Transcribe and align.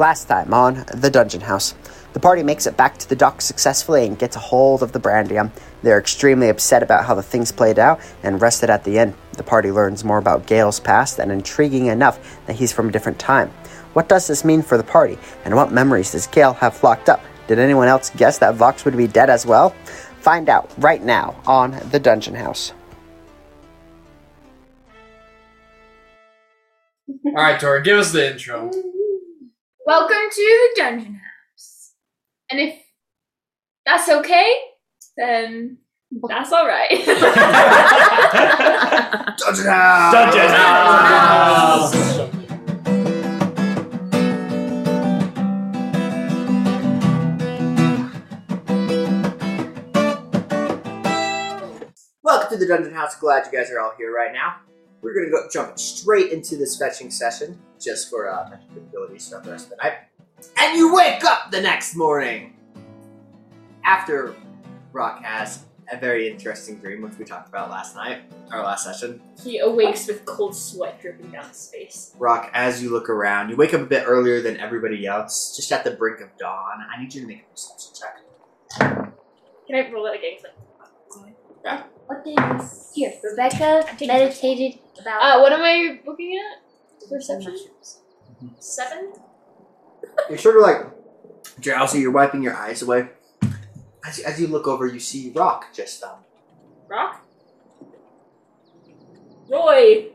Last 0.00 0.28
time 0.28 0.54
on 0.54 0.86
The 0.94 1.10
Dungeon 1.10 1.42
House. 1.42 1.74
The 2.14 2.20
party 2.20 2.42
makes 2.42 2.66
it 2.66 2.74
back 2.74 2.96
to 2.96 3.06
the 3.06 3.14
dock 3.14 3.42
successfully 3.42 4.06
and 4.06 4.18
gets 4.18 4.34
a 4.34 4.38
hold 4.38 4.82
of 4.82 4.92
the 4.92 4.98
Brandium. 4.98 5.50
They're 5.82 5.98
extremely 5.98 6.48
upset 6.48 6.82
about 6.82 7.04
how 7.04 7.14
the 7.14 7.22
things 7.22 7.52
played 7.52 7.78
out 7.78 8.00
and 8.22 8.40
rested 8.40 8.70
at 8.70 8.82
the 8.82 8.96
inn. 8.96 9.12
The 9.36 9.42
party 9.42 9.70
learns 9.70 10.02
more 10.02 10.16
about 10.16 10.46
Gale's 10.46 10.80
past 10.80 11.18
and 11.18 11.30
intriguing 11.30 11.88
enough 11.88 12.40
that 12.46 12.56
he's 12.56 12.72
from 12.72 12.88
a 12.88 12.92
different 12.92 13.18
time. 13.18 13.50
What 13.92 14.08
does 14.08 14.26
this 14.26 14.42
mean 14.42 14.62
for 14.62 14.78
the 14.78 14.82
party, 14.82 15.18
and 15.44 15.54
what 15.54 15.70
memories 15.70 16.12
does 16.12 16.26
Gale 16.26 16.54
have 16.54 16.82
locked 16.82 17.10
up? 17.10 17.22
Did 17.46 17.58
anyone 17.58 17.88
else 17.88 18.08
guess 18.16 18.38
that 18.38 18.54
Vox 18.54 18.86
would 18.86 18.96
be 18.96 19.06
dead 19.06 19.28
as 19.28 19.44
well? 19.44 19.74
Find 20.22 20.48
out 20.48 20.70
right 20.78 21.02
now 21.02 21.38
on 21.46 21.78
The 21.90 22.00
Dungeon 22.00 22.36
House. 22.36 22.72
All 27.26 27.34
right, 27.34 27.60
Tori, 27.60 27.82
give 27.82 27.98
us 27.98 28.12
the 28.12 28.32
intro. 28.32 28.70
Welcome 29.90 30.30
to 30.30 30.70
the 30.76 30.80
Dungeon 30.80 31.14
House. 31.14 31.94
And 32.48 32.60
if 32.60 32.78
that's 33.84 34.08
okay, 34.08 34.54
then 35.16 35.78
that's 36.28 36.52
alright. 36.52 36.90
Dungeon 39.36 39.66
House! 39.66 40.12
Dungeon 40.12 40.50
House! 40.52 41.94
Welcome 52.22 52.50
to 52.50 52.56
the 52.58 52.66
Dungeon 52.68 52.94
House. 52.94 53.16
Glad 53.16 53.46
you 53.46 53.58
guys 53.58 53.72
are 53.72 53.80
all 53.80 53.94
here 53.98 54.14
right 54.14 54.32
now. 54.32 54.69
We're 55.02 55.14
gonna 55.14 55.30
go 55.30 55.48
jump 55.50 55.78
straight 55.78 56.30
into 56.32 56.56
this 56.56 56.76
fetching 56.78 57.10
session, 57.10 57.58
just 57.80 58.10
for 58.10 58.28
uh, 58.30 58.48
mental 58.50 58.68
capabilities 58.74 59.28
throughout 59.28 59.44
the 59.44 59.50
rest 59.52 59.64
of 59.66 59.70
the 59.70 59.76
night. 59.76 59.94
And 60.58 60.76
you 60.76 60.94
wake 60.94 61.24
up 61.24 61.50
the 61.50 61.60
next 61.60 61.94
morning 61.96 62.56
after 63.84 64.34
Rock 64.92 65.22
has 65.22 65.64
a 65.92 65.96
very 65.96 66.30
interesting 66.30 66.78
dream, 66.78 67.02
which 67.02 67.14
we 67.18 67.24
talked 67.24 67.48
about 67.48 67.68
last 67.70 67.96
night, 67.96 68.22
our 68.52 68.62
last 68.62 68.84
session. 68.84 69.20
he 69.42 69.58
awakes 69.58 70.06
with 70.06 70.24
cold 70.24 70.54
sweat 70.54 71.00
dripping 71.00 71.30
down 71.30 71.48
his 71.48 71.68
face. 71.72 72.14
Rock, 72.18 72.48
as 72.54 72.82
you 72.82 72.90
look 72.90 73.08
around, 73.10 73.50
you 73.50 73.56
wake 73.56 73.74
up 73.74 73.80
a 73.80 73.86
bit 73.86 74.04
earlier 74.06 74.40
than 74.40 74.56
everybody 74.58 75.06
else, 75.06 75.56
just 75.56 75.72
at 75.72 75.82
the 75.82 75.90
brink 75.90 76.20
of 76.20 76.28
dawn. 76.38 76.84
I 76.94 77.00
need 77.02 77.12
you 77.12 77.22
to 77.22 77.26
make 77.26 77.42
a 77.42 77.50
perception 77.50 77.92
check. 77.98 79.10
Can 79.66 79.74
I 79.76 79.90
roll 79.92 80.06
it 80.06 80.18
again? 80.18 80.38
'Cause, 80.78 81.22
like, 81.22 81.34
What 82.10 82.24
things? 82.24 82.90
Here, 82.92 83.12
Rebecca 83.22 83.84
taking 83.86 84.08
meditated 84.08 84.80
about. 85.00 85.22
Uh, 85.22 85.40
what 85.42 85.52
am 85.52 85.62
I 85.62 86.00
looking 86.04 86.36
at? 86.42 87.08
Perception? 87.08 87.56
Seven? 88.58 89.12
You're 90.28 90.36
sort 90.36 90.56
of 90.56 90.62
like 90.62 91.60
drowsy. 91.60 92.00
You're 92.00 92.10
wiping 92.10 92.42
your 92.42 92.56
eyes 92.56 92.82
away. 92.82 93.10
As, 94.04 94.18
as 94.18 94.40
you 94.40 94.48
look 94.48 94.66
over, 94.66 94.88
you 94.88 94.98
see 94.98 95.30
Rock 95.36 95.66
just 95.72 96.02
um, 96.02 96.18
Rock? 96.88 97.24
Roy! 99.48 100.06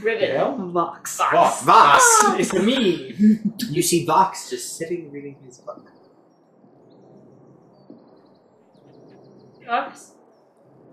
Rivet. 0.00 0.56
Vox. 0.72 1.18
Fox. 1.18 1.62
Vox. 1.62 2.02
It's 2.40 2.54
me. 2.54 3.40
You 3.68 3.82
see 3.82 4.06
Vox 4.06 4.48
just 4.48 4.78
sitting 4.78 5.12
reading 5.12 5.36
his 5.44 5.58
book. 5.58 5.90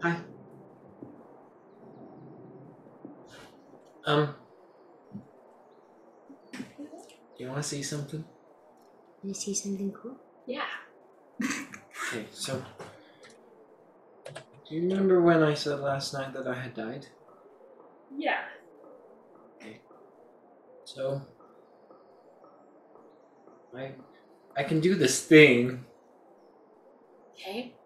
Fox? 0.02 0.22
Um, 4.06 4.36
you 7.38 7.48
want 7.48 7.62
to 7.62 7.64
see 7.64 7.84
something? 7.84 8.24
You 9.24 9.34
see 9.34 9.54
something 9.54 9.92
cool? 9.92 10.18
Yeah. 10.46 10.66
Okay, 12.08 12.26
so 12.32 12.64
do 14.68 14.76
you 14.76 14.82
remember 14.82 15.22
when 15.22 15.44
I 15.44 15.54
said 15.54 15.80
last 15.80 16.14
night 16.14 16.34
that 16.34 16.48
I 16.48 16.56
had 16.56 16.74
died? 16.74 17.08
Yeah. 18.16 18.46
Okay. 19.56 19.82
So 20.86 21.22
I 23.76 23.94
I 24.56 24.64
can 24.64 24.80
do 24.80 24.96
this 24.96 25.24
thing. 25.24 25.86
Okay. 27.34 27.77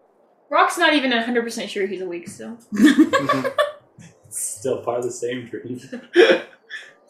Rock's 0.52 0.76
not 0.76 0.92
even 0.92 1.10
100% 1.12 1.66
sure 1.66 1.86
he's 1.86 2.02
awake 2.02 2.28
still. 2.28 2.58
Still 4.28 4.82
part 4.82 4.98
of 4.98 5.04
the 5.04 5.10
same 5.10 5.46
dream. 5.46 5.80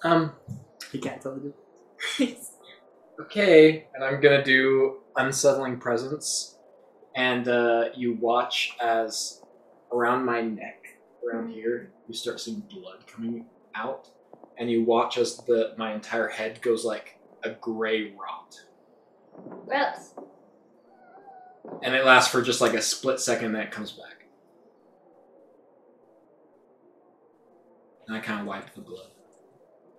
Um, 0.04 0.32
He 0.90 0.98
can't 0.98 1.22
tell 1.22 1.36
the 1.36 1.52
difference. 2.18 2.52
okay, 3.20 3.86
and 3.94 4.02
I'm 4.02 4.20
gonna 4.20 4.42
do 4.42 4.98
unsettling 5.16 5.78
presence, 5.78 6.58
and 7.14 7.46
uh, 7.46 7.90
you 7.94 8.14
watch 8.14 8.76
as 8.82 9.42
around 9.92 10.24
my 10.24 10.40
neck, 10.40 10.98
around 11.24 11.52
here, 11.52 11.92
you 12.08 12.14
start 12.14 12.40
seeing 12.40 12.64
blood 12.68 13.06
coming 13.06 13.46
out, 13.76 14.08
and 14.58 14.68
you 14.68 14.82
watch 14.82 15.18
as 15.18 15.36
the 15.46 15.74
my 15.78 15.94
entire 15.94 16.26
head 16.28 16.60
goes 16.62 16.84
like 16.84 17.20
a 17.44 17.50
gray 17.50 18.12
rot, 18.16 18.56
Well, 19.66 19.94
and 21.82 21.94
it 21.94 22.04
lasts 22.04 22.30
for 22.30 22.42
just 22.42 22.60
like 22.60 22.74
a 22.74 22.82
split 22.82 23.20
second, 23.20 23.52
then 23.52 23.62
it 23.62 23.70
comes 23.70 23.92
back, 23.92 24.26
and 28.06 28.16
I 28.16 28.20
kind 28.20 28.40
of 28.40 28.46
wipe 28.46 28.74
the 28.74 28.80
blood. 28.80 29.06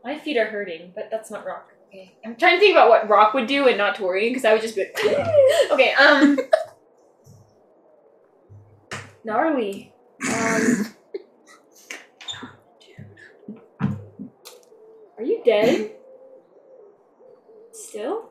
my 0.04 0.18
feet 0.20 0.38
are 0.38 0.46
hurting, 0.46 0.92
but 0.96 1.10
that's 1.12 1.32
not 1.32 1.46
Rock. 1.46 1.72
Okay. 1.90 2.16
I'm 2.26 2.36
trying 2.36 2.56
to 2.56 2.60
think 2.60 2.74
about 2.76 2.90
what 2.90 3.08
Rock 3.08 3.34
would 3.36 3.48
do 3.48 3.68
and 3.68 3.78
not 3.78 3.96
Tori, 3.96 4.30
because 4.30 4.46
I 4.46 4.54
would 4.54 4.62
just 4.62 4.76
be 4.76 4.84
like, 4.84 5.00
okay, 5.72 5.94
um. 5.94 6.38
Gnarly. 9.24 9.94
Um. 10.28 10.88
Are 15.18 15.24
you 15.24 15.42
dead? 15.46 15.92
Still? 17.72 18.30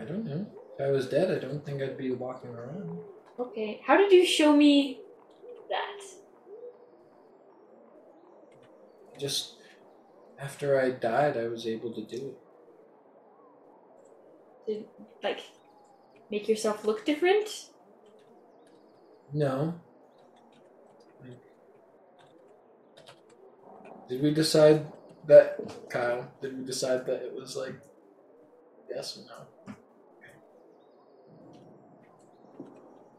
I 0.00 0.04
don't 0.04 0.24
know. 0.24 0.46
I 0.82 0.90
was 0.90 1.06
dead, 1.08 1.30
I 1.30 1.38
don't 1.38 1.64
think 1.64 1.80
I'd 1.82 1.96
be 1.96 2.10
walking 2.10 2.50
around. 2.50 2.98
Okay. 3.38 3.80
How 3.86 3.96
did 3.96 4.12
you 4.12 4.26
show 4.26 4.54
me 4.56 5.00
that? 5.70 6.00
Just 9.18 9.54
after 10.38 10.80
I 10.80 10.90
died, 10.90 11.36
I 11.36 11.46
was 11.48 11.66
able 11.66 11.92
to 11.92 12.02
do 12.02 12.16
it. 12.16 12.38
Did, 14.66 14.84
like, 15.22 15.40
make 16.30 16.48
yourself 16.48 16.84
look 16.84 17.04
different? 17.04 17.68
No. 19.32 19.74
Did 24.08 24.20
we 24.20 24.34
decide 24.34 24.86
that, 25.26 25.56
Kyle? 25.88 26.30
Did 26.42 26.58
we 26.58 26.64
decide 26.64 27.06
that 27.06 27.22
it 27.22 27.32
was 27.34 27.56
like 27.56 27.74
yes 28.90 29.16
or 29.16 29.22
no? 29.26 29.46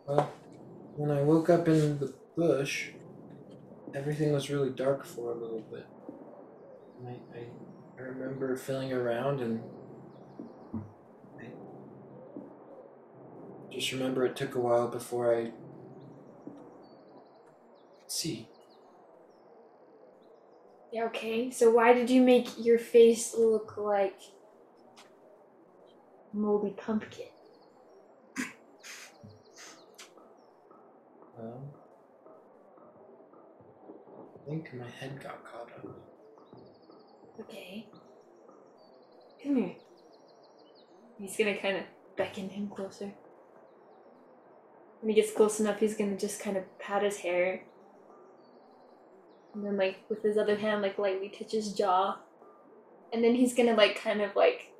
Well, 0.05 0.31
when 0.95 1.11
I 1.11 1.21
woke 1.21 1.49
up 1.49 1.67
in 1.67 1.97
the 1.99 2.13
bush, 2.35 2.89
everything 3.95 4.33
was 4.33 4.49
really 4.49 4.69
dark 4.69 5.05
for 5.05 5.31
a 5.31 5.35
little 5.35 5.61
bit. 5.61 5.85
I, 7.07 7.11
I, 7.37 7.45
I 7.97 8.01
remember 8.01 8.55
feeling 8.57 8.91
around 8.91 9.39
and 9.39 9.61
I 11.39 11.45
just 13.71 13.91
remember 13.91 14.25
it 14.25 14.35
took 14.35 14.55
a 14.55 14.59
while 14.59 14.87
before 14.87 15.33
I 15.35 15.43
could 15.45 15.53
see. 18.07 18.49
Yeah, 20.91 21.05
okay. 21.05 21.49
So 21.49 21.71
why 21.71 21.93
did 21.93 22.09
you 22.09 22.21
make 22.21 22.49
your 22.57 22.77
face 22.77 23.33
look 23.35 23.77
like 23.77 24.19
moldy 26.33 26.71
pumpkin? 26.71 27.27
Well, 31.35 31.73
I 34.43 34.49
think 34.49 34.73
my 34.73 34.89
head 34.99 35.21
got 35.23 35.43
caught 35.45 35.69
up. 35.77 35.87
Okay. 37.39 37.87
Come 39.41 39.55
here. 39.55 39.75
He's 41.17 41.37
gonna 41.37 41.57
kind 41.57 41.77
of 41.77 41.83
beckon 42.17 42.49
him 42.49 42.67
closer. 42.67 43.13
When 44.99 45.09
he 45.09 45.15
gets 45.15 45.31
close 45.31 45.59
enough, 45.59 45.79
he's 45.79 45.95
gonna 45.95 46.17
just 46.17 46.41
kind 46.41 46.57
of 46.57 46.63
pat 46.79 47.03
his 47.03 47.17
hair. 47.17 47.63
And 49.53 49.65
then, 49.65 49.77
like, 49.77 49.97
with 50.09 50.23
his 50.23 50.37
other 50.37 50.55
hand, 50.55 50.81
like, 50.81 50.97
lightly 50.97 51.29
touch 51.29 51.51
his 51.51 51.73
jaw. 51.73 52.17
And 53.13 53.23
then 53.23 53.35
he's 53.35 53.53
gonna, 53.53 53.75
like, 53.75 54.01
kind 54.01 54.21
of, 54.21 54.35
like, 54.35 54.73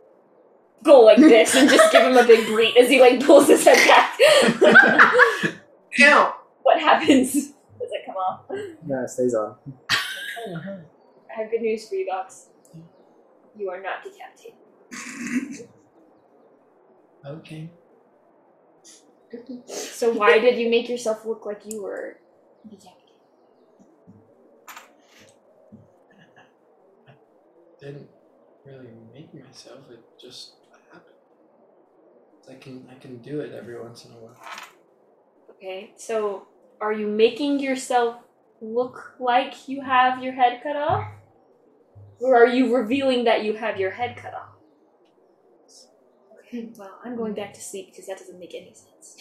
go 0.84 1.02
like 1.02 1.18
this 1.20 1.56
and 1.56 1.70
just 1.70 1.92
give 1.92 2.02
him 2.02 2.18
a 2.18 2.26
big 2.26 2.48
bleat 2.48 2.76
as 2.76 2.90
he, 2.90 3.00
like, 3.00 3.24
pulls 3.24 3.48
his 3.48 3.64
head 3.64 3.78
back. 3.88 4.18
Ew! 5.98 6.28
what 6.64 6.80
happens? 6.80 7.34
Does 7.34 7.92
it 7.92 8.06
come 8.06 8.16
off? 8.16 8.42
No, 8.86 9.04
it 9.04 9.10
stays 9.10 9.34
on. 9.36 9.56
I 9.90 10.84
have 11.36 11.52
good 11.52 11.62
news 11.62 11.88
for 11.88 11.96
you, 11.96 12.06
Docs. 12.06 12.50
you 13.58 13.70
are 13.70 13.82
not 13.82 14.04
decapitated. 14.04 15.70
Okay. 17.26 17.70
So 19.68 20.12
why 20.14 20.40
did 20.40 20.58
you 20.58 20.70
make 20.70 20.90
yourself 20.90 21.26
look 21.26 21.46
like 21.46 21.62
you 21.66 21.82
were 21.82 22.18
decapitated? 22.70 23.00
Didn't 27.80 28.10
really 28.66 28.90
make 29.14 29.34
myself. 29.34 29.90
It 29.92 30.04
just 30.20 30.54
happened. 30.92 31.16
I 32.50 32.56
can 32.56 32.88
I 32.90 32.96
can 32.96 33.18
do 33.18 33.40
it 33.42 33.54
every 33.54 33.80
once 33.80 34.06
in 34.06 34.12
a 34.12 34.16
while. 34.16 34.38
Okay, 35.52 35.94
so 35.98 36.48
are 36.80 36.94
you 36.94 37.08
making 37.08 37.60
yourself 37.60 38.18
look 38.64 39.16
like 39.20 39.68
you 39.68 39.82
have 39.82 40.24
your 40.24 40.34
head 40.34 40.62
cut 40.64 40.76
off? 40.76 41.08
Or 42.22 42.36
are 42.36 42.48
you 42.48 42.76
revealing 42.76 43.26
that 43.26 43.44
you 43.44 43.54
have 43.56 43.78
your 43.78 43.92
head 43.92 44.16
cut 44.16 44.34
off? 44.34 44.50
Okay, 46.40 46.70
well, 46.78 47.00
I'm 47.04 47.16
going 47.16 47.34
back 47.34 47.54
to 47.56 47.62
sleep 47.62 47.92
because 47.92 48.08
that 48.08 48.20
doesn't 48.20 48.40
make 48.40 48.54
any 48.56 48.74
sense. 48.74 49.18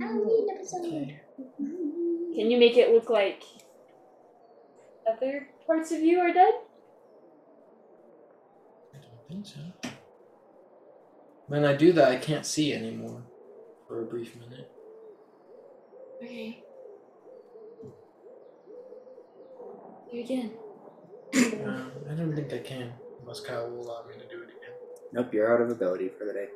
Halloween 0.00 0.48
episode. 0.54 0.86
Okay. 0.86 1.20
Can 1.58 2.50
you 2.50 2.58
make 2.58 2.76
it 2.76 2.92
look 2.92 3.10
like 3.10 3.42
other 5.08 5.48
parts 5.66 5.92
of 5.92 6.00
you 6.00 6.18
are 6.18 6.32
dead? 6.32 6.54
I 8.94 8.98
don't 8.98 9.28
think 9.28 9.46
so. 9.46 9.90
When 11.46 11.64
I 11.64 11.74
do 11.74 11.92
that, 11.92 12.08
I 12.08 12.16
can't 12.16 12.46
see 12.46 12.72
anymore 12.72 13.22
for 13.86 14.02
a 14.02 14.04
brief 14.06 14.34
minute. 14.36 14.70
Okay. 16.22 16.64
You 20.12 20.20
it 20.20 20.24
again. 20.24 20.52
Um, 21.64 21.92
I 22.10 22.14
don't 22.14 22.34
think 22.34 22.52
I 22.52 22.58
can, 22.58 22.92
unless 23.20 23.40
Kyle 23.40 23.70
will 23.70 23.86
allow 23.86 24.04
me 24.06 24.14
to 24.14 24.28
do 24.28 24.42
it 24.42 24.48
again. 24.48 24.74
Nope, 25.12 25.32
you're 25.34 25.52
out 25.54 25.60
of 25.60 25.70
ability 25.70 26.10
for 26.18 26.24
the 26.24 26.32
day. 26.32 26.48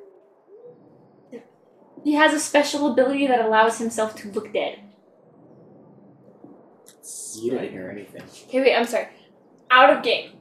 He 2.05 2.15
has 2.15 2.33
a 2.33 2.41
special 2.41 2.91
ability 2.91 3.27
that 3.29 3.45
allows 3.45 3.79
himself 3.79 4.17
to 4.17 4.31
look 4.33 4.53
dead. 4.53 4.81
You 7.37 7.53
didn't 7.53 7.71
hear 7.71 7.91
anything. 7.91 8.23
Okay, 8.49 8.61
wait, 8.61 8.75
I'm 8.75 8.87
sorry. 8.87 9.09
Out 9.71 9.97
of 9.97 10.03
game. 10.03 10.33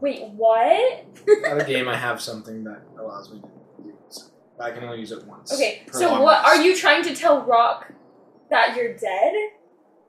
Wait, 0.00 0.22
what? 0.30 1.04
Out 1.46 1.60
of 1.60 1.66
game, 1.66 1.88
I 1.88 1.96
have 1.96 2.20
something 2.20 2.64
that 2.64 2.82
allows 2.98 3.32
me 3.32 3.40
to 3.40 3.48
use. 3.84 4.30
But 4.56 4.64
I 4.64 4.70
can 4.70 4.84
only 4.84 5.00
use 5.00 5.12
it 5.12 5.26
once. 5.26 5.52
Okay, 5.52 5.82
so 5.92 6.22
what 6.22 6.44
are 6.44 6.62
you 6.62 6.76
trying 6.76 7.02
to 7.04 7.14
tell 7.14 7.42
Rock 7.42 7.92
that 8.50 8.76
you're 8.76 8.96
dead? 8.96 9.34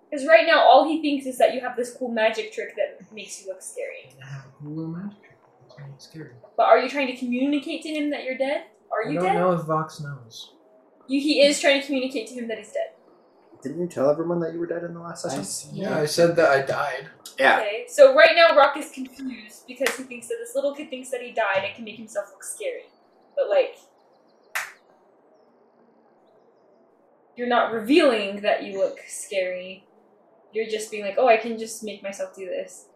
Because 0.10 0.26
right 0.28 0.46
now 0.48 0.60
all 0.68 0.88
he 0.88 1.02
thinks 1.02 1.26
is 1.26 1.38
that 1.38 1.54
you 1.54 1.62
have 1.62 1.76
this 1.76 1.94
cool 1.94 2.10
magic 2.10 2.52
trick 2.52 2.76
that 2.76 3.12
makes 3.14 3.42
you 3.42 3.48
look 3.48 3.62
scary. 3.62 4.16
I 4.24 4.28
have 4.28 4.46
a 4.46 4.50
cool 4.62 4.76
little 4.76 4.92
magic 4.92 5.22
trick. 5.22 5.38
It's 5.68 5.76
really 5.78 5.92
scary. 6.00 6.32
But 6.58 6.64
are 6.66 6.80
you 6.80 6.90
trying 6.90 7.08
to 7.08 7.16
communicate 7.16 7.84
to 7.84 7.90
him 7.90 8.10
that 8.10 8.24
you're 8.24 8.38
dead? 8.38 8.64
Are 8.92 9.04
you 9.04 9.10
I 9.10 9.14
you 9.14 9.20
don't 9.20 9.28
dead? 9.34 9.40
know 9.40 9.52
if 9.54 9.62
Vox 9.62 10.00
knows. 10.00 10.54
You, 11.08 11.22
he 11.22 11.42
is 11.42 11.60
trying 11.60 11.82
to 11.82 11.86
communicate 11.86 12.28
to 12.30 12.34
him 12.34 12.48
that 12.48 12.58
he's 12.58 12.72
dead. 12.72 12.90
Didn't 13.62 13.82
you 13.82 13.88
tell 13.88 14.10
everyone 14.10 14.40
that 14.40 14.54
you 14.54 14.60
were 14.60 14.68
dead 14.68 14.84
in 14.84 14.94
the 14.94 15.00
last 15.00 15.24
session? 15.24 15.76
Yeah, 15.76 15.98
I 15.98 16.06
said 16.06 16.36
that 16.38 16.50
I 16.50 16.62
died. 16.62 17.10
Yeah. 17.38 17.58
Okay, 17.58 17.86
so 17.88 18.16
right 18.16 18.32
now 18.34 18.56
Rock 18.56 18.78
is 18.78 18.90
confused 18.92 19.68
because 19.68 19.96
he 19.96 20.04
thinks 20.04 20.28
that 20.28 20.38
this 20.40 20.56
little 20.56 20.74
kid 20.74 20.90
thinks 20.90 21.10
that 21.12 21.22
he 21.22 21.32
died 21.32 21.64
and 21.66 21.76
can 21.76 21.84
make 21.84 21.98
himself 21.98 22.28
look 22.32 22.44
scary. 22.44 22.84
But 23.36 23.50
like, 23.50 23.78
you're 27.40 27.48
not 27.48 27.72
revealing 27.72 28.42
that 28.42 28.64
you 28.64 28.78
look 28.78 29.00
scary. 29.08 29.86
You're 30.52 30.68
just 30.68 30.92
being 30.92 31.06
like, 31.06 31.16
oh, 31.18 31.30
I 31.30 31.38
can 31.38 31.58
just 31.58 31.86
make 31.86 32.04
myself 32.04 32.36
do 32.36 32.46
this. 32.46 32.88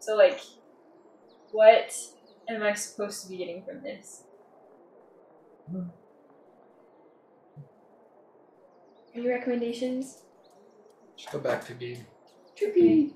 So 0.00 0.16
like, 0.16 0.40
what 1.52 1.94
am 2.48 2.62
I 2.62 2.72
supposed 2.72 3.22
to 3.22 3.28
be 3.28 3.36
getting 3.36 3.62
from 3.62 3.82
this? 3.82 4.22
Any 9.14 9.28
recommendations? 9.28 10.22
Just 11.14 11.30
go 11.30 11.38
back 11.40 11.66
to 11.66 11.74
game. 11.74 12.06
Okay. 12.62 13.10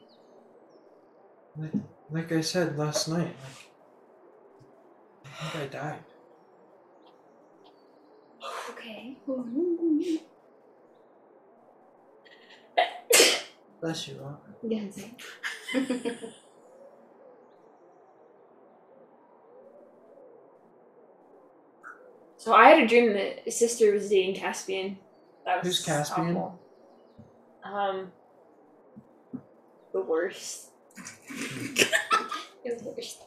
Like, 1.56 1.72
like 2.10 2.30
I 2.30 2.42
said 2.42 2.76
last 2.76 3.08
night, 3.08 3.34
like 3.42 3.70
I 5.24 5.48
think 5.48 5.64
I 5.64 5.66
died. 5.78 6.04
Okay. 8.70 9.16
Bless 13.80 14.08
you, 14.08 14.20
Rock. 14.20 14.44
Yeah, 14.62 14.84
So 22.36 22.54
I 22.54 22.68
had 22.68 22.82
a 22.82 22.86
dream 22.86 23.12
that 23.14 23.40
his 23.44 23.58
sister 23.58 23.92
was 23.92 24.08
dating 24.08 24.36
Caspian. 24.36 24.98
That 25.44 25.62
was 25.62 25.66
Who's 25.66 25.84
Caspian? 25.84 26.36
awful. 26.36 26.60
Um, 27.64 28.12
the 29.92 30.00
worst. 30.00 30.70
it 31.28 31.88
was 32.64 32.82
the 32.82 32.90
worst. 32.96 33.18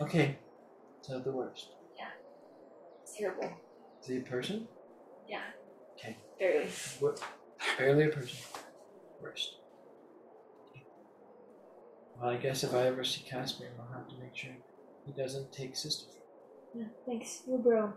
Okay, 0.00 0.38
so 1.02 1.20
the 1.20 1.32
worst. 1.32 1.68
It's 3.02 3.16
terrible. 3.16 3.50
Is 4.02 4.08
he 4.08 4.16
a 4.18 4.20
person? 4.20 4.68
Yeah. 5.28 5.40
Okay. 5.98 6.16
Barely. 6.38 6.68
What? 7.00 7.22
Barely 7.78 8.04
a 8.04 8.08
person. 8.08 8.36
Worst. 9.22 9.56
Well, 12.20 12.30
I 12.30 12.36
guess 12.36 12.64
if 12.64 12.74
I 12.74 12.86
ever 12.86 13.04
see 13.04 13.22
Caspian, 13.22 13.72
I'll 13.78 13.98
have 13.98 14.08
to 14.08 14.14
make 14.20 14.34
sure 14.34 14.50
he 15.06 15.12
doesn't 15.12 15.52
take 15.52 15.76
sister. 15.76 16.06
Yeah. 16.74 16.86
Thanks. 17.06 17.42
You're 17.46 17.58
a 17.58 17.62
bro. 17.62 17.92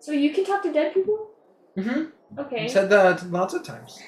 So 0.00 0.12
you 0.12 0.32
can 0.32 0.44
talk 0.44 0.62
to 0.62 0.72
dead 0.72 0.94
people? 0.94 1.30
Mm-hmm. 1.76 2.40
Okay. 2.40 2.68
Said 2.68 2.90
that 2.90 3.30
lots 3.30 3.54
of 3.54 3.64
times. 3.64 3.98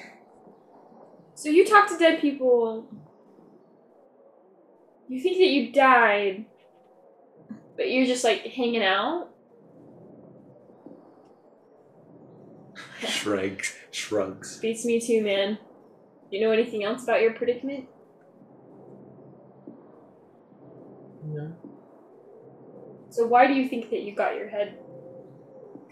So 1.35 1.49
you 1.49 1.65
talk 1.65 1.87
to 1.89 1.97
dead 1.97 2.19
people. 2.19 2.87
You 5.07 5.21
think 5.21 5.37
that 5.37 5.47
you 5.47 5.71
died, 5.71 6.45
but 7.75 7.89
you're 7.89 8.05
just 8.05 8.23
like 8.23 8.41
hanging 8.41 8.83
out. 8.83 9.29
Shrugs. 13.07 13.75
Shrugs. 13.91 14.59
Beats 14.59 14.83
me 14.83 14.99
too, 14.99 15.23
man. 15.23 15.59
You 16.31 16.41
know 16.41 16.51
anything 16.51 16.83
else 16.83 17.03
about 17.03 17.21
your 17.21 17.33
predicament? 17.33 17.85
No. 21.27 21.55
So 23.09 23.27
why 23.27 23.47
do 23.47 23.53
you 23.53 23.67
think 23.67 23.89
that 23.89 24.01
you 24.01 24.13
got 24.13 24.35
your 24.35 24.47
head 24.47 24.77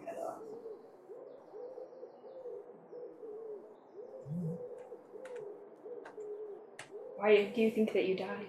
cut 0.06 0.18
off? 0.26 0.42
Why 7.18 7.52
do 7.54 7.62
you 7.62 7.72
think 7.72 7.94
that 7.94 8.06
you 8.06 8.16
died? 8.16 8.48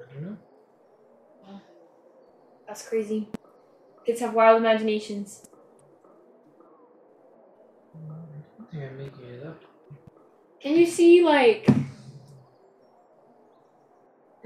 I 0.00 0.14
don't 0.14 0.22
know. 0.22 0.36
That's 2.66 2.86
crazy. 2.88 3.28
Kids 4.04 4.20
have 4.20 4.34
wild 4.34 4.60
imaginations. 4.60 5.48
I 7.94 8.70
think 8.70 8.82
I'm 8.82 8.98
making 8.98 9.24
it 9.24 9.46
up. 9.46 9.62
Can 10.60 10.76
you 10.76 10.86
see 10.86 11.24
like 11.24 11.68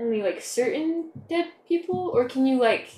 only 0.01 0.23
like 0.23 0.41
certain 0.41 1.13
dead 1.29 1.47
people, 1.69 2.11
or 2.15 2.29
can 2.29 2.47
you 2.47 2.59
like 2.59 2.89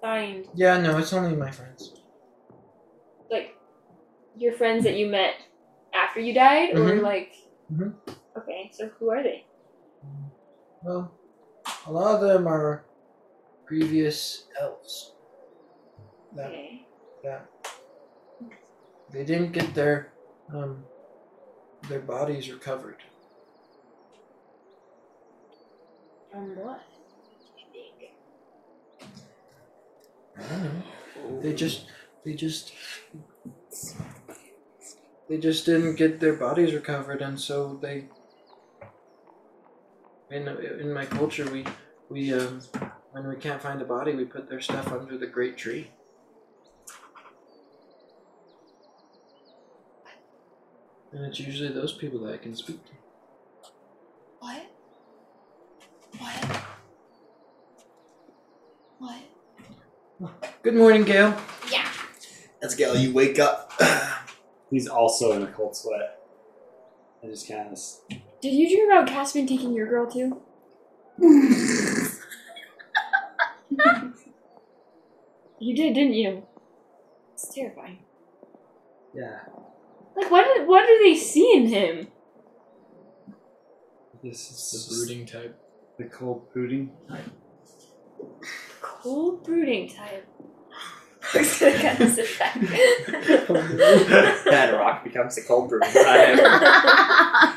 find 0.00 0.46
Yeah, 0.54 0.80
no, 0.80 0.98
it's 0.98 1.12
only 1.12 1.36
my 1.36 1.50
friends. 1.50 1.92
like 3.30 3.54
your 4.36 4.52
friends 4.52 4.84
that 4.84 4.96
you 4.96 5.06
met 5.06 5.34
after 5.94 6.20
you 6.20 6.32
died, 6.34 6.70
or 6.70 6.76
Mhm. 6.76 7.02
like? 7.02 7.32
Mhm. 7.70 7.94
Okay, 8.36 8.70
so 8.72 8.88
who 8.98 9.10
are 9.10 9.22
they? 9.22 9.44
Well, 10.82 11.10
a 11.86 11.92
lot 11.92 12.14
of 12.14 12.20
them 12.20 12.46
are 12.46 12.84
previous 13.66 14.46
elves. 14.60 15.12
That 16.34 16.46
Okay. 16.46 16.86
that 17.24 17.48
they 19.10 19.24
didn't 19.24 19.52
get 19.52 19.74
their 19.74 20.12
um 20.54 20.84
their 21.88 22.00
bodies 22.00 22.52
recovered. 22.52 23.02
From 26.36 26.54
what? 26.56 26.82
I 30.36 30.42
don't 30.42 30.64
know. 30.64 31.40
They 31.40 31.54
just 31.54 31.86
they 32.26 32.34
just 32.34 32.74
they 35.30 35.38
just 35.38 35.64
didn't 35.64 35.94
get 35.94 36.20
their 36.20 36.34
bodies 36.34 36.74
recovered 36.74 37.22
and 37.22 37.40
so 37.40 37.78
they 37.80 38.08
in 40.30 40.46
in 40.78 40.92
my 40.92 41.06
culture 41.06 41.50
we 41.50 41.64
we 42.10 42.34
um 42.34 42.60
when 43.12 43.26
we 43.26 43.36
can't 43.36 43.62
find 43.62 43.80
a 43.80 43.86
body 43.86 44.14
we 44.14 44.26
put 44.26 44.50
their 44.50 44.60
stuff 44.60 44.92
under 44.92 45.16
the 45.16 45.26
great 45.26 45.56
tree. 45.56 45.90
And 51.12 51.24
it's 51.24 51.40
usually 51.40 51.72
those 51.72 51.94
people 51.94 52.20
that 52.24 52.34
I 52.34 52.36
can 52.36 52.54
speak 52.54 52.84
to. 52.84 52.92
What? 60.18 60.52
Good 60.66 60.74
morning, 60.74 61.04
Gale. 61.04 61.32
Yeah. 61.70 61.86
As 62.60 62.74
Gale, 62.74 62.96
you 62.96 63.12
wake 63.14 63.38
up. 63.38 63.70
He's 64.72 64.88
also 64.88 65.30
in 65.30 65.44
a 65.44 65.46
cold 65.46 65.76
sweat. 65.76 66.18
I 67.22 67.28
just 67.28 67.46
kind 67.48 67.72
of. 67.72 67.78
Did 68.40 68.52
you 68.52 68.68
dream 68.68 68.90
about 68.90 69.06
Caspian 69.06 69.46
taking 69.46 69.74
your 69.74 69.86
girl 69.86 70.10
too? 70.10 70.42
You 75.60 75.76
did, 75.76 75.94
didn't 75.94 76.14
you? 76.14 76.42
It's 77.34 77.54
terrifying. 77.54 78.00
Yeah. 79.14 79.38
Like, 80.16 80.32
what 80.32 80.44
did 80.52 80.66
what 80.66 80.84
do 80.84 80.98
they 81.04 81.14
see 81.14 81.48
in 81.54 81.66
him? 81.68 82.08
This 84.20 84.50
is 84.50 84.88
The 84.88 84.96
brooding 84.96 85.26
type. 85.26 85.56
the 85.96 86.04
cold 86.06 86.52
brooding. 86.52 86.90
Type. 87.08 87.30
Cold 88.80 89.44
brooding 89.44 89.88
type. 89.90 90.26
That 94.46 94.74
rock 94.78 95.04
becomes 95.04 95.34
the 95.36 95.42
cold 95.42 95.68
brew. 95.68 95.80
I, 95.82 97.56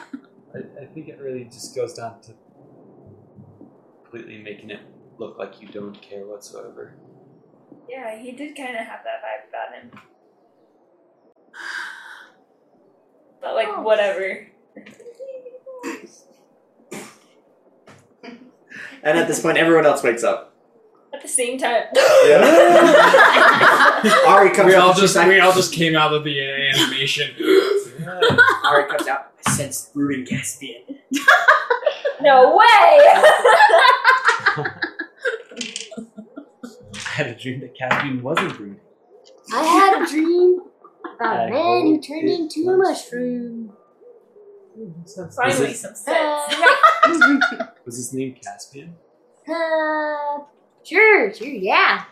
I 0.56 0.86
think 0.94 1.08
it 1.08 1.20
really 1.20 1.46
just 1.46 1.76
goes 1.76 1.94
down 1.94 2.20
to 2.22 2.34
completely 4.04 4.42
making 4.42 4.72
it 4.72 4.80
look 5.18 5.38
like 5.38 5.62
you 5.62 5.68
don't 5.68 6.00
care 6.02 6.26
whatsoever. 6.26 6.96
yeah, 7.88 8.18
he 8.18 8.32
did 8.32 8.56
kind 8.56 8.72
of 8.76 8.86
have 8.86 9.02
that 9.04 9.22
vibe 9.24 9.50
about 9.50 9.74
him. 9.82 9.92
But 13.42 13.56
like, 13.56 13.68
Oh. 13.70 13.82
whatever. 13.82 14.48
and 19.04 19.18
at 19.18 19.28
this 19.28 19.40
point, 19.42 19.58
everyone 19.58 19.86
else 19.86 20.04
wakes 20.04 20.24
up. 20.24 20.49
At 21.20 21.24
the 21.24 21.28
same 21.28 21.58
time. 21.58 21.84
Ari 24.26 24.52
comes 24.52 24.68
We 24.68 24.76
out. 24.76 24.82
all 24.84 24.90
and 24.92 24.98
she's 24.98 25.02
just 25.02 25.16
like, 25.18 25.28
we 25.28 25.38
all 25.42 25.52
just 25.52 25.74
came 25.74 25.98
out 25.98 26.14
of 26.14 26.24
the 26.24 26.40
uh, 26.40 26.78
animation. 26.78 27.30
Ari 28.66 28.88
comes 28.90 29.06
out. 29.06 29.34
I 29.46 29.52
sense 29.52 29.90
brooding 29.94 30.26
Caspian. 30.26 30.84
no 32.22 32.56
way. 32.56 32.64
I 36.96 36.96
had 36.96 37.28
a 37.28 37.36
dream 37.36 37.60
that 37.60 37.76
Caspian 37.78 38.24
wasn't 38.24 38.56
brooding. 38.56 38.80
I 39.54 39.62
had 39.64 40.02
a 40.02 40.06
dream 40.10 40.62
about 41.16 41.50
a 41.50 41.52
man 41.52 41.82
who 41.86 42.00
turned 42.02 42.30
into 42.30 42.70
a 42.70 42.78
mushroom. 42.78 43.74
Finally, 45.36 45.74
some 45.74 45.94
sense. 45.96 46.08
Uh, 46.08 46.48
Was 47.86 47.98
his 47.98 48.14
name 48.14 48.36
Caspian? 48.42 48.96
uh, 49.50 50.40
sure, 50.86 51.34
sure, 51.34 51.48
yeah. 51.48 52.06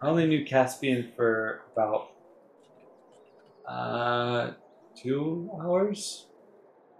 I 0.00 0.06
only 0.08 0.26
knew 0.26 0.44
Caspian 0.44 1.12
for 1.16 1.62
about 1.72 2.08
uh 3.68 4.50
two 5.00 5.50
hours, 5.62 6.26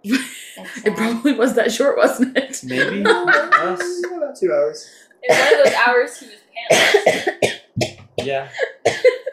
It 0.03 0.95
probably 0.95 1.33
was 1.33 1.53
that 1.55 1.71
short, 1.71 1.97
wasn't 1.97 2.37
it? 2.37 2.61
maybe. 2.63 3.03
Less. 3.03 4.01
About 4.05 4.35
two 4.39 4.51
hours. 4.51 4.89
In 5.23 5.35
one 5.37 5.47
of 5.59 5.63
those 5.65 5.73
hours, 5.75 6.17
he 6.19 6.25
was 6.27 6.39
pantless. 6.71 7.99
Yeah. 8.17 8.49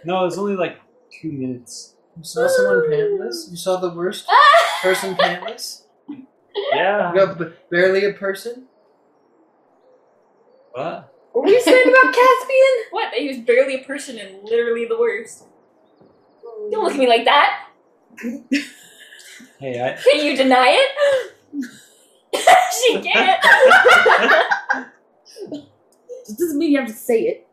No, 0.04 0.22
it 0.22 0.24
was 0.26 0.38
only 0.38 0.56
like 0.56 0.78
two 1.20 1.30
minutes. 1.32 1.94
You 2.16 2.24
saw 2.24 2.46
someone 2.48 2.88
pantless? 2.90 3.50
You 3.50 3.56
saw 3.56 3.76
the 3.80 3.90
worst 3.94 4.26
person 4.82 5.14
pantless? 5.14 5.82
Yeah. 6.72 7.12
You 7.12 7.18
got 7.26 7.38
b- 7.38 7.52
barely 7.70 8.04
a 8.04 8.12
person? 8.12 8.66
What? 10.72 11.12
What 11.32 11.44
were 11.44 11.50
you 11.50 11.60
saying 11.60 11.88
about 11.88 12.14
Caspian? 12.14 12.66
What? 12.90 13.10
That 13.12 13.20
he 13.20 13.28
was 13.28 13.38
barely 13.38 13.76
a 13.76 13.84
person 13.84 14.18
and 14.18 14.42
literally 14.42 14.86
the 14.86 14.98
worst. 14.98 15.44
Oh. 16.44 16.68
Don't 16.72 16.84
look 16.84 16.94
at 16.94 16.98
me 16.98 17.06
like 17.06 17.24
that. 17.24 17.68
Hey, 19.60 19.80
I. 19.80 19.96
Can 19.96 20.24
you 20.24 20.36
deny 20.36 20.76
it? 20.76 21.32
she 22.82 23.00
can't. 23.00 23.44
It 26.30 26.38
doesn't 26.38 26.58
mean 26.58 26.72
you 26.72 26.78
have 26.78 26.88
to 26.88 26.94
say 26.94 27.22
it. 27.22 27.48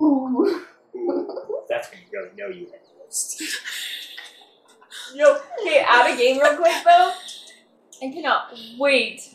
Ooh. 0.00 0.64
That's 1.68 1.90
when 1.90 2.00
you 2.00 2.06
really 2.12 2.30
know 2.36 2.48
you 2.48 2.66
had 2.66 2.80
this. 3.06 3.60
Yo, 5.14 5.38
okay, 5.60 5.84
out 5.86 6.10
of 6.10 6.16
game 6.16 6.38
real 6.40 6.56
quick 6.56 6.74
though. 6.84 7.12
I 8.02 8.10
cannot 8.12 8.54
wait 8.78 9.34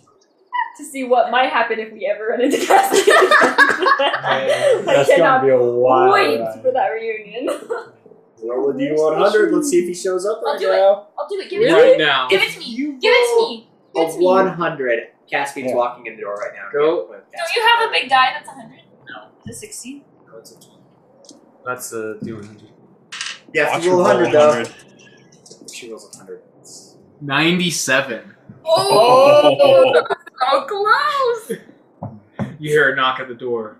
to 0.78 0.86
see 0.86 1.04
what 1.04 1.32
might 1.32 1.50
happen 1.50 1.80
if 1.80 1.92
we 1.92 2.06
ever 2.06 2.28
run 2.28 2.42
into 2.42 2.58
Cassidy. 2.66 3.12
I 3.12 4.82
That's 4.86 5.10
cannot 5.10 5.42
gonna 5.42 5.46
be 5.46 5.50
a 5.52 5.62
wild 5.62 6.14
wait 6.14 6.40
ride. 6.42 6.62
for 6.62 6.72
that 6.72 6.88
reunion. 6.90 7.48
Roll 8.44 8.70
a 8.70 8.74
d100. 8.74 9.52
Let's 9.52 9.70
see 9.70 9.80
if 9.80 9.88
he 9.88 9.94
shows 9.94 10.26
up 10.26 10.42
I'll 10.46 10.54
right 10.54 10.60
do 10.60 10.72
it. 10.72 10.76
now. 10.78 11.08
I'll 11.18 11.28
do 11.28 11.36
it. 11.40 11.50
Give 11.50 11.62
it 11.62 11.68
to 11.70 11.74
Right 11.74 11.98
me. 11.98 12.04
now. 12.06 12.28
Give 12.30 12.42
it 12.42 12.52
to 12.54 12.60
me. 12.60 12.66
You 12.66 13.00
Give 13.00 13.12
it 13.14 13.34
to 13.34 13.48
me. 13.50 13.70
Give 13.96 14.04
it 14.04 14.10
A 14.10 14.12
to 14.14 14.20
me. 14.20 14.26
100. 14.26 15.00
Caspian's 15.30 15.72
Yeah. 15.72 15.76
walking 15.76 16.06
in 16.06 16.16
the 16.16 16.22
door 16.22 16.36
right 16.36 16.52
now. 16.54 16.70
Go. 16.72 17.08
Don't 17.08 17.56
you 17.56 17.62
have 17.64 17.90
a 17.90 17.92
big 17.92 18.10
die 18.10 18.30
that's 18.34 18.48
100? 18.48 18.80
No. 19.10 19.30
It's 19.46 19.58
a 19.58 19.60
60? 19.60 20.06
No, 20.32 20.38
it's 20.38 20.52
a 20.52 20.56
20. 20.56 20.78
That's 21.66 21.90
the 21.90 22.20
D100. 22.24 22.62
You 23.54 23.62
have 23.64 23.72
Watch 23.74 23.84
to 23.84 23.90
roll 23.90 24.04
her 24.06 24.14
100 24.24 24.32
though. 24.32 24.60
If 24.62 25.74
she 25.74 25.90
rolls 25.90 26.06
a 26.06 26.18
100. 26.18 26.42
97. 27.22 28.36
Oh, 28.66 30.06
so 30.40 30.62
close. 30.66 31.60
You 32.60 32.72
hear 32.72 32.92
a 32.92 32.96
knock 32.96 33.20
at 33.20 33.28
the 33.28 33.36
door. 33.36 33.78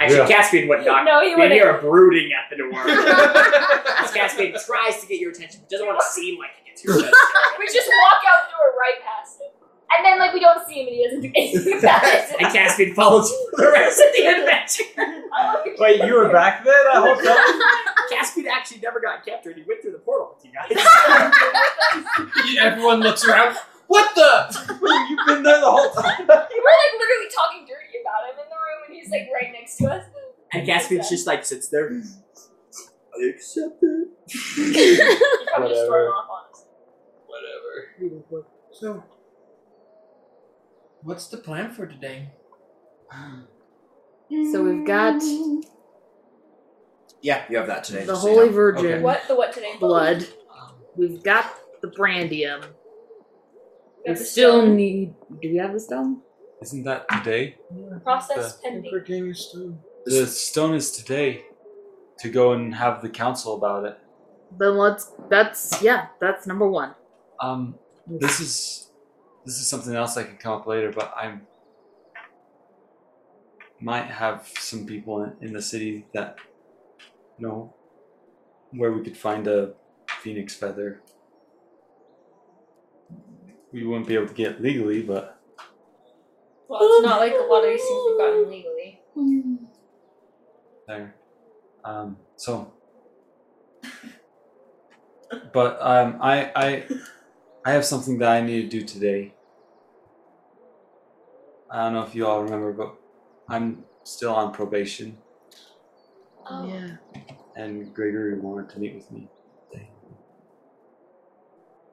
Actually, 0.00 0.16
Yeah. 0.18 0.26
Caspian 0.26 0.66
would 0.68 0.78
not. 0.84 1.04
Knock. 1.04 1.06
No, 1.06 1.20
he 1.22 1.30
You 1.30 1.36
wouldn't. 1.36 1.52
hear 1.52 1.70
a 1.76 1.80
brooding 1.80 2.30
at 2.32 2.50
the 2.50 2.56
door. 2.56 2.72
As 4.00 4.10
Caspian 4.10 4.52
tries 4.66 5.00
to 5.00 5.06
get 5.06 5.20
your 5.20 5.30
attention, 5.30 5.60
but 5.60 5.70
doesn't 5.70 5.86
want 5.86 6.00
to 6.00 6.06
seem 6.06 6.38
like 6.40 6.50
he 6.60 6.68
gets 6.68 6.82
your 6.82 6.94
attention. 6.98 7.12
We 7.60 7.66
just 7.66 7.88
walk 7.88 8.22
out 8.26 8.48
the 8.48 8.52
door 8.56 8.74
right 8.78 8.98
past 9.04 9.40
him. 9.40 9.46
And 9.96 10.04
then, 10.06 10.18
like, 10.18 10.32
we 10.34 10.40
don't 10.40 10.66
see 10.66 10.80
him 10.82 10.86
and 10.88 10.96
he 10.96 11.04
doesn't 11.04 11.20
do 11.20 11.30
anything 11.36 11.78
about 11.78 12.02
it. 12.04 12.30
and 12.40 12.52
Caspian 12.52 12.94
follows 12.94 13.30
you 13.30 13.50
for 13.56 13.64
the 13.66 13.70
rest 13.72 14.00
of 14.00 14.06
the 14.16 14.26
adventure. 14.26 14.84
Wait, 15.78 16.02
you 16.04 16.14
were 16.14 16.30
back 16.32 16.64
there 16.64 16.82
that 16.92 16.96
whole 16.96 17.16
time? 17.16 18.10
Caspian 18.10 18.48
actually 18.48 18.80
never 18.80 18.98
got 19.00 19.24
captured. 19.24 19.56
He 19.56 19.62
went 19.68 19.82
through 19.82 19.92
the 19.92 19.98
portal 19.98 20.34
with 20.36 20.44
you 20.46 20.52
guys. 20.52 20.84
Everyone 22.60 23.00
looks 23.00 23.24
around. 23.28 23.56
What 23.90 24.14
the? 24.14 24.76
You've 25.10 25.26
been 25.26 25.42
there 25.42 25.58
the 25.60 25.66
whole 25.68 25.90
time. 25.90 26.20
We're 26.28 26.34
like 26.36 26.94
literally 26.96 27.28
talking 27.34 27.66
dirty 27.66 27.98
about 28.00 28.30
him 28.30 28.38
in 28.38 28.48
the 28.48 28.54
room 28.54 28.84
and 28.86 28.94
he's 28.94 29.10
like 29.10 29.28
right 29.34 29.50
next 29.52 29.78
to 29.78 29.88
us. 29.88 30.04
and 30.52 30.64
Caspian 30.64 31.02
just 31.10 31.26
like 31.26 31.44
sits 31.44 31.68
there. 31.70 31.90
I 31.90 33.28
accept 33.30 33.82
it. 33.82 34.08
He 34.28 34.96
probably 35.52 35.70
just 35.70 35.86
stormed 35.86 35.88
Whatever. 35.88 36.08
off 36.12 36.28
on 36.30 36.44
us. 36.52 36.64
Whatever. 37.26 38.46
So, 38.70 39.02
what's 41.02 41.26
the 41.26 41.38
plan 41.38 41.72
for 41.72 41.86
today? 41.88 42.28
So 44.52 44.62
we've 44.62 44.86
got 44.86 45.20
Yeah, 47.22 47.42
you 47.50 47.56
have 47.56 47.66
that 47.66 47.82
today. 47.82 48.04
the 48.04 48.12
just 48.12 48.22
so 48.22 48.28
you 48.28 48.34
Holy 48.36 48.46
know. 48.50 48.52
Virgin 48.54 49.02
What? 49.02 49.22
The 49.26 49.34
what 49.34 49.52
today? 49.52 49.74
blood. 49.80 50.28
We've 50.96 51.20
got 51.24 51.52
the 51.82 51.88
brandium. 51.88 52.64
We 54.06 54.12
We 54.12 54.16
still 54.16 54.60
stone. 54.62 54.76
need. 54.76 55.14
Do 55.42 55.50
we 55.50 55.56
have 55.56 55.72
the 55.72 55.80
stone? 55.80 56.22
Isn't 56.62 56.84
that 56.84 57.08
today? 57.08 57.56
Process 58.02 58.58
pending. 58.62 59.34
Stone. 59.34 59.78
The 60.06 60.26
stone 60.26 60.74
is 60.74 60.92
today 60.92 61.44
to 62.18 62.30
go 62.30 62.52
and 62.52 62.74
have 62.74 63.02
the 63.02 63.08
council 63.08 63.56
about 63.56 63.84
it. 63.84 63.98
Then 64.58 64.76
let's. 64.76 65.12
That's 65.28 65.82
yeah. 65.82 66.08
That's 66.20 66.46
number 66.46 66.68
one. 66.68 66.94
Um, 67.40 67.74
this 68.06 68.40
is 68.40 68.90
this 69.44 69.58
is 69.58 69.66
something 69.66 69.94
else 69.94 70.16
I 70.16 70.24
can 70.24 70.36
come 70.36 70.52
up 70.52 70.66
later, 70.66 70.92
but 70.92 71.12
I'm 71.16 71.46
might 73.80 74.04
have 74.06 74.46
some 74.58 74.86
people 74.86 75.22
in, 75.22 75.32
in 75.40 75.52
the 75.54 75.62
city 75.62 76.04
that 76.12 76.36
know 77.38 77.74
where 78.72 78.92
we 78.92 79.02
could 79.02 79.16
find 79.16 79.46
a 79.48 79.72
phoenix 80.22 80.54
feather. 80.54 81.00
We 83.72 83.84
wouldn't 83.86 84.08
be 84.08 84.14
able 84.14 84.26
to 84.28 84.34
get 84.34 84.60
legally, 84.60 85.02
but 85.02 85.40
Well, 86.68 86.80
it's 86.82 87.04
not 87.06 87.20
like 87.20 87.32
a 87.34 87.42
lot 87.44 87.64
of 87.64 87.70
these 87.70 87.80
things 87.82 88.02
we've 88.08 88.18
gotten 88.18 88.50
legally. 88.50 89.00
there. 90.86 91.14
Um, 91.84 92.16
so, 92.36 92.72
but 95.52 95.78
um, 95.80 96.18
I 96.20 96.50
I 96.56 96.84
I 97.64 97.72
have 97.72 97.84
something 97.84 98.18
that 98.18 98.28
I 98.30 98.40
need 98.40 98.62
to 98.70 98.78
do 98.80 98.84
today. 98.84 99.34
I 101.70 101.84
don't 101.84 101.94
know 101.94 102.02
if 102.02 102.14
you 102.14 102.26
all 102.26 102.42
remember, 102.42 102.72
but 102.72 102.96
I'm 103.48 103.84
still 104.02 104.34
on 104.34 104.52
probation, 104.52 105.18
Oh. 106.50 106.66
Yeah. 106.66 106.96
and 107.56 107.94
Gregory 107.94 108.38
wanted 108.40 108.68
to 108.70 108.80
meet 108.80 108.96
with 108.96 109.10
me 109.12 109.28
today. 109.70 109.88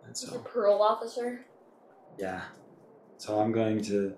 And 0.04 0.10
He's 0.18 0.24
a 0.34 0.40
parole 0.40 0.82
officer. 0.82 1.46
Yeah, 2.18 2.42
so 3.18 3.40
I'm 3.40 3.52
going 3.52 3.82
to 3.84 4.16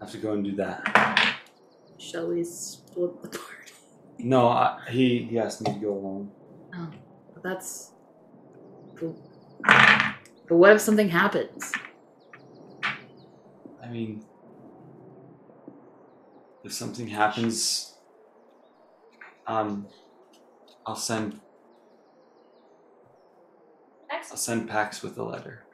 have 0.00 0.10
to 0.12 0.18
go 0.18 0.32
and 0.32 0.44
do 0.44 0.54
that. 0.56 1.36
Shall 1.98 2.28
we 2.28 2.44
split 2.44 3.22
the 3.22 3.28
party? 3.28 3.54
No, 4.20 4.48
I, 4.48 4.80
he 4.90 5.22
he 5.30 5.38
asked 5.38 5.62
me 5.62 5.72
to 5.72 5.78
go 5.78 5.92
alone. 5.92 6.32
Oh, 6.74 6.90
but 7.32 7.42
that's. 7.44 7.92
But 9.00 9.14
but 10.48 10.56
what 10.56 10.72
if 10.72 10.80
something 10.80 11.08
happens? 11.08 11.72
I 13.80 13.88
mean, 13.88 14.24
if 16.64 16.72
something 16.72 17.06
happens, 17.06 17.94
um, 19.46 19.86
I'll 20.84 20.96
send 20.96 21.40
I'll 24.10 24.36
send 24.36 24.68
Pax 24.68 25.02
with 25.02 25.16
a 25.16 25.22
letter. 25.22 25.67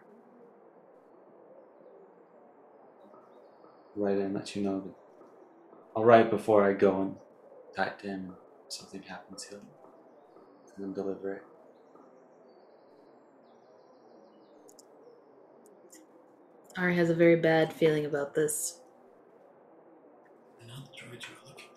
Write 3.96 4.18
and 4.18 4.34
let 4.34 4.56
you 4.56 4.62
know 4.62 4.80
that 4.80 4.94
I'll 5.96 6.04
write 6.04 6.30
before 6.30 6.68
I 6.68 6.72
go 6.72 7.00
and 7.00 7.14
type 7.76 8.00
to 8.00 8.08
him. 8.08 8.34
If 8.66 8.72
something 8.72 9.02
happens, 9.02 9.44
here 9.44 9.58
and 9.58 9.68
he'll 10.76 10.92
deliver 10.92 11.34
it. 11.34 11.42
Ari 16.76 16.96
has 16.96 17.08
a 17.08 17.14
very 17.14 17.36
bad 17.36 17.72
feeling 17.72 18.04
about 18.04 18.34
this. 18.34 18.80
And 20.60 20.72
all 20.72 20.82
the 20.82 20.90
droids 20.98 21.28
are 21.28 21.38
looking. 21.46 21.70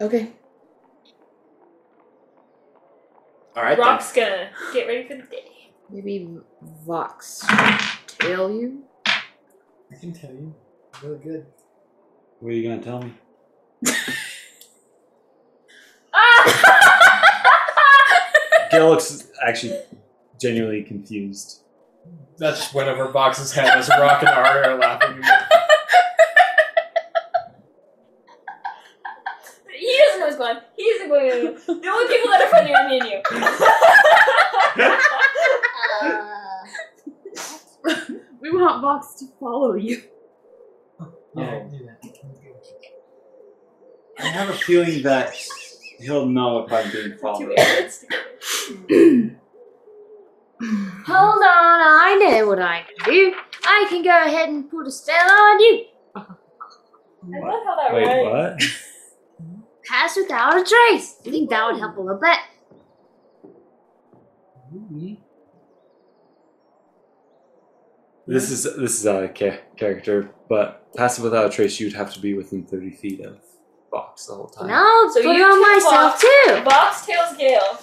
Okay. 0.00 0.32
All 3.54 3.62
right. 3.62 3.78
Rock's 3.78 4.14
gonna 4.14 4.48
get 4.72 4.86
ready 4.86 5.06
for 5.06 5.16
the 5.16 5.22
day. 5.22 5.55
Maybe 5.90 6.28
Vox 6.84 7.46
tell 8.18 8.50
you? 8.50 8.82
I 9.06 9.96
can 10.00 10.12
tell 10.12 10.30
you. 10.30 10.54
Really 11.02 11.18
good. 11.18 11.46
What 12.40 12.50
are 12.50 12.52
you 12.52 12.68
gonna 12.68 12.82
tell 12.82 13.02
me? 13.02 13.14
Gale 18.70 18.90
looks 18.90 19.28
actually 19.46 19.78
genuinely 20.40 20.82
confused. 20.82 21.60
That 22.38 22.56
just 22.56 22.74
went 22.74 22.88
over 22.88 23.10
Vox's 23.10 23.52
head 23.52 23.78
as 23.78 23.88
Rock 23.88 24.22
and 24.22 24.28
Ari 24.28 24.64
are 24.66 24.78
laughing. 24.78 25.22
he 29.72 29.98
doesn't 29.98 30.20
know 30.20 30.26
what's 30.26 30.36
going 30.36 30.56
on. 30.56 30.62
He 30.76 30.82
isn't 30.82 31.08
going 31.08 31.30
on. 31.30 31.80
The 31.80 31.88
only 31.88 32.14
people 32.14 32.30
that 32.30 32.42
are 32.42 32.48
friendly 32.48 32.74
are 32.74 32.88
me 32.88 32.98
and 33.00 33.08
you. 33.08 33.22
Uh, 36.02 36.64
We 38.40 38.45
want 38.58 38.82
Vox 38.82 39.14
to 39.20 39.26
follow 39.40 39.74
you. 39.74 40.02
Yeah, 41.00 41.06
Oh. 41.36 41.68
do 41.70 41.86
that. 41.86 42.00
I 44.18 44.26
have 44.28 44.48
a 44.48 44.54
feeling 44.54 45.02
that 45.02 45.34
he'll 45.98 46.26
know 46.26 46.60
if 46.60 46.72
I'm 46.72 46.90
being 46.90 47.10
Two 47.12 47.18
followed. 47.18 47.52
idiots 47.56 47.98
together. 48.00 49.36
hold 51.06 51.42
on, 51.42 51.42
I 51.44 52.14
know 52.20 52.46
what 52.48 52.58
I 52.60 52.82
can 52.82 53.12
do. 53.12 53.34
I 53.64 53.86
can 53.90 54.02
go 54.02 54.24
ahead 54.24 54.48
and 54.48 54.70
put 54.70 54.86
a 54.86 54.90
spell 54.90 55.30
on 55.30 55.60
you. 55.60 55.84
I 56.14 56.20
love 57.40 57.62
how 57.66 57.76
that 57.76 57.92
Wait, 57.94 58.06
rhymes. 58.06 58.58
what? 58.58 59.60
Pass 59.86 60.16
without 60.16 60.54
a 60.56 60.64
trace. 60.64 61.16
I 61.26 61.30
think 61.30 61.50
that 61.50 61.70
would 61.70 61.78
help 61.78 61.96
a 61.96 62.00
little 62.00 62.20
bit. 62.20 62.38
This 68.26 68.50
is 68.50 68.64
this 68.76 68.98
is 69.00 69.06
out 69.06 69.22
of 69.22 69.34
cha- 69.34 69.58
character, 69.76 70.30
but 70.48 70.92
passive 70.96 71.24
without 71.24 71.46
a 71.46 71.50
trace, 71.50 71.78
you'd 71.78 71.92
have 71.94 72.12
to 72.14 72.20
be 72.20 72.34
within 72.34 72.64
thirty 72.64 72.90
feet 72.90 73.20
of 73.20 73.38
Vox 73.90 74.26
the 74.26 74.34
whole 74.34 74.48
time. 74.48 74.66
No, 74.68 74.74
I'll 74.74 75.10
So 75.12 75.22
put 75.22 75.30
it 75.30 75.38
you 75.38 75.44
on 75.44 75.80
two 75.80 76.52
myself 76.52 76.64
Vox 76.64 77.06
tails 77.06 77.36
Gale. 77.36 77.78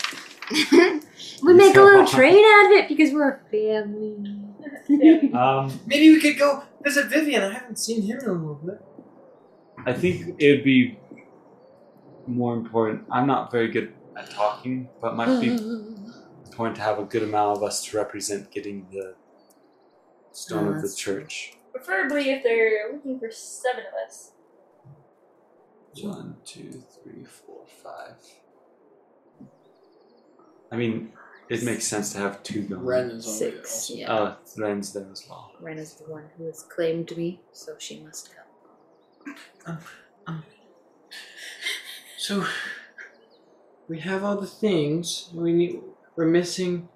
too. 0.49 1.01
we 1.43 1.53
make 1.53 1.75
a 1.77 1.81
little 1.81 2.05
train 2.05 2.43
out 2.43 2.65
of 2.65 2.71
it 2.73 2.89
because 2.89 3.13
we're 3.13 3.29
a 3.29 3.39
family. 3.49 4.39
Um, 5.33 5.79
Maybe 5.87 6.11
we 6.11 6.19
could 6.19 6.37
go 6.37 6.61
visit 6.83 7.07
Vivian. 7.07 7.41
I 7.41 7.53
haven't 7.53 7.79
seen 7.79 8.01
him 8.01 8.19
in 8.19 8.25
a 8.27 8.31
little 8.33 8.55
bit. 8.55 8.81
I 9.85 9.93
think 9.93 10.35
it 10.39 10.51
would 10.57 10.63
be 10.63 10.99
more 12.27 12.53
important. 12.55 13.05
I'm 13.09 13.25
not 13.25 13.49
very 13.51 13.69
good 13.69 13.93
at 14.17 14.29
talking, 14.29 14.89
but 15.01 15.13
it 15.13 15.15
might 15.15 15.39
be 15.39 15.47
important 16.45 16.75
to 16.75 16.81
have 16.81 16.99
a 16.99 17.03
good 17.05 17.23
amount 17.23 17.57
of 17.57 17.63
us 17.63 17.83
to 17.85 17.97
represent 17.97 18.51
getting 18.51 18.85
the 18.91 19.15
stone 20.33 20.67
of 20.67 20.75
the 20.75 20.81
that's 20.81 20.97
true. 20.97 21.21
church. 21.21 21.53
Preferably 21.71 22.29
if 22.31 22.43
they're 22.43 22.91
looking 22.93 23.19
for 23.19 23.31
seven 23.31 23.83
of 23.87 24.07
us. 24.07 24.31
One, 26.01 26.37
two, 26.45 26.83
three, 27.03 27.23
four, 27.23 27.65
five. 27.83 28.15
I 30.71 30.75
mean, 30.75 31.13
it 31.49 31.63
makes 31.63 31.85
sense 31.85 32.13
to 32.13 32.17
have 32.19 32.41
two 32.43 32.63
going. 32.63 32.83
Ren 32.83 33.11
is 33.11 33.27
over 33.27 33.51
there 33.51 33.63
Six. 33.63 33.89
also. 33.91 33.93
Yeah. 33.93 34.11
Uh, 34.13 34.35
Ren's 34.57 34.93
there 34.93 35.07
as 35.11 35.23
well. 35.29 35.51
Ren 35.61 35.77
is 35.77 35.93
the 35.95 36.05
one 36.05 36.23
who 36.37 36.45
has 36.45 36.63
claimed 36.63 37.15
me, 37.15 37.41
so 37.51 37.75
she 37.77 37.99
must 37.99 38.31
come. 39.65 39.77
So 42.17 42.45
we 43.87 43.99
have 43.99 44.23
all 44.23 44.37
the 44.39 44.47
things. 44.47 45.29
We 45.33 45.53
need. 45.53 45.81
We're 46.15 46.25
missing 46.25 46.89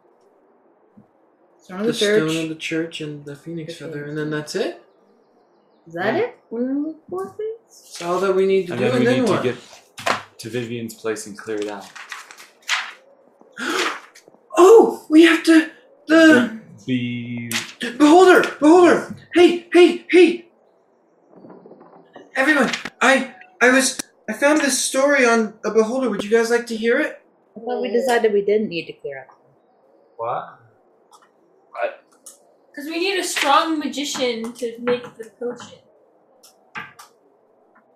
Stone 1.68 1.84
the, 1.84 1.90
of 1.90 1.94
the 1.96 2.00
church. 2.00 2.32
stone 2.32 2.44
of 2.44 2.50
the 2.50 2.56
church 2.56 3.02
and 3.02 3.26
the 3.26 3.36
phoenix 3.36 3.74
The 3.74 3.80
feather, 3.80 3.92
phoenix 4.06 4.10
and 4.10 4.18
then 4.18 4.30
that's 4.30 4.56
it. 4.56 4.82
Is 5.86 5.94
that 5.96 6.14
Yeah. 6.16 6.20
it? 6.22 6.38
We're 6.50 6.62
gonna 6.66 6.80
look 6.88 6.98
for 7.10 7.26
things? 7.36 7.60
That's 7.68 8.02
all 8.04 8.22
that 8.22 8.34
we 8.34 8.46
need 8.46 8.68
to 8.68 8.74
And 8.74 8.80
do. 8.80 8.86
then 8.86 8.96
and 8.96 9.00
we 9.02 9.06
then 9.06 9.20
need 9.26 9.30
what? 9.30 9.44
to 9.44 9.52
get 9.52 9.58
to 10.40 10.50
Vivian's 10.50 10.94
place 10.94 11.28
and 11.28 11.38
clear 11.38 11.58
it 11.58 11.68
out. 11.68 11.86
oh, 14.58 15.06
we 15.10 15.24
have 15.24 15.44
to. 15.44 15.70
The 16.08 16.58
Be 16.86 17.50
beholder, 17.98 18.50
beholder. 18.62 19.14
Hey, 19.34 19.68
hey, 19.74 20.06
hey! 20.10 20.46
Everyone, 22.38 22.72
I, 23.02 23.34
I 23.62 23.72
was, 23.72 24.00
I 24.30 24.34
found 24.34 24.62
this 24.62 24.80
story 24.82 25.26
on 25.26 25.56
a 25.66 25.72
beholder. 25.72 26.10
Would 26.10 26.24
you 26.24 26.30
guys 26.30 26.50
like 26.50 26.66
to 26.68 26.78
hear 26.78 26.98
it? 26.98 27.22
I 27.58 27.60
thought 27.60 27.82
we 27.82 27.90
decided 27.92 28.32
we 28.32 28.46
didn't 28.46 28.70
need 28.70 28.86
to 28.86 28.94
clear 28.94 29.20
out. 29.28 29.36
what? 30.16 30.60
Because 32.78 32.92
we 32.92 33.00
need 33.00 33.18
a 33.20 33.24
strong 33.24 33.80
magician 33.80 34.54
to 34.54 34.78
make 34.82 35.02
the 35.18 35.32
potion. 35.40 35.80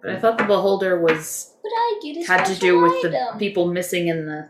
But 0.02 0.10
I 0.16 0.20
thought 0.20 0.40
the 0.40 0.44
beholder 0.46 1.00
was 1.00 1.54
But 1.62 1.70
I 1.70 2.00
get 2.02 2.18
a 2.18 2.26
had 2.28 2.46
to 2.46 2.56
special 2.56 2.60
do 2.60 2.82
with 2.82 3.02
the 3.04 3.10
item. 3.28 3.38
people 3.38 3.68
missing 3.72 4.08
in 4.08 4.26
the 4.26 4.50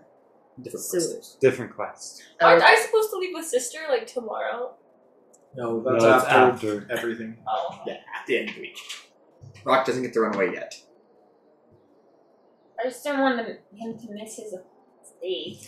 Different 0.62 0.86
sewers. 0.86 1.14
quest. 1.16 1.42
Different 1.42 1.76
quest. 1.76 2.24
Aren't 2.42 2.64
Oh, 2.64 2.66
I 2.66 2.76
supposed 2.78 3.10
to 3.10 3.18
leave 3.18 3.32
with 3.34 3.46
sister 3.46 3.80
like 3.90 4.08
tomorrow? 4.08 4.76
No, 5.58 5.82
that's 5.84 6.02
No, 6.02 6.16
it's 6.16 6.26
after 6.26 6.82
after. 6.84 6.88
everything. 6.98 7.38
Oh. 7.46 7.82
Yeah, 7.86 7.96
at 7.96 8.26
the 8.26 8.38
end 8.40 8.50
of 8.50 8.56
the 8.56 8.62
week. 8.62 8.78
Rock 9.66 9.86
doesn't 9.86 10.02
get 10.02 10.14
to 10.14 10.22
run 10.22 10.34
away 10.34 10.54
yet. 10.54 10.82
I 12.80 12.88
just 12.88 13.04
don't 13.04 13.20
want 13.20 13.38
him 13.46 13.58
him 13.76 13.98
to 14.00 14.14
miss 14.14 14.38
his 14.38 14.56
day. 15.22 15.60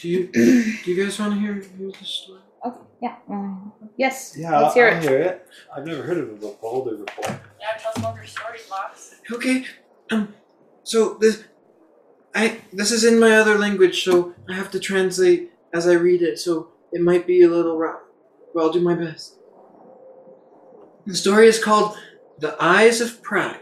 Do 0.00 0.08
you, 0.08 0.26
do 0.32 0.92
you 0.92 1.04
guys 1.04 1.18
want 1.18 1.34
to 1.34 1.40
hear, 1.40 1.54
hear 1.54 1.90
the 1.90 2.04
story? 2.04 2.41
Okay, 2.64 2.78
yeah. 3.02 3.16
um, 3.28 3.72
yes. 3.96 4.34
Yeah, 4.36 4.58
let's 4.60 4.74
hear 4.74 4.88
I'll 4.88 4.96
it. 4.96 5.02
hear 5.02 5.18
it. 5.18 5.46
I've 5.74 5.86
never 5.86 6.02
heard 6.02 6.18
of 6.18 6.30
a 6.30 6.34
beholder 6.34 6.96
before. 6.96 7.40
Yeah, 7.60 7.76
tell 7.78 7.92
some 7.94 8.04
of 8.04 8.16
your 8.16 8.26
stories, 8.26 8.66
Vox. 8.68 9.14
Okay. 9.30 9.64
Um. 10.10 10.34
So 10.84 11.14
this, 11.14 11.44
I 12.34 12.60
this 12.72 12.90
is 12.92 13.04
in 13.04 13.18
my 13.18 13.32
other 13.36 13.58
language, 13.58 14.04
so 14.04 14.34
I 14.48 14.54
have 14.54 14.70
to 14.72 14.80
translate 14.80 15.50
as 15.72 15.86
I 15.88 15.94
read 15.94 16.22
it. 16.22 16.38
So 16.38 16.68
it 16.92 17.00
might 17.00 17.26
be 17.26 17.42
a 17.42 17.48
little 17.48 17.76
rough, 17.78 18.00
but 18.54 18.62
I'll 18.62 18.72
do 18.72 18.80
my 18.80 18.94
best. 18.94 19.38
The 21.06 21.14
story 21.16 21.48
is 21.48 21.62
called 21.62 21.96
"The 22.38 22.56
Eyes 22.62 23.00
of 23.00 23.22
Pride." 23.22 23.60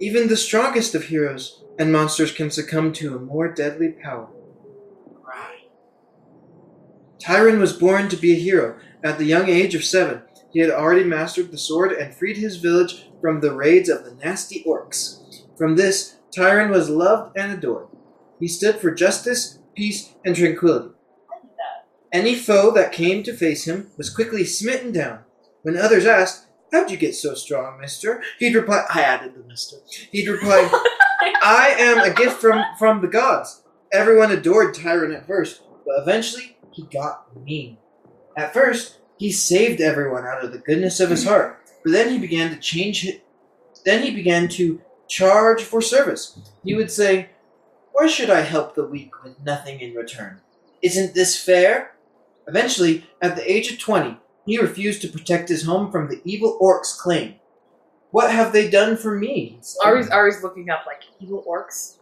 Even 0.00 0.28
the 0.28 0.36
strongest 0.36 0.94
of 0.96 1.04
heroes 1.04 1.62
and 1.78 1.92
monsters 1.92 2.32
can 2.32 2.50
succumb 2.50 2.92
to 2.94 3.16
a 3.16 3.20
more 3.20 3.48
deadly 3.48 3.90
power. 3.90 4.28
Tyron 7.22 7.60
was 7.60 7.72
born 7.72 8.08
to 8.08 8.16
be 8.16 8.32
a 8.32 8.38
hero. 8.38 8.76
At 9.04 9.18
the 9.18 9.24
young 9.24 9.48
age 9.48 9.74
of 9.74 9.84
seven, 9.84 10.22
he 10.52 10.60
had 10.60 10.70
already 10.70 11.04
mastered 11.04 11.50
the 11.50 11.58
sword 11.58 11.92
and 11.92 12.14
freed 12.14 12.36
his 12.36 12.56
village 12.56 13.06
from 13.20 13.40
the 13.40 13.54
raids 13.54 13.88
of 13.88 14.04
the 14.04 14.14
nasty 14.14 14.64
orcs. 14.66 15.20
From 15.56 15.76
this, 15.76 16.16
Tyron 16.36 16.70
was 16.70 16.90
loved 16.90 17.36
and 17.36 17.52
adored. 17.52 17.88
He 18.40 18.48
stood 18.48 18.76
for 18.76 18.90
justice, 18.90 19.60
peace, 19.76 20.14
and 20.24 20.34
tranquility. 20.34 20.94
Any 22.12 22.34
foe 22.34 22.72
that 22.72 22.92
came 22.92 23.22
to 23.22 23.32
face 23.32 23.66
him 23.66 23.90
was 23.96 24.10
quickly 24.10 24.44
smitten 24.44 24.92
down. 24.92 25.20
When 25.62 25.76
others 25.76 26.04
asked, 26.04 26.46
How'd 26.72 26.90
you 26.90 26.96
get 26.96 27.14
so 27.14 27.34
strong, 27.34 27.78
mister? 27.80 28.22
He'd 28.38 28.54
reply, 28.54 28.84
I 28.92 29.02
added 29.02 29.34
the 29.34 29.46
mister. 29.46 29.76
He'd 30.10 30.28
reply, 30.28 30.68
I 31.42 31.74
am 31.78 31.98
a 31.98 32.14
gift 32.14 32.40
from, 32.40 32.64
from 32.78 33.00
the 33.00 33.08
gods. 33.08 33.62
Everyone 33.92 34.32
adored 34.32 34.74
Tyron 34.74 35.14
at 35.14 35.26
first, 35.26 35.62
but 35.84 36.00
eventually 36.00 36.56
he 36.72 36.82
got 36.84 37.36
mean. 37.44 37.78
At 38.36 38.52
first, 38.52 38.98
He 39.18 39.30
saved 39.30 39.80
everyone 39.80 40.26
out 40.26 40.44
of 40.44 40.50
the 40.50 40.58
goodness 40.58 40.98
of 40.98 41.10
his 41.10 41.24
heart. 41.24 41.60
But 41.84 41.92
then 41.92 42.10
he 42.10 42.18
began 42.18 42.50
to 42.50 42.56
change. 42.56 43.06
Then 43.84 44.02
he 44.02 44.10
began 44.10 44.48
to 44.48 44.80
charge 45.06 45.62
for 45.62 45.80
service. 45.80 46.38
He 46.64 46.74
would 46.74 46.90
say, 46.90 47.30
Why 47.92 48.08
should 48.08 48.30
I 48.30 48.40
help 48.40 48.74
the 48.74 48.84
weak 48.84 49.22
with 49.22 49.38
nothing 49.40 49.78
in 49.78 49.94
return? 49.94 50.40
Isn't 50.82 51.14
this 51.14 51.40
fair? 51.40 51.94
Eventually, 52.48 53.06
at 53.20 53.36
the 53.36 53.48
age 53.48 53.70
of 53.70 53.78
20, 53.78 54.18
he 54.44 54.58
refused 54.58 55.02
to 55.02 55.08
protect 55.08 55.48
his 55.48 55.62
home 55.64 55.92
from 55.92 56.08
the 56.08 56.20
evil 56.24 56.58
orcs' 56.60 56.98
claim. 56.98 57.36
What 58.10 58.32
have 58.32 58.52
they 58.52 58.68
done 58.68 58.96
for 58.96 59.16
me? 59.16 59.60
Ari's 59.84 60.10
Ari's 60.10 60.42
looking 60.42 60.68
up 60.68 60.84
like 60.84 61.02
evil 61.20 61.44
orcs. 61.48 61.98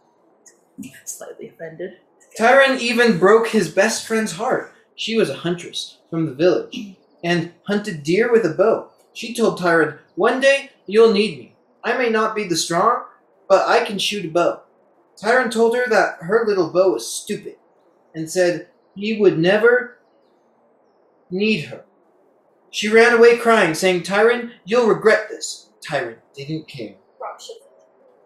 Slightly 1.04 1.48
offended. 1.48 1.98
Tyron 2.38 2.79
even 2.79 3.19
broke 3.19 3.49
his 3.49 3.71
best 3.71 4.07
friend's 4.07 4.33
heart. 4.33 4.73
She 4.95 5.16
was 5.16 5.31
a 5.31 5.37
huntress 5.37 5.99
from 6.09 6.27
the 6.27 6.35
village 6.35 6.97
and 7.25 7.53
hunted 7.64 8.03
deer 8.03 8.31
with 8.31 8.45
a 8.45 8.55
bow. 8.55 8.90
She 9.12 9.35
told 9.35 9.59
Tyron, 9.59 9.99
One 10.14 10.40
day 10.40 10.71
you'll 10.87 11.12
need 11.12 11.38
me. 11.38 11.57
I 11.83 11.97
may 11.97 12.11
not 12.11 12.35
be 12.37 12.45
the 12.47 12.57
strong, 12.57 13.05
but 13.49 13.66
I 13.69 13.85
can 13.85 13.99
shoot 13.99 14.25
a 14.25 14.29
bow. 14.29 14.62
Tyron 15.21 15.51
told 15.51 15.77
her 15.77 15.87
that 15.88 16.19
her 16.21 16.45
little 16.47 16.71
bow 16.71 16.93
was 16.93 17.11
stupid 17.11 17.57
and 18.14 18.31
said 18.31 18.69
he 18.95 19.19
would 19.19 19.38
never 19.38 19.99
need 21.31 21.66
her. 21.66 21.85
She 22.71 22.88
ran 22.88 23.14
away 23.14 23.37
crying, 23.37 23.75
saying, 23.75 24.03
Tyron, 24.03 24.53
you'll 24.64 24.87
regret 24.87 25.29
this. 25.29 25.71
Tyron 25.87 26.16
didn't 26.35 26.69
care. 26.69 26.95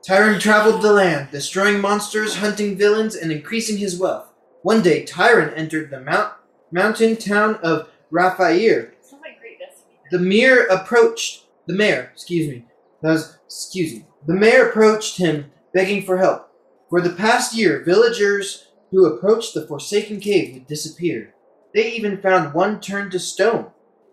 Tyron 0.07 0.39
traveled 0.39 0.83
the 0.83 0.93
land, 0.93 1.31
destroying 1.31 1.81
monsters, 1.81 2.37
hunting 2.37 2.77
villains, 2.77 3.15
and 3.15 3.33
increasing 3.33 3.79
his 3.79 3.99
wealth. 3.99 4.31
One 4.61 4.83
day, 4.83 5.03
Tyron 5.05 5.57
entered 5.57 5.91
the 5.91 6.01
mount, 6.01 6.35
mountain 6.71 7.17
town 7.17 7.55
of 7.63 7.89
Raphair. 8.11 8.93
Sounds 9.01 9.23
like 9.23 9.41
great 9.41 9.59
destiny. 9.59 9.97
The 10.11 10.19
mayor 10.19 10.65
approached 10.67 11.47
the 11.67 11.73
mayor. 11.73 12.11
Excuse 12.13 12.49
me. 12.49 12.67
That 13.01 13.13
was 13.13 13.39
excuse 13.47 13.95
me. 13.95 14.07
The 14.27 14.35
mayor 14.35 14.69
approached 14.69 15.17
him, 15.17 15.51
begging 15.73 16.03
for 16.03 16.19
help. 16.19 16.51
For 16.91 17.01
the 17.01 17.11
past 17.11 17.55
year, 17.55 17.83
villagers 17.83 18.69
who 18.91 19.07
approached 19.07 19.55
the 19.55 19.67
Forsaken 19.67 20.21
Cave 20.21 20.53
would 20.53 20.67
disappear. 20.67 21.35
They 21.75 21.93
even 21.93 22.21
found 22.21 22.53
one 22.53 22.79
turned 22.79 23.13
to 23.13 23.19
stone. 23.19 23.71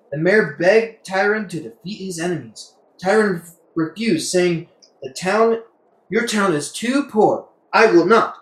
The 0.10 0.18
mayor 0.18 0.56
begged 0.58 1.06
Tyron 1.06 1.50
to 1.50 1.60
defeat 1.60 2.06
his 2.06 2.18
enemies. 2.18 2.76
Tyron 3.04 3.46
refused, 3.76 4.32
saying, 4.32 4.70
"The 5.02 5.14
town, 5.14 5.64
your 6.12 6.28
town 6.28 6.54
is 6.54 6.71
too 6.71 7.08
poor. 7.10 7.47
I 7.74 7.88
will 7.88 8.06
not." 8.06 8.36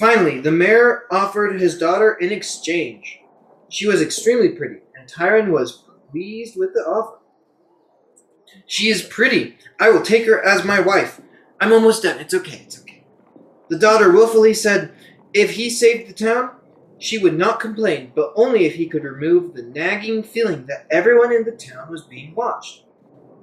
Finally, 0.00 0.40
the 0.40 0.50
mayor 0.50 1.04
offered 1.10 1.60
his 1.60 1.78
daughter 1.78 2.14
in 2.14 2.32
exchange. 2.32 3.20
She 3.68 3.86
was 3.86 4.02
extremely 4.02 4.48
pretty, 4.48 4.80
and 4.96 5.08
Tyron 5.08 5.52
was 5.52 5.84
pleased 6.10 6.56
with 6.56 6.74
the 6.74 6.80
offer. 6.80 7.18
She 8.66 8.88
is 8.88 9.02
pretty. 9.02 9.58
I 9.78 9.90
will 9.90 10.02
take 10.02 10.26
her 10.26 10.44
as 10.44 10.64
my 10.64 10.80
wife. 10.80 11.20
I'm 11.60 11.72
almost 11.72 12.02
done. 12.02 12.18
It's 12.18 12.34
okay. 12.34 12.62
It's 12.64 12.80
okay. 12.80 13.04
The 13.68 13.78
daughter 13.78 14.10
willfully 14.10 14.54
said 14.54 14.92
if 15.32 15.52
he 15.52 15.70
saved 15.70 16.08
the 16.08 16.12
town, 16.12 16.50
she 16.98 17.18
would 17.18 17.36
not 17.36 17.60
complain, 17.60 18.12
but 18.14 18.32
only 18.36 18.64
if 18.64 18.74
he 18.74 18.86
could 18.86 19.04
remove 19.04 19.54
the 19.54 19.62
nagging 19.62 20.22
feeling 20.22 20.66
that 20.66 20.86
everyone 20.90 21.32
in 21.32 21.44
the 21.44 21.52
town 21.52 21.90
was 21.90 22.02
being 22.02 22.34
watched. 22.34 22.84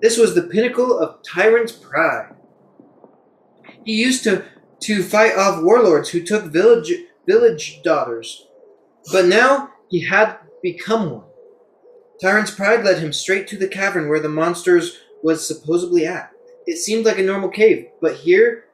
This 0.02 0.18
was 0.18 0.36
the 0.36 0.44
pinnacle 0.44 0.98
of 0.98 1.22
Tyron's 1.24 1.72
pride. 1.72 2.36
He 3.90 3.96
used 3.96 4.24
to, 4.26 4.46
to 4.82 5.02
fight 5.02 5.36
off 5.36 5.64
warlords 5.64 6.10
who 6.10 6.22
took 6.22 6.44
village, 6.44 6.94
village 7.26 7.82
daughters, 7.82 8.46
but 9.12 9.26
now 9.26 9.72
he 9.90 10.06
had 10.06 10.38
become 10.62 11.10
one. 11.10 11.24
Tyron's 12.22 12.52
pride 12.52 12.86
led 12.86 13.00
him 13.00 13.12
straight 13.12 13.48
to 13.48 13.58
the 13.58 13.68
cavern 13.68 14.08
where 14.08 14.20
the 14.20 14.30
monsters 14.30 15.00
was 15.24 15.48
supposedly 15.48 16.06
at. 16.06 16.32
It 16.68 16.78
seemed 16.78 17.04
like 17.04 17.18
a 17.18 17.24
normal 17.24 17.50
cave, 17.50 17.88
but 18.00 18.18
here 18.18 18.66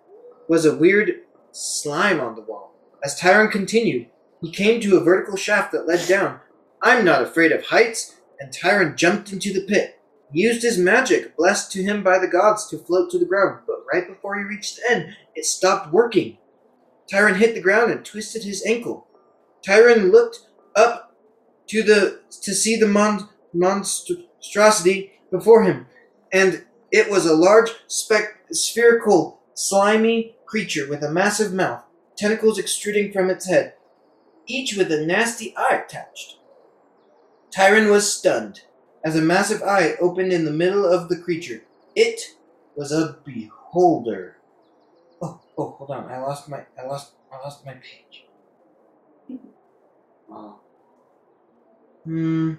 was 0.50 0.66
a 0.66 0.76
weird 0.76 1.22
slime 1.54 2.20
on 2.20 2.36
the 2.36 2.42
wall. 2.42 2.74
As 3.02 3.18
Tyron 3.18 3.50
continued, 3.50 4.08
he 4.42 4.52
came 4.52 4.82
to 4.82 4.98
a 4.98 5.02
vertical 5.02 5.38
shaft 5.38 5.72
that 5.72 5.88
led 5.88 6.06
down. 6.10 6.42
I'm 6.82 7.06
not 7.06 7.22
afraid 7.22 7.54
of 7.54 7.68
heights, 7.68 8.18
and 8.38 8.52
Tyrant 8.52 8.98
jumped 8.98 9.32
into 9.32 9.54
the 9.54 9.66
pit. 9.66 9.95
Used 10.32 10.64
his 10.64 10.78
magic, 10.78 11.38
blessed 11.38 11.72
to 11.74 11.84
him 11.84 12.04
by 12.04 12.20
the 12.20 12.28
gods, 12.28 12.68
to 12.68 12.78
float 12.78 13.12
to 13.12 13.20
the 13.20 13.26
ground, 13.26 13.62
but 13.68 13.86
right 13.92 14.08
before 14.08 14.38
he 14.38 14.44
reached 14.44 14.78
the 14.78 14.92
end, 14.92 15.16
it 15.36 15.46
stopped 15.46 15.94
working. 15.94 16.38
Tyron 17.12 17.38
hit 17.38 17.54
the 17.54 17.62
ground 17.62 17.92
and 17.92 18.04
twisted 18.04 18.44
his 18.44 18.66
ankle. 18.66 19.08
Tyron 19.66 20.12
looked 20.12 20.40
up 20.76 21.16
to 21.68 21.84
the 21.84 22.22
to 22.42 22.54
see 22.54 22.76
the 22.76 22.88
mon- 22.88 23.30
monstrosity 23.54 25.14
before 25.32 25.64
him, 25.64 25.88
and 26.32 26.66
it 26.92 27.10
was 27.10 27.26
a 27.26 27.36
large 27.36 27.72
spec- 27.88 28.46
spherical, 28.52 29.42
slimy 29.54 30.36
creature 30.46 30.88
with 30.90 31.04
a 31.04 31.12
massive 31.12 31.54
mouth, 31.54 31.84
tentacles 32.18 32.60
extruding 32.60 33.12
from 33.12 33.30
its 33.30 33.48
head, 33.48 33.74
each 34.48 34.76
with 34.76 34.92
a 34.92 35.06
nasty 35.06 35.56
eye 35.58 35.84
attached. 35.86 36.38
Tyron 37.56 37.90
was 37.90 38.12
stunned 38.12 38.62
as 39.06 39.16
a 39.16 39.22
massive 39.22 39.62
eye 39.62 39.96
opened 40.02 40.34
in 40.34 40.44
the 40.44 40.52
middle 40.52 40.86
of 40.86 41.08
the 41.08 41.18
creature. 41.18 41.62
It 41.96 42.36
was 42.76 42.92
a 42.92 43.18
beholder. 43.24 44.38
Oh, 45.22 45.40
oh, 45.58 45.70
hold 45.78 45.92
on. 45.92 46.12
I 46.12 46.18
lost 46.20 46.50
my 46.50 46.66
I 46.78 46.86
lost 46.86 47.14
I 47.32 47.38
lost 47.38 47.66
my 47.66 47.76
page. 47.76 48.26
Oh. 50.28 50.60
Hmm. 52.04 52.54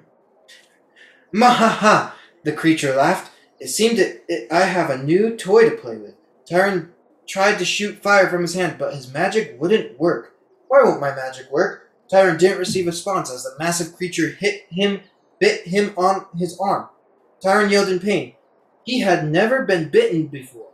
Mahaha! 1.34 2.12
The 2.44 2.52
creature 2.52 2.94
laughed. 2.94 3.32
It 3.58 3.66
seemed 3.66 3.98
that 3.98 4.22
it, 4.28 4.50
I 4.52 4.60
have 4.60 4.88
a 4.88 5.02
new 5.02 5.36
toy 5.36 5.68
to 5.68 5.76
play 5.76 5.96
with. 5.96 6.14
Tyron 6.48 6.90
tried 7.26 7.58
to 7.58 7.64
shoot 7.64 8.00
fire 8.00 8.28
from 8.28 8.42
his 8.42 8.54
hand, 8.54 8.76
but 8.78 8.94
his 8.94 9.12
magic 9.12 9.60
wouldn't 9.60 9.98
work. 9.98 10.36
Why 10.68 10.84
won't 10.84 11.00
my 11.00 11.12
magic 11.12 11.50
work? 11.50 11.90
Tyron 12.10 12.38
didn't 12.38 12.60
receive 12.60 12.86
a 12.86 12.90
response 12.90 13.32
as 13.32 13.42
the 13.42 13.56
massive 13.58 13.96
creature 13.96 14.28
hit 14.28 14.66
him, 14.70 15.00
bit 15.38 15.66
him 15.66 15.92
on 15.96 16.26
his 16.36 16.58
arm. 16.60 16.88
Tyron 17.42 17.70
yelled 17.70 17.88
in 17.88 18.00
pain. 18.00 18.34
He 18.84 19.00
had 19.00 19.28
never 19.28 19.64
been 19.64 19.88
bitten 19.88 20.28
before, 20.28 20.70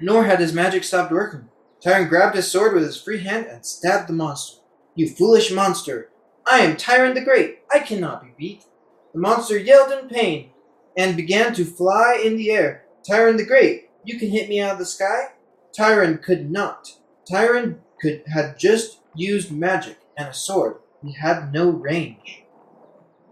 nor 0.00 0.24
had 0.24 0.40
his 0.40 0.52
magic 0.52 0.82
stopped 0.84 1.12
working. 1.12 1.48
Tyron 1.84 2.08
grabbed 2.08 2.36
his 2.36 2.50
sword 2.50 2.74
with 2.74 2.84
his 2.84 3.00
free 3.00 3.22
hand 3.22 3.46
and 3.46 3.64
stabbed 3.64 4.08
the 4.08 4.14
monster. 4.14 4.62
You 4.94 5.08
foolish 5.08 5.52
monster! 5.52 6.10
I 6.46 6.60
am 6.60 6.76
Tyron 6.76 7.14
the 7.14 7.20
Great. 7.20 7.58
I 7.72 7.80
cannot 7.80 8.22
be 8.22 8.32
beat. 8.36 8.64
The 9.12 9.20
monster 9.20 9.58
yelled 9.58 9.92
in 9.92 10.08
pain 10.08 10.50
and 10.96 11.16
began 11.16 11.52
to 11.54 11.64
fly 11.64 12.20
in 12.24 12.36
the 12.36 12.50
air. 12.50 12.84
Tyron 13.08 13.36
the 13.36 13.44
Great, 13.44 13.90
you 14.04 14.18
can 14.18 14.30
hit 14.30 14.48
me 14.48 14.60
out 14.60 14.72
of 14.72 14.78
the 14.78 14.86
sky? 14.86 15.32
Tyron 15.78 16.22
could 16.22 16.50
not. 16.50 16.92
Tyron 17.30 17.78
could 18.00 18.22
had 18.32 18.58
just 18.58 19.00
used 19.14 19.52
magic 19.52 19.98
and 20.16 20.28
a 20.28 20.34
sword. 20.34 20.76
He 21.02 21.12
had 21.12 21.52
no 21.52 21.68
range. 21.68 22.44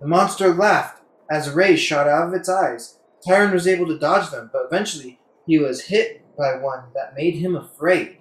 The 0.04 0.10
monster 0.10 0.52
laughed 0.52 1.00
as 1.30 1.48
rays 1.48 1.80
shot 1.80 2.06
out 2.06 2.28
of 2.28 2.34
its 2.34 2.46
eyes. 2.46 2.98
Tyron 3.26 3.54
was 3.54 3.66
able 3.66 3.86
to 3.86 3.98
dodge 3.98 4.30
them, 4.30 4.50
but 4.52 4.66
eventually 4.66 5.18
he 5.46 5.58
was 5.58 5.86
hit 5.86 6.20
by 6.36 6.56
one 6.56 6.90
that 6.94 7.14
made 7.16 7.36
him 7.36 7.56
afraid. 7.56 8.18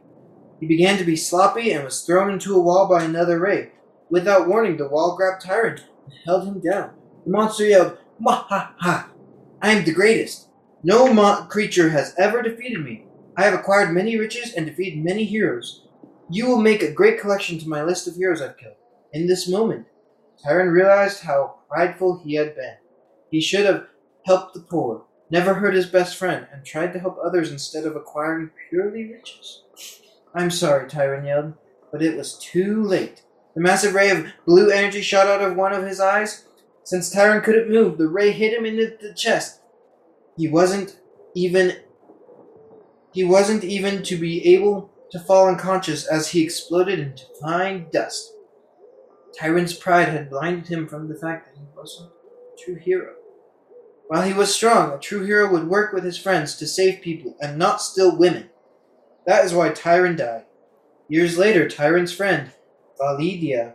He 0.61 0.65
began 0.65 0.97
to 0.97 1.03
be 1.03 1.17
sloppy 1.17 1.73
and 1.73 1.83
was 1.83 2.03
thrown 2.03 2.31
into 2.31 2.55
a 2.55 2.61
wall 2.61 2.87
by 2.87 3.03
another 3.03 3.37
ray. 3.37 3.73
Without 4.09 4.47
warning, 4.47 4.77
the 4.77 4.87
wall 4.87 5.17
grabbed 5.17 5.43
Tyron 5.43 5.81
and 6.05 6.13
held 6.23 6.47
him 6.47 6.61
down. 6.61 6.91
The 7.25 7.31
monster 7.31 7.65
yelled, 7.65 7.97
Mwahaha! 8.25 9.09
I 9.61 9.71
am 9.71 9.83
the 9.83 9.91
greatest. 9.91 10.47
No 10.83 11.13
mo- 11.13 11.47
creature 11.49 11.89
has 11.89 12.15
ever 12.17 12.41
defeated 12.41 12.81
me. 12.81 13.07
I 13.35 13.43
have 13.43 13.53
acquired 13.53 13.91
many 13.91 14.17
riches 14.17 14.53
and 14.53 14.65
defeated 14.65 15.03
many 15.03 15.25
heroes. 15.25 15.85
You 16.29 16.47
will 16.47 16.61
make 16.61 16.81
a 16.81 16.93
great 16.93 17.19
collection 17.19 17.59
to 17.59 17.67
my 17.67 17.83
list 17.83 18.07
of 18.07 18.15
heroes 18.15 18.41
I've 18.41 18.55
killed. 18.55 18.75
In 19.11 19.27
this 19.27 19.49
moment, 19.49 19.87
Tyron 20.43 20.71
realized 20.71 21.23
how 21.23 21.55
prideful 21.69 22.19
he 22.23 22.35
had 22.35 22.55
been. 22.55 22.75
He 23.31 23.41
should 23.41 23.65
have 23.65 23.87
helped 24.25 24.53
the 24.53 24.59
poor, 24.59 25.05
never 25.29 25.53
hurt 25.53 25.73
his 25.73 25.85
best 25.85 26.17
friend, 26.17 26.47
and 26.51 26.65
tried 26.65 26.93
to 26.93 26.99
help 26.99 27.17
others 27.23 27.51
instead 27.51 27.85
of 27.85 27.95
acquiring 27.95 28.51
purely 28.69 29.11
riches. 29.11 29.63
I'm 30.35 30.51
sorry, 30.51 30.89
Tyron 30.89 31.25
yelled, 31.25 31.53
but 31.91 32.01
it 32.01 32.17
was 32.17 32.37
too 32.37 32.83
late. 32.83 33.23
The 33.55 33.61
massive 33.61 33.93
ray 33.93 34.09
of 34.09 34.25
blue 34.45 34.69
energy 34.69 35.01
shot 35.01 35.27
out 35.27 35.41
of 35.41 35.55
one 35.55 35.73
of 35.73 35.85
his 35.85 35.99
eyes. 35.99 36.45
Since 36.83 37.13
Tyron 37.13 37.43
couldn't 37.43 37.69
move, 37.69 37.97
the 37.97 38.07
ray 38.07 38.31
hit 38.31 38.57
him 38.57 38.65
in 38.65 38.75
the, 38.75 39.13
chest. 39.15 39.61
He 40.35 40.47
wasn't 40.47 40.99
even 41.35 41.77
he 43.13 43.23
wasn't 43.23 43.63
even 43.63 44.01
to 44.03 44.17
be 44.17 44.55
able 44.55 44.91
to 45.11 45.19
fall 45.19 45.47
unconscious 45.47 46.07
as 46.07 46.29
he 46.29 46.43
exploded 46.43 46.97
into 46.97 47.25
fine 47.39 47.85
dust. 47.93 48.32
Tyron's 49.39 49.73
pride 49.73 50.09
had 50.09 50.29
blinded 50.29 50.67
him 50.67 50.87
from 50.87 51.07
the 51.07 51.15
fact 51.15 51.47
that 51.47 51.59
he 51.59 51.65
wasn't 51.75 52.11
a 52.11 52.63
true 52.63 52.75
hero. 52.75 53.13
While 54.07 54.23
he 54.23 54.33
was 54.33 54.53
strong, 54.53 54.91
a 54.91 54.99
true 54.99 55.25
hero 55.25 55.51
would 55.51 55.67
work 55.67 55.93
with 55.93 56.03
his 56.03 56.17
friends 56.17 56.55
to 56.57 56.67
save 56.67 57.01
people 57.01 57.35
and 57.41 57.57
not 57.57 57.81
steal 57.81 58.15
women. 58.15 58.49
That 59.25 59.45
is 59.45 59.53
why 59.53 59.69
Tyron 59.69 60.17
died. 60.17 60.45
Years 61.07 61.37
later, 61.37 61.67
Tyron's 61.67 62.13
friend, 62.13 62.51
Validia, 62.99 63.73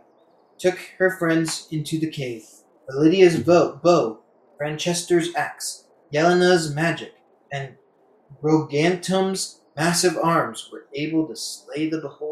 took 0.57 0.77
her 0.97 1.09
friends 1.09 1.67
into 1.71 1.99
the 1.99 2.09
cave. 2.09 2.45
Validia's 2.89 3.39
bow, 3.39 3.79
bow, 3.83 4.19
Franchester's 4.59 5.33
axe, 5.35 5.85
Yelena's 6.13 6.73
magic, 6.73 7.13
and 7.51 7.75
Rogantum's 8.41 9.61
massive 9.75 10.17
arms 10.17 10.69
were 10.71 10.85
able 10.93 11.27
to 11.27 11.35
slay 11.35 11.89
the 11.89 11.99
beholder. 11.99 12.28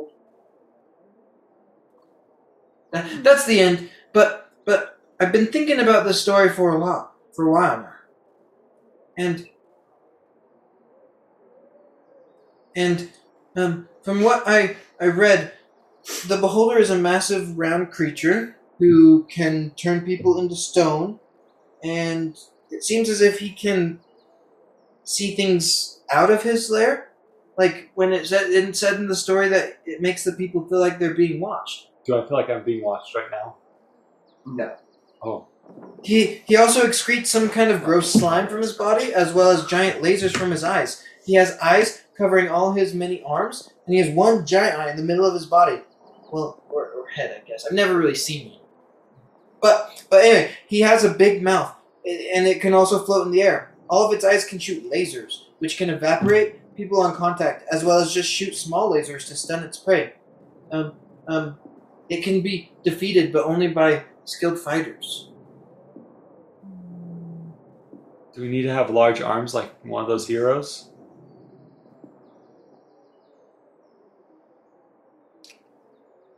That- 2.92 3.10
That's 3.24 3.46
the 3.46 3.60
end. 3.60 3.90
But 4.14 4.52
but 4.66 5.00
I've 5.20 5.32
been 5.32 5.48
thinking 5.48 5.80
about 5.80 6.06
this 6.06 6.22
story 6.22 6.50
for 6.50 6.76
a 6.76 6.80
while 6.80 7.14
for 7.36 7.48
a 7.48 7.52
while 7.52 7.78
now. 7.82 7.94
And 9.18 9.48
and 12.76 13.10
um, 13.56 13.88
from 14.04 14.22
what 14.22 14.44
I 14.48 14.78
I 15.00 15.08
read, 15.08 15.54
the 16.28 16.38
beholder 16.38 16.78
is 16.80 16.90
a 16.90 16.98
massive 16.98 17.58
round 17.58 17.92
creature 17.92 18.58
who 18.80 19.26
can 19.26 19.72
turn 19.72 20.02
people 20.06 20.40
into 20.40 20.56
stone, 20.56 21.20
and 21.84 22.38
it 22.72 22.84
seems 22.84 23.10
as 23.10 23.22
if 23.22 23.40
he 23.40 23.52
can 23.52 24.02
see 25.04 25.36
things 25.36 26.02
out 26.12 26.32
of 26.32 26.44
his 26.44 26.70
lair. 26.70 27.10
Like 27.58 27.90
when 27.96 28.14
it 28.14 28.28
said, 28.28 28.52
it 28.52 28.76
said 28.76 28.96
in 28.96 29.08
the 29.08 29.16
story 29.16 29.50
that 29.50 29.80
it 29.86 30.02
makes 30.02 30.24
the 30.24 30.34
people 30.34 30.68
feel 30.68 30.80
like 30.80 31.00
they're 31.00 31.14
being 31.16 31.40
watched. 31.40 31.87
Do 32.08 32.18
I 32.18 32.26
feel 32.26 32.38
like 32.38 32.50
I'm 32.50 32.64
being 32.64 32.84
watched 32.84 33.14
right 33.14 33.30
now? 33.30 33.56
No. 34.46 34.76
Oh, 35.22 35.48
He 36.04 36.42
he 36.48 36.56
also 36.56 36.88
excretes 36.88 37.28
some 37.28 37.50
kind 37.50 37.70
of 37.70 37.84
gross 37.84 38.14
slime 38.14 38.48
from 38.48 38.62
his 38.62 38.72
body, 38.74 39.14
as 39.14 39.34
well 39.34 39.52
as 39.52 39.66
giant 39.66 40.02
lasers 40.02 40.36
from 40.36 40.52
his 40.52 40.64
eyes. 40.64 41.04
He 41.26 41.34
has 41.34 41.58
eyes 41.62 42.04
covering 42.18 42.48
all 42.48 42.72
his 42.72 42.94
many 42.94 43.22
arms, 43.24 43.72
and 43.86 43.94
he 43.94 44.02
has 44.02 44.10
one 44.10 44.46
giant 44.46 44.80
eye 44.80 44.90
in 44.90 44.96
the 44.98 45.04
middle 45.04 45.26
of 45.26 45.34
his 45.34 45.46
body. 45.46 45.82
Well, 46.32 46.64
or, 46.70 46.90
or 46.92 47.08
head, 47.10 47.42
I 47.44 47.46
guess. 47.48 47.66
I've 47.66 47.74
never 47.74 47.98
really 47.98 48.16
seen 48.16 48.52
one. 48.52 48.60
But 49.62 50.06
but 50.10 50.24
anyway, 50.24 50.52
he 50.68 50.80
has 50.82 51.04
a 51.04 51.14
big 51.14 51.44
mouth, 51.44 51.76
and 52.06 52.48
it 52.48 52.62
can 52.62 52.74
also 52.74 53.04
float 53.04 53.26
in 53.26 53.34
the 53.34 53.42
air. 53.42 53.74
All 53.90 54.08
of 54.08 54.14
its 54.14 54.24
eyes 54.24 54.46
can 54.46 54.60
shoot 54.60 54.90
lasers, 54.90 55.44
which 55.60 55.78
can 55.78 55.90
evaporate 55.90 56.74
people 56.76 57.02
on 57.02 57.16
contact, 57.16 57.66
as 57.72 57.84
well 57.84 58.00
as 58.00 58.14
just 58.14 58.30
shoot 58.32 58.56
small 58.56 58.94
lasers 58.94 59.28
to 59.28 59.36
stun 59.36 59.64
its 59.64 59.78
prey. 59.78 60.14
Um 60.72 60.94
um, 61.28 61.58
it 62.10 62.24
can 62.24 62.42
be 62.42 62.72
defeated, 62.84 63.32
but 63.32 63.46
only 63.46 63.68
by 63.68 64.04
skilled 64.26 64.60
fighters. 64.60 65.28
do 68.38 68.44
we 68.44 68.50
need 68.50 68.62
to 68.62 68.72
have 68.72 68.92
large 68.92 69.20
arms 69.20 69.56
like 69.56 69.74
one 69.84 70.04
of 70.04 70.08
those 70.08 70.28
heroes? 70.28 70.92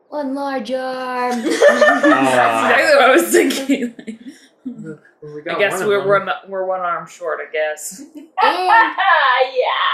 One 0.07 0.33
large 0.33 0.71
arm. 0.71 1.41
That's 1.43 2.05
exactly 2.05 2.85
what 2.85 3.01
I 3.01 3.11
was 3.11 3.23
thinking. 3.29 3.95
We 5.21 5.51
I 5.51 5.59
guess 5.59 5.81
one 5.81 5.89
we're 5.89 5.99
them. 5.99 6.07
we're, 6.07 6.23
not, 6.23 6.49
we're 6.49 6.65
one 6.65 6.79
arm 6.79 7.05
short. 7.05 7.41
I 7.45 7.51
guess. 7.51 7.99
and 8.15 8.25
yeah. 8.25 8.93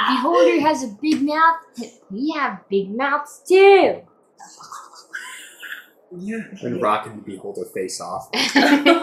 the 0.08 0.16
beholder 0.16 0.62
has 0.62 0.84
a 0.84 0.96
big 1.02 1.24
mouth. 1.24 1.56
We 2.12 2.36
have 2.38 2.60
big 2.70 2.96
mouths 2.96 3.42
too. 3.48 4.04
Yeah. 6.17 6.43
When 6.62 6.80
Rock 6.80 7.08
and 7.08 7.17
the 7.19 7.21
Beholder 7.21 7.65
face 7.65 7.99
off. 8.01 8.30
Why 8.54 9.01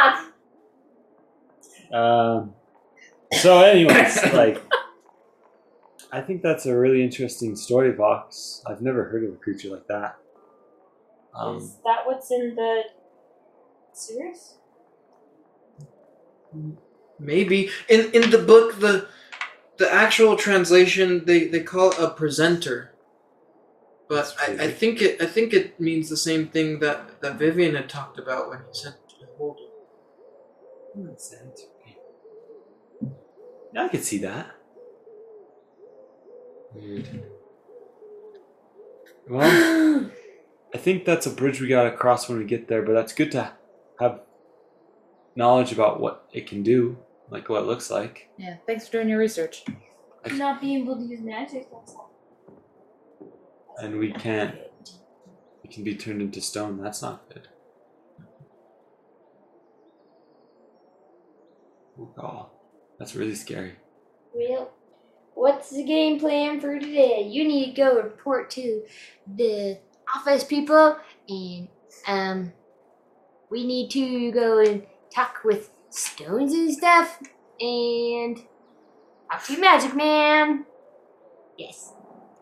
rock? 0.00 0.32
Um, 1.92 2.54
so, 3.32 3.62
anyways, 3.62 4.22
like, 4.32 4.62
I 6.12 6.20
think 6.20 6.42
that's 6.42 6.66
a 6.66 6.76
really 6.76 7.02
interesting 7.02 7.56
story, 7.56 7.92
Vox. 7.92 8.62
I've 8.66 8.82
never 8.82 9.04
heard 9.04 9.24
of 9.24 9.34
a 9.34 9.36
creature 9.36 9.70
like 9.70 9.86
that. 9.88 10.16
Um, 11.34 11.56
Is 11.58 11.76
that 11.84 12.06
what's 12.06 12.30
in 12.30 12.54
the 12.54 12.82
series? 13.92 14.54
Maybe 17.18 17.70
in 17.88 18.10
in 18.12 18.30
the 18.30 18.38
book 18.38 18.78
the 18.78 19.08
the 19.78 19.92
actual 19.92 20.36
translation 20.36 21.24
they, 21.24 21.48
they 21.48 21.60
call 21.60 21.90
it 21.90 21.98
a 21.98 22.10
presenter. 22.10 22.93
But 24.08 24.34
I, 24.38 24.64
I 24.64 24.70
think 24.70 25.00
it 25.00 25.20
I 25.20 25.26
think 25.26 25.52
it 25.54 25.80
means 25.80 26.08
the 26.08 26.16
same 26.16 26.48
thing 26.48 26.80
that, 26.80 27.20
that 27.22 27.36
Vivian 27.36 27.74
had 27.74 27.88
talked 27.88 28.18
about 28.18 28.50
when 28.50 28.58
he 28.58 28.64
said 28.72 28.94
beholder. 29.18 29.62
yeah, 33.72 33.84
I 33.84 33.88
could 33.88 34.04
see 34.04 34.18
that. 34.18 34.54
Weird. 36.74 37.08
Well, 39.28 40.10
I 40.74 40.78
think 40.78 41.04
that's 41.04 41.26
a 41.26 41.30
bridge 41.30 41.60
we 41.60 41.68
gotta 41.68 41.90
cross 41.90 42.28
when 42.28 42.38
we 42.38 42.44
get 42.44 42.68
there, 42.68 42.82
but 42.82 42.92
that's 42.92 43.14
good 43.14 43.32
to 43.32 43.52
have 44.00 44.20
knowledge 45.34 45.72
about 45.72 46.00
what 46.00 46.28
it 46.32 46.46
can 46.46 46.62
do, 46.62 46.98
like 47.30 47.48
what 47.48 47.62
it 47.62 47.66
looks 47.66 47.90
like. 47.90 48.28
Yeah. 48.36 48.56
Thanks 48.66 48.86
for 48.86 48.92
doing 48.92 49.08
your 49.08 49.18
research. 49.18 49.64
Not 50.32 50.60
being 50.60 50.82
able 50.82 50.96
to 50.96 51.02
use 51.02 51.20
magic. 51.20 51.68
That's 51.70 51.92
all. 51.92 52.10
And 53.78 53.98
we 53.98 54.12
can't. 54.12 54.54
It 55.64 55.70
can 55.70 55.84
be 55.84 55.96
turned 55.96 56.22
into 56.22 56.40
stone. 56.40 56.80
That's 56.80 57.02
not 57.02 57.28
good. 57.28 57.48
Oh 61.98 62.12
god, 62.16 62.46
that's 62.98 63.14
really 63.14 63.34
scary. 63.34 63.72
Well, 64.32 64.72
what's 65.34 65.70
the 65.70 65.84
game 65.84 66.18
plan 66.18 66.60
for 66.60 66.78
today? 66.78 67.28
You 67.28 67.44
need 67.44 67.66
to 67.66 67.72
go 67.72 67.96
report 67.96 68.50
to 68.50 68.82
the 69.32 69.78
office 70.14 70.44
people, 70.44 70.96
and 71.28 71.68
um, 72.06 72.52
we 73.50 73.64
need 73.66 73.90
to 73.90 74.32
go 74.32 74.60
and 74.60 74.84
talk 75.14 75.44
with 75.44 75.70
stones 75.90 76.52
and 76.52 76.72
stuff, 76.72 77.20
and 77.60 78.38
talk 79.30 79.44
to 79.44 79.58
Magic 79.58 79.94
Man. 79.94 80.66
Yes. 81.56 81.92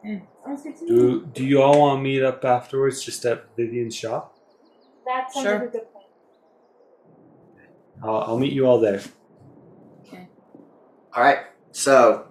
Sounds 0.04 0.62
good 0.62 0.76
to 0.76 0.82
me. 0.84 0.88
Do 0.88 1.26
Do 1.32 1.44
you 1.44 1.62
all 1.62 1.78
want 1.80 1.98
to 1.98 2.02
meet 2.02 2.22
up 2.22 2.44
afterwards, 2.44 3.02
just 3.02 3.24
at 3.24 3.44
Vivian's 3.56 3.94
shop? 3.94 4.36
That 5.06 5.32
sounds 5.32 5.44
Sure. 5.44 5.58
like 5.58 5.68
a 5.68 5.72
good 5.72 5.92
plan. 5.92 6.04
I'll, 8.02 8.16
I'll 8.22 8.38
meet 8.38 8.52
you 8.52 8.66
all 8.66 8.80
there. 8.80 9.00
Okay. 10.06 10.28
All 11.14 11.22
right. 11.22 11.38
So, 11.70 12.26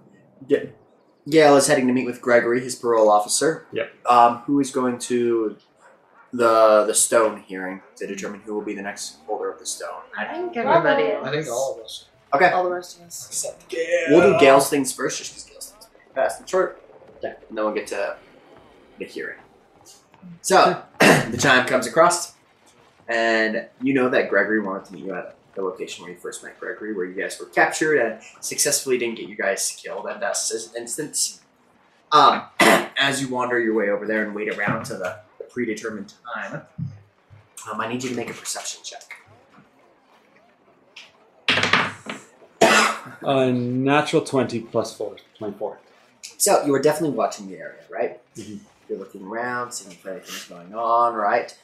G- 0.49 0.69
Gale 1.29 1.55
is 1.55 1.67
heading 1.67 1.87
to 1.87 1.93
meet 1.93 2.05
with 2.05 2.21
Gregory, 2.21 2.61
his 2.61 2.75
parole 2.75 3.09
officer. 3.09 3.67
Yep. 3.71 3.91
Um, 4.09 4.37
who 4.39 4.59
is 4.59 4.71
going 4.71 4.99
to 4.99 5.57
the 6.33 6.85
the 6.85 6.93
stone 6.93 7.41
hearing 7.41 7.81
to 7.97 8.07
determine 8.07 8.41
who 8.41 8.53
will 8.53 8.61
be 8.63 8.73
the 8.73 8.81
next 8.81 9.17
holder 9.27 9.51
of 9.51 9.59
the 9.59 9.65
stone. 9.65 10.01
I 10.17 10.25
think 10.25 10.55
everybody. 10.57 11.03
Bravo. 11.11 11.17
Else. 11.25 11.27
I 11.27 11.31
think 11.31 11.47
all 11.47 11.75
of 11.77 11.85
us. 11.85 12.05
Okay. 12.33 12.49
All 12.51 12.63
the 12.63 12.69
rest 12.71 12.99
of 12.99 13.05
us. 13.07 13.27
Except 13.27 13.67
Gale. 13.69 14.07
We'll 14.09 14.33
do 14.33 14.39
Gale's 14.39 14.69
things 14.69 14.91
first, 14.93 15.17
just 15.19 15.33
because 15.33 15.45
Gale's 15.49 15.71
things 15.71 15.85
are 15.85 16.13
fast 16.15 16.39
and 16.39 16.49
short. 16.49 16.80
Yeah. 17.21 17.33
Then 17.49 17.63
we'll 17.63 17.73
get 17.73 17.87
to 17.87 18.17
the 18.99 19.05
hearing. 19.05 19.37
So, 20.41 20.83
the 20.99 21.37
chime 21.39 21.65
comes 21.65 21.87
across, 21.87 22.35
and 23.07 23.67
you 23.81 23.93
know 23.93 24.09
that 24.09 24.29
Gregory 24.29 24.61
wanted 24.61 24.85
to 24.85 24.93
meet 24.93 25.05
you 25.05 25.13
at 25.13 25.35
the 25.55 25.61
location 25.61 26.03
where 26.03 26.13
you 26.13 26.19
first 26.19 26.43
met 26.43 26.59
Gregory, 26.59 26.93
where 26.93 27.05
you 27.05 27.19
guys 27.19 27.39
were 27.39 27.47
captured 27.47 27.97
and 27.97 28.21
successfully 28.39 28.97
didn't 28.97 29.15
get 29.15 29.27
you 29.27 29.35
guys 29.35 29.77
killed 29.81 30.07
at 30.07 30.19
that 30.19 30.37
instance. 30.77 31.41
Um, 32.11 32.43
as 32.59 33.21
you 33.21 33.29
wander 33.29 33.59
your 33.59 33.73
way 33.73 33.89
over 33.89 34.05
there 34.05 34.23
and 34.23 34.35
wait 34.35 34.49
around 34.49 34.85
to 34.85 34.93
the, 34.93 35.19
the 35.37 35.45
predetermined 35.45 36.13
time, 36.33 36.63
um, 37.69 37.81
I 37.81 37.87
need 37.87 38.03
you 38.03 38.09
to 38.09 38.15
make 38.15 38.29
a 38.29 38.33
perception 38.33 38.81
check. 38.83 39.15
A 43.23 43.51
natural 43.51 44.23
20 44.23 44.61
plus 44.61 44.95
4, 44.95 45.15
24. 45.37 45.79
So 46.41 46.65
you 46.65 46.71
were 46.71 46.81
definitely 46.81 47.15
watching 47.15 47.47
the 47.51 47.57
area, 47.57 47.83
right? 47.87 48.19
Mhm. 48.35 48.61
You're 48.89 48.97
looking 48.97 49.23
around, 49.27 49.73
seeing 49.73 49.91
if 49.91 50.03
anything's 50.03 50.45
going 50.45 50.73
on, 50.73 51.13
right? 51.13 51.55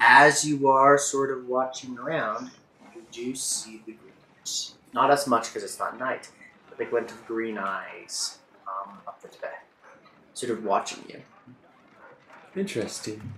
As 0.00 0.42
you 0.42 0.68
are 0.70 0.96
sort 0.96 1.30
of 1.30 1.46
watching 1.48 1.98
around, 1.98 2.50
you 2.94 3.04
do 3.12 3.34
see 3.34 3.82
the 3.84 3.92
greens. 3.92 4.72
Not 4.94 5.10
as 5.10 5.26
much 5.26 5.48
because 5.48 5.62
it's 5.62 5.78
not 5.78 5.98
night, 5.98 6.30
but 6.66 6.78
the 6.78 6.86
glint 6.86 7.10
of 7.10 7.26
green 7.26 7.58
eyes 7.58 8.38
um, 8.66 9.00
up 9.06 9.20
the 9.20 9.28
sort 10.32 10.50
of 10.50 10.64
watching 10.64 11.04
you. 11.10 11.20
Interesting. 12.56 13.34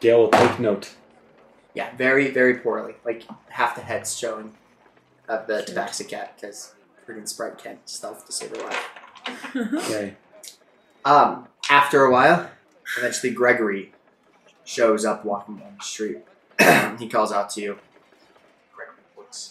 Gale 0.00 0.20
will 0.22 0.30
take 0.30 0.58
note. 0.58 0.94
Yeah, 1.74 1.94
very, 1.94 2.30
very 2.30 2.54
poorly. 2.54 2.94
Like 3.04 3.24
half 3.50 3.74
the 3.74 3.82
head's 3.82 4.16
showing 4.16 4.56
of 5.28 5.46
the 5.46 5.62
tabaxi 5.62 6.08
cat 6.08 6.36
because 6.40 6.72
freaking 7.06 7.28
Sprite 7.28 7.58
can't 7.58 7.86
stealth 7.86 8.24
to 8.24 8.32
save 8.32 8.56
her 8.56 8.62
life. 8.62 8.99
Okay. 9.56 10.16
Um, 11.04 11.48
after 11.70 12.04
a 12.04 12.10
while, 12.10 12.50
eventually 12.98 13.32
Gregory 13.32 13.92
shows 14.64 15.04
up 15.04 15.24
walking 15.24 15.56
down 15.56 15.74
the 15.78 15.84
street. 15.84 16.18
he 16.98 17.08
calls 17.08 17.32
out 17.32 17.50
to 17.50 17.60
you. 17.60 17.78
Gregory 18.74 19.04
Woods. 19.16 19.50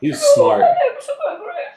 He's 0.00 0.20
smart. 0.20 0.64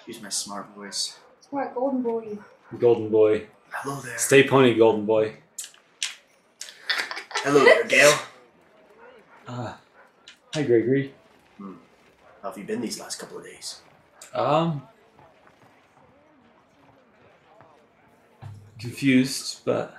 Use 0.06 0.22
my 0.22 0.30
smart 0.30 0.68
voice. 0.76 1.18
Smart 1.42 1.74
golden 1.74 2.02
boy. 2.02 2.38
Golden 2.80 3.10
boy. 3.10 3.48
Hello 3.72 4.00
there. 4.02 4.18
Stay 4.18 4.48
pony, 4.48 4.76
golden 4.76 5.06
boy. 5.06 5.36
Hello 7.44 7.64
there, 7.64 7.84
Gale. 7.86 8.18
Ah, 9.48 9.78
hi, 10.54 10.64
Gregory. 10.64 11.14
How 11.60 12.50
have 12.50 12.58
you 12.58 12.64
been 12.64 12.82
these 12.82 13.00
last 13.00 13.20
couple 13.20 13.40
of 13.40 13.44
days? 13.44 13.82
Um, 14.34 14.88
confused, 18.86 19.62
but 19.66 19.98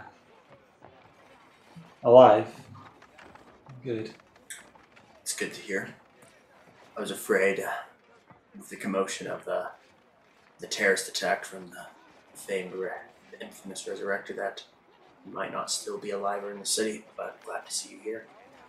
alive. 2.04 2.46
Good. 3.82 4.10
It's 5.22 5.34
good 5.34 5.52
to 5.54 5.60
hear. 5.60 5.88
I 6.96 7.00
was 7.00 7.10
afraid 7.10 7.58
uh, 7.58 7.68
with 8.56 8.68
the 8.68 8.76
commotion 8.76 9.26
of 9.26 9.44
the 9.44 9.70
the 10.60 10.68
terrorist 10.68 11.08
attack 11.08 11.44
from 11.44 11.68
the 11.70 11.86
famed, 12.34 12.72
re- 12.74 12.90
the 13.32 13.44
infamous 13.44 13.86
resurrector 13.88 14.36
that 14.36 14.62
you 15.26 15.32
might 15.32 15.52
not 15.52 15.68
still 15.70 15.98
be 15.98 16.10
alive 16.10 16.44
or 16.44 16.52
in 16.52 16.60
the 16.60 16.64
city. 16.64 17.04
But 17.16 17.44
glad 17.44 17.66
to 17.66 17.72
see 17.72 17.90
you 17.94 17.98
here. 18.04 18.26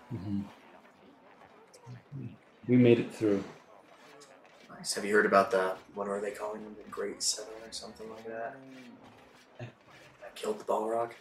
hmm 0.10 0.42
We 2.68 2.76
made 2.76 3.00
it 3.00 3.14
through. 3.14 3.44
Nice. 4.68 4.96
Have 4.96 5.06
you 5.06 5.14
heard 5.14 5.28
about 5.28 5.52
the 5.52 5.76
what 5.94 6.08
are 6.08 6.20
they 6.20 6.32
calling 6.32 6.64
them? 6.64 6.76
The 6.84 6.90
Great 6.90 7.22
Seven 7.22 7.54
or 7.64 7.72
something 7.72 8.10
like 8.10 8.26
that? 8.26 8.56
That 10.38 10.44
killed 10.44 10.60
the 10.60 10.64
Balrog. 10.66 11.12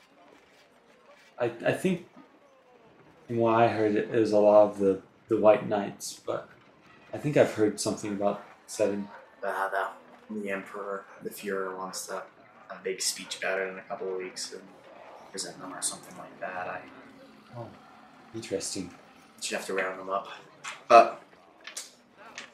I, 1.39 1.47
I 1.67 1.73
think 1.73 2.07
from 3.27 3.39
what 3.39 3.55
I 3.55 3.69
heard 3.69 3.95
it 3.97 4.11
is 4.15 4.33
a 4.33 4.39
lot 4.39 4.71
of 4.71 4.79
the, 4.79 5.01
the 5.29 5.39
White 5.39 5.69
Knights, 5.69 6.21
but 6.27 6.49
I 7.13 7.19
think 7.19 7.37
I've 7.37 7.53
heard 7.55 7.81
something 7.81 8.13
about 8.13 8.45
seven. 8.67 9.09
Uh, 9.43 9.69
the 9.69 9.87
the 10.41 10.51
Emperor, 10.51 11.05
the 11.23 11.31
Fuhrer 11.31 11.77
wants 11.77 12.07
to 12.09 12.15
have 12.15 12.81
a 12.81 12.83
big 12.83 13.01
speech 13.01 13.39
about 13.39 13.61
it 13.61 13.69
in 13.69 13.79
a 13.79 13.83
couple 13.83 14.11
of 14.11 14.19
weeks 14.19 14.53
and 14.53 14.63
present 15.31 15.59
them 15.61 15.73
or 15.73 15.81
something 15.83 16.17
like 16.19 16.41
that. 16.41 16.67
I 16.67 16.81
Oh, 17.57 17.69
interesting. 18.35 18.91
should 19.41 19.57
have 19.57 19.67
to 19.67 19.75
round 19.75 20.01
them 20.01 20.11
up. 20.11 20.29
But 20.89 21.23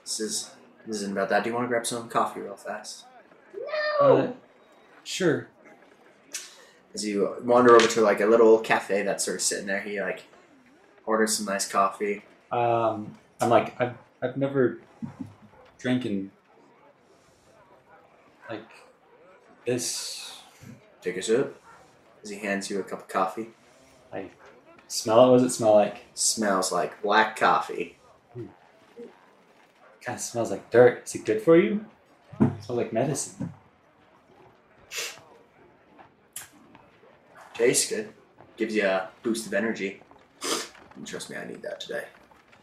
this 0.04 0.20
is 0.20 0.50
this 0.86 0.96
isn't 0.96 1.12
about 1.12 1.28
that. 1.30 1.44
Do 1.44 1.50
you 1.50 1.54
want 1.56 1.64
to 1.64 1.68
grab 1.68 1.86
some 1.86 2.08
coffee 2.08 2.40
real 2.40 2.56
fast? 2.56 3.04
Uh, 4.00 4.28
sure. 5.04 5.48
As 6.94 7.04
you 7.04 7.36
wander 7.42 7.74
over 7.74 7.86
to 7.86 8.00
like 8.02 8.20
a 8.20 8.26
little 8.26 8.58
cafe 8.58 9.02
that's 9.02 9.24
sort 9.24 9.36
of 9.36 9.42
sitting 9.42 9.66
there, 9.66 9.80
he 9.80 10.00
like 10.00 10.24
orders 11.06 11.36
some 11.36 11.46
nice 11.46 11.66
coffee. 11.70 12.22
Um, 12.50 13.16
I'm 13.40 13.48
like 13.48 13.80
I've 13.80 13.94
I've 14.22 14.36
never 14.36 14.78
drinking 15.78 16.30
like 18.48 18.68
this. 19.66 20.42
Take 21.00 21.16
a 21.16 21.22
sip. 21.22 21.60
As 22.22 22.30
he 22.30 22.38
hands 22.38 22.70
you 22.70 22.78
a 22.78 22.84
cup 22.84 23.00
of 23.00 23.08
coffee. 23.08 23.48
I 24.12 24.30
smell 24.86 25.26
it. 25.26 25.30
What 25.30 25.38
does 25.38 25.52
it 25.52 25.56
smell 25.56 25.74
like? 25.74 26.04
Smells 26.14 26.70
like 26.70 27.02
black 27.02 27.36
coffee. 27.36 27.96
Kind 30.04 30.16
of 30.16 30.20
smells 30.20 30.50
like 30.50 30.70
dirt. 30.70 31.02
Is 31.06 31.14
it 31.14 31.24
good 31.24 31.42
for 31.42 31.56
you? 31.56 31.84
smells 32.38 32.68
like 32.70 32.92
medicine. 32.92 33.52
Tastes 37.54 37.88
good. 37.88 38.12
Gives 38.56 38.74
you 38.74 38.84
a 38.84 39.08
boost 39.22 39.46
of 39.46 39.54
energy. 39.54 40.00
And 40.96 41.06
trust 41.06 41.30
me, 41.30 41.36
I 41.36 41.46
need 41.46 41.62
that 41.62 41.80
today. 41.80 42.04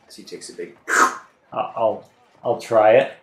As 0.07 0.15
he 0.15 0.23
takes 0.23 0.49
a 0.49 0.53
big 0.53 0.77
I'll 1.51 1.73
I'll, 1.75 2.09
I'll 2.43 2.61
try 2.61 2.91
it. 2.93 3.13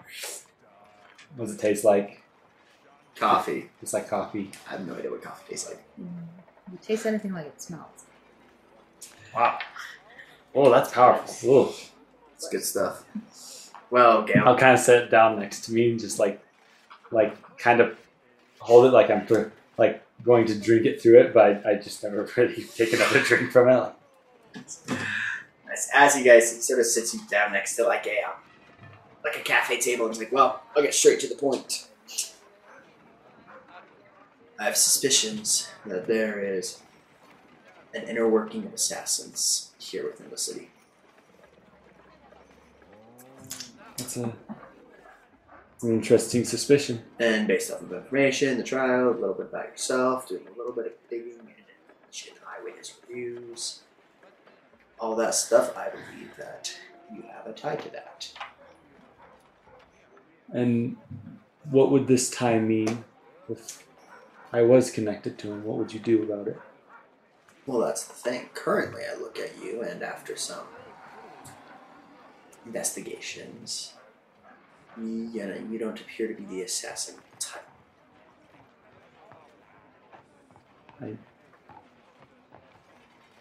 What 1.36 1.46
does 1.46 1.54
it 1.54 1.60
taste 1.60 1.84
like? 1.84 2.22
coffee. 3.16 3.70
It's 3.82 3.92
like 3.92 4.08
coffee. 4.08 4.50
I 4.68 4.72
have 4.72 4.86
no 4.86 4.94
idea 4.94 5.10
what 5.10 5.22
coffee 5.22 5.44
tastes 5.50 5.68
like. 5.70 5.82
Mm. 6.00 6.06
You 6.70 6.78
taste 6.82 7.06
anything 7.06 7.32
like 7.32 7.46
it 7.46 7.60
smells. 7.60 8.04
Wow. 9.34 9.58
Oh, 10.54 10.70
that's 10.70 10.92
powerful. 10.92 11.50
Ooh. 11.50 11.70
It's 12.34 12.48
good 12.48 12.62
stuff. 12.62 13.04
Well, 13.90 14.22
Gale. 14.24 14.42
I'll 14.44 14.58
kind 14.58 14.74
of 14.74 14.80
set 14.80 15.04
it 15.04 15.10
down 15.10 15.38
next 15.38 15.64
to 15.66 15.72
me 15.72 15.90
and 15.90 16.00
just 16.00 16.18
like, 16.18 16.42
like 17.10 17.36
kind 17.56 17.80
of 17.80 17.98
hold 18.58 18.86
it 18.86 18.90
like 18.90 19.10
I'm 19.10 19.26
pr- 19.26 19.48
like 19.78 20.02
going 20.22 20.46
to 20.46 20.58
drink 20.58 20.86
it 20.86 21.00
through 21.00 21.20
it, 21.20 21.34
but 21.34 21.66
I, 21.66 21.72
I 21.72 21.74
just 21.76 22.02
never 22.02 22.28
really 22.36 22.64
take 22.64 22.92
another 22.92 23.20
drink 23.20 23.52
from 23.52 23.68
it. 23.68 23.76
Like, 23.76 23.94
As, 25.72 25.88
as 25.94 26.16
you 26.16 26.24
guys, 26.24 26.54
he 26.54 26.60
sort 26.60 26.80
of 26.80 26.86
sits 26.86 27.14
you 27.14 27.20
down 27.28 27.52
next 27.52 27.76
to 27.76 27.84
like 27.84 28.06
a 28.06 28.22
um, 28.22 28.34
like 29.24 29.36
a 29.36 29.42
cafe 29.42 29.78
table 29.78 30.06
and 30.06 30.14
he's 30.14 30.22
like, 30.22 30.32
"Well, 30.32 30.62
I'll 30.76 30.82
get 30.82 30.94
straight 30.94 31.20
to 31.20 31.28
the 31.28 31.34
point. 31.34 31.88
I 34.58 34.64
have 34.64 34.76
suspicions 34.76 35.68
that 35.84 36.06
there 36.06 36.40
is 36.40 36.80
an 37.94 38.04
inner 38.04 38.28
working 38.28 38.64
of 38.64 38.72
assassins 38.72 39.72
here 39.78 40.06
within 40.06 40.30
the 40.30 40.38
city. 40.38 40.70
that's 43.96 44.16
a 44.16 44.24
it's 44.24 44.26
an 44.26 44.32
interesting 45.82 46.44
suspicion. 46.44 47.02
And 47.18 47.46
based 47.46 47.70
off 47.70 47.82
of 47.82 47.92
information, 47.92 48.56
the 48.58 48.64
trial, 48.64 49.10
a 49.10 49.12
little 49.12 49.34
bit 49.34 49.46
about 49.46 49.66
yourself, 49.66 50.28
doing 50.28 50.46
a 50.46 50.58
little 50.58 50.72
bit 50.72 50.86
of 50.86 50.92
digging 51.10 51.38
and 51.40 51.50
shit, 52.10 52.34
eyewitness 52.58 52.94
reviews, 53.08 53.82
all 54.98 55.14
that 55.16 55.34
stuff, 55.34 55.76
I 55.76 55.88
believe 55.90 56.34
that 56.38 56.74
you 57.14 57.22
have 57.30 57.46
a 57.46 57.52
tie 57.52 57.76
to 57.76 57.90
that. 57.90 58.32
And 60.52 60.96
what 61.70 61.90
would 61.90 62.06
this 62.06 62.30
tie 62.30 62.58
mean 62.58 63.04
if 63.48 63.84
I 64.52 64.62
was 64.62 64.90
connected 64.90 65.38
to 65.38 65.52
him? 65.52 65.64
What 65.64 65.76
would 65.78 65.92
you 65.92 66.00
do 66.00 66.22
about 66.22 66.48
it? 66.48 66.58
Well, 67.66 67.80
that's 67.80 68.04
the 68.06 68.14
thing. 68.14 68.50
Currently, 68.54 69.02
I 69.04 69.18
look 69.18 69.38
at 69.38 69.62
you, 69.62 69.82
and 69.82 70.02
after 70.02 70.36
some 70.36 70.66
investigations, 72.64 73.92
you, 74.98 75.30
you 75.32 75.46
know, 75.46 75.56
you 75.70 75.78
don't 75.78 76.00
appear 76.00 76.28
to 76.28 76.34
be 76.34 76.44
the 76.44 76.62
assassin 76.62 77.16
type. 77.38 77.62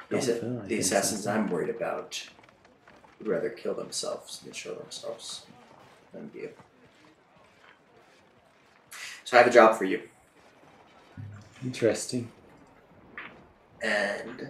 The, 0.09 0.21
feel 0.21 0.49
like 0.49 0.67
the 0.67 0.77
assassins 0.79 1.21
assassin. 1.21 1.45
I'm 1.45 1.49
worried 1.49 1.69
about 1.69 2.27
would 3.19 3.27
rather 3.27 3.49
kill 3.49 3.73
themselves 3.73 4.39
than 4.39 4.53
show 4.53 4.75
themselves 4.75 5.45
than 6.13 6.29
you. 6.33 6.49
So 9.23 9.37
I 9.37 9.39
have 9.41 9.47
a 9.49 9.53
job 9.53 9.75
for 9.77 9.85
you. 9.85 10.01
Interesting. 11.63 12.29
and 13.81 14.49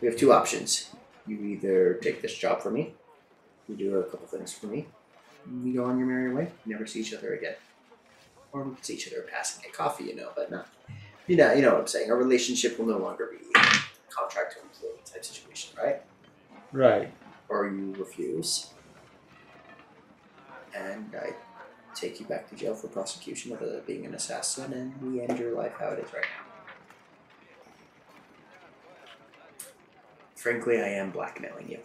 we 0.00 0.08
have 0.08 0.16
two 0.16 0.32
options. 0.32 0.90
You 1.26 1.38
either 1.40 1.94
take 1.94 2.22
this 2.22 2.34
job 2.36 2.62
for 2.62 2.70
me, 2.70 2.94
you 3.68 3.76
do 3.76 3.96
a 3.98 4.04
couple 4.04 4.26
things 4.26 4.52
for 4.52 4.66
me, 4.66 4.86
we 5.62 5.72
go 5.72 5.84
on 5.84 5.98
your 5.98 6.06
merry 6.06 6.32
way, 6.32 6.50
never 6.66 6.86
see 6.86 7.00
each 7.00 7.14
other 7.14 7.34
again. 7.34 7.54
Or 8.52 8.64
we 8.64 8.74
could 8.74 8.84
see 8.84 8.94
each 8.94 9.08
other 9.08 9.26
passing 9.32 9.64
a 9.68 9.72
coffee, 9.74 10.04
you 10.04 10.16
know, 10.16 10.30
but 10.36 10.50
not. 10.50 10.68
You 11.26 11.36
know, 11.36 11.52
you 11.52 11.62
know 11.62 11.72
what 11.72 11.80
I'm 11.80 11.86
saying. 11.86 12.10
Our 12.10 12.16
relationship 12.16 12.78
will 12.78 12.86
no 12.86 12.98
longer 12.98 13.30
be 13.30 13.46
a 13.58 13.62
contract 14.10 14.54
to 14.54 14.62
employee 14.62 15.00
type 15.04 15.24
situation, 15.24 15.70
right? 15.80 16.02
Right. 16.72 17.12
Or 17.48 17.68
you 17.68 17.94
refuse, 17.98 18.70
and 20.74 21.14
I 21.14 21.34
take 21.94 22.20
you 22.20 22.26
back 22.26 22.48
to 22.50 22.56
jail 22.56 22.74
for 22.74 22.88
prosecution 22.88 23.52
of 23.52 23.62
uh, 23.62 23.80
being 23.86 24.06
an 24.06 24.14
assassin, 24.14 24.72
and 24.72 25.00
we 25.02 25.20
end 25.20 25.38
your 25.38 25.54
life 25.54 25.72
how 25.78 25.88
it 25.90 25.98
is 25.98 26.12
right 26.12 26.22
now. 26.22 26.52
Frankly, 30.34 30.80
I 30.80 30.88
am 30.88 31.10
blackmailing 31.10 31.70
you. 31.70 31.78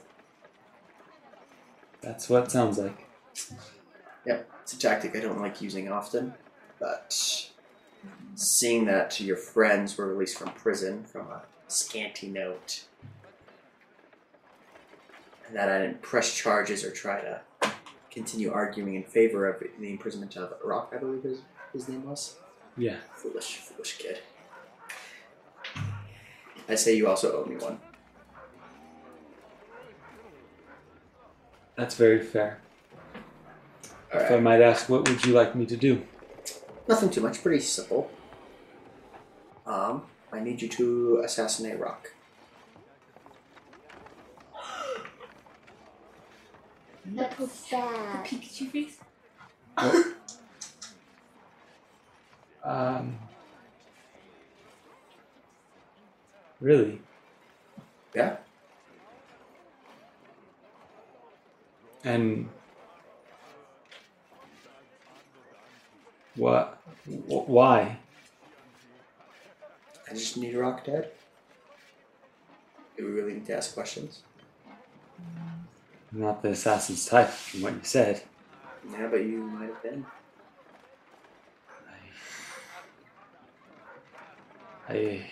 That's 2.02 2.30
what 2.30 2.46
it 2.46 2.52
sounds 2.52 2.78
like. 2.78 3.07
Yep, 4.26 4.50
it's 4.62 4.74
a 4.74 4.80
tactic 4.80 5.16
I 5.16 5.20
don't 5.20 5.40
like 5.40 5.62
using 5.62 5.90
often, 5.92 6.34
but 6.80 7.50
seeing 8.36 8.86
that 8.86 9.20
your 9.20 9.38
friends 9.38 9.98
were 9.98 10.08
released 10.08 10.38
from 10.38 10.52
prison 10.52 11.04
from 11.04 11.28
a 11.28 11.44
scanty 11.68 12.28
note, 12.28 12.86
and 15.48 15.56
that 15.56 15.70
I 15.70 15.80
didn't 15.80 16.02
press 16.02 16.36
charges 16.36 16.84
or 16.84 16.92
try 16.92 17.22
to 17.22 17.42
continue 18.12 18.52
arguing 18.52 18.96
in 18.96 19.04
favor 19.04 19.48
of 19.48 19.64
the 19.80 19.90
imprisonment 19.92 20.36
of 20.36 20.54
Rock, 20.64 20.92
I 20.96 20.98
believe 20.98 21.24
his, 21.24 21.40
his 21.74 21.88
name 21.88 22.04
was. 22.04 22.36
Yeah. 22.76 22.98
Foolish, 23.16 23.58
foolish 23.58 23.98
kid. 23.98 24.20
I 26.70 26.76
say 26.76 26.96
you 26.96 27.08
also 27.08 27.42
owe 27.42 27.46
me 27.46 27.56
one. 27.56 27.80
That's 31.76 31.96
very 31.96 32.22
fair. 32.22 32.60
If 34.14 34.32
I 34.32 34.40
might 34.40 34.62
ask, 34.62 34.90
what 34.90 35.08
would 35.08 35.26
you 35.26 35.34
like 35.34 35.56
me 35.56 35.66
to 35.66 35.78
do? 35.78 36.02
Nothing 36.88 37.10
too 37.10 37.22
much, 37.22 37.42
pretty 37.44 37.60
simple. 37.60 38.10
Um, 39.66 40.04
I 40.32 40.40
need 40.40 40.62
you 40.62 40.70
to 40.70 41.22
assassinate 41.26 41.80
Rock. 41.80 42.12
That's 47.06 47.36
The 47.38 47.48
sad. 47.48 48.26
Pikachu 48.26 48.70
face? 48.72 48.98
Um. 52.64 53.18
Really? 56.60 57.02
Yeah. 58.16 58.38
And 62.04 62.50
what? 66.38 66.82
Why? 67.06 67.98
I 70.10 70.14
just 70.14 70.38
need 70.38 70.56
a 70.56 70.60
Rock 70.60 70.86
dead. 70.86 71.12
Do 72.96 73.06
we 73.06 73.12
really 73.12 73.34
need 73.34 73.46
to 73.48 73.58
ask 73.58 73.74
questions? 73.74 74.22
I'm 76.12 76.22
not 76.22 76.42
the 76.42 76.50
assassin's 76.50 77.06
type, 77.06 77.30
from 77.30 77.62
what 77.62 77.74
you 77.74 77.80
said. 77.84 78.24
Yeah, 78.92 79.08
but 79.08 79.24
you 79.24 79.44
might 79.44 79.70
have 79.70 79.84
been. 79.84 80.06
I. 84.90 85.26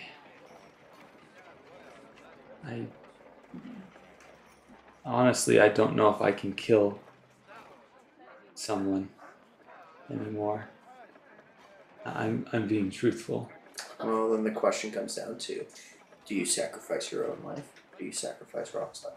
I. 2.66 2.86
Honestly, 5.04 5.60
I 5.60 5.68
don't 5.68 5.96
know 5.96 6.10
if 6.10 6.20
I 6.20 6.32
can 6.32 6.52
kill 6.52 6.98
someone 8.54 9.08
anymore. 10.10 10.68
I'm 12.14 12.46
I'm 12.52 12.68
being 12.68 12.90
truthful. 12.90 13.50
Well, 14.02 14.32
then 14.32 14.44
the 14.44 14.50
question 14.50 14.90
comes 14.90 15.16
down 15.16 15.38
to 15.38 15.66
do 16.26 16.34
you 16.34 16.44
sacrifice 16.44 17.10
your 17.12 17.30
own 17.30 17.42
life? 17.44 17.82
Do 17.98 18.04
you 18.04 18.12
sacrifice 18.12 18.74
Rock's 18.74 19.04
life? 19.04 19.14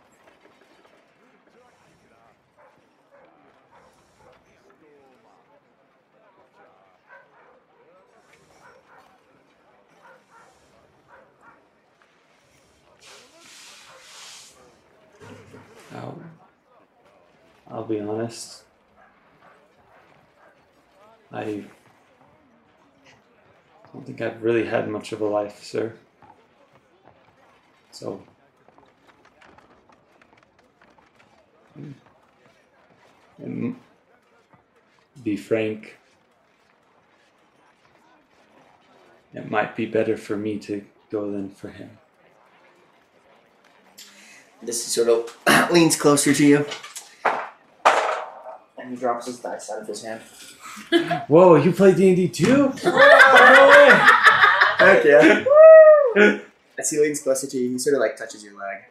I'll, 15.96 16.22
I'll 17.68 17.84
be 17.86 18.00
honest. 18.00 18.64
I 21.32 21.66
think 24.20 24.34
I've 24.34 24.44
really 24.44 24.66
had 24.66 24.90
much 24.90 25.12
of 25.12 25.22
a 25.22 25.26
life, 25.26 25.64
sir. 25.64 25.94
So. 27.92 28.22
And 33.38 33.78
be 35.24 35.38
frank, 35.38 35.98
it 39.34 39.50
might 39.50 39.78
be 39.78 39.86
better 39.86 40.18
for 40.18 40.36
me 40.36 40.60
to 40.60 40.84
go 41.10 41.32
than 41.32 41.50
for 41.50 41.70
him. 41.70 41.98
This 44.62 44.84
sort 44.84 45.08
of 45.08 45.72
leans 45.72 45.96
closer 45.96 46.34
to 46.34 46.46
you. 46.46 46.66
And 48.78 48.90
he 48.90 48.96
drops 48.98 49.28
his 49.28 49.40
dice 49.40 49.70
out 49.70 49.84
of 49.84 49.88
his 49.88 50.04
hand. 50.04 50.22
Whoa, 51.28 51.56
you 51.56 51.72
play 51.72 51.94
D 51.94 52.08
and 52.10 52.16
D 52.18 52.28
too? 52.28 52.70
Heck 54.80 55.04
yeah. 55.04 55.44
As 56.78 56.90
he 56.90 57.00
leans 57.00 57.22
closer 57.22 57.48
to 57.48 57.58
you, 57.58 57.72
he 57.72 57.78
sort 57.80 57.96
of 57.96 58.00
like 58.02 58.16
touches 58.16 58.44
your 58.44 58.58
leg. 58.58 58.84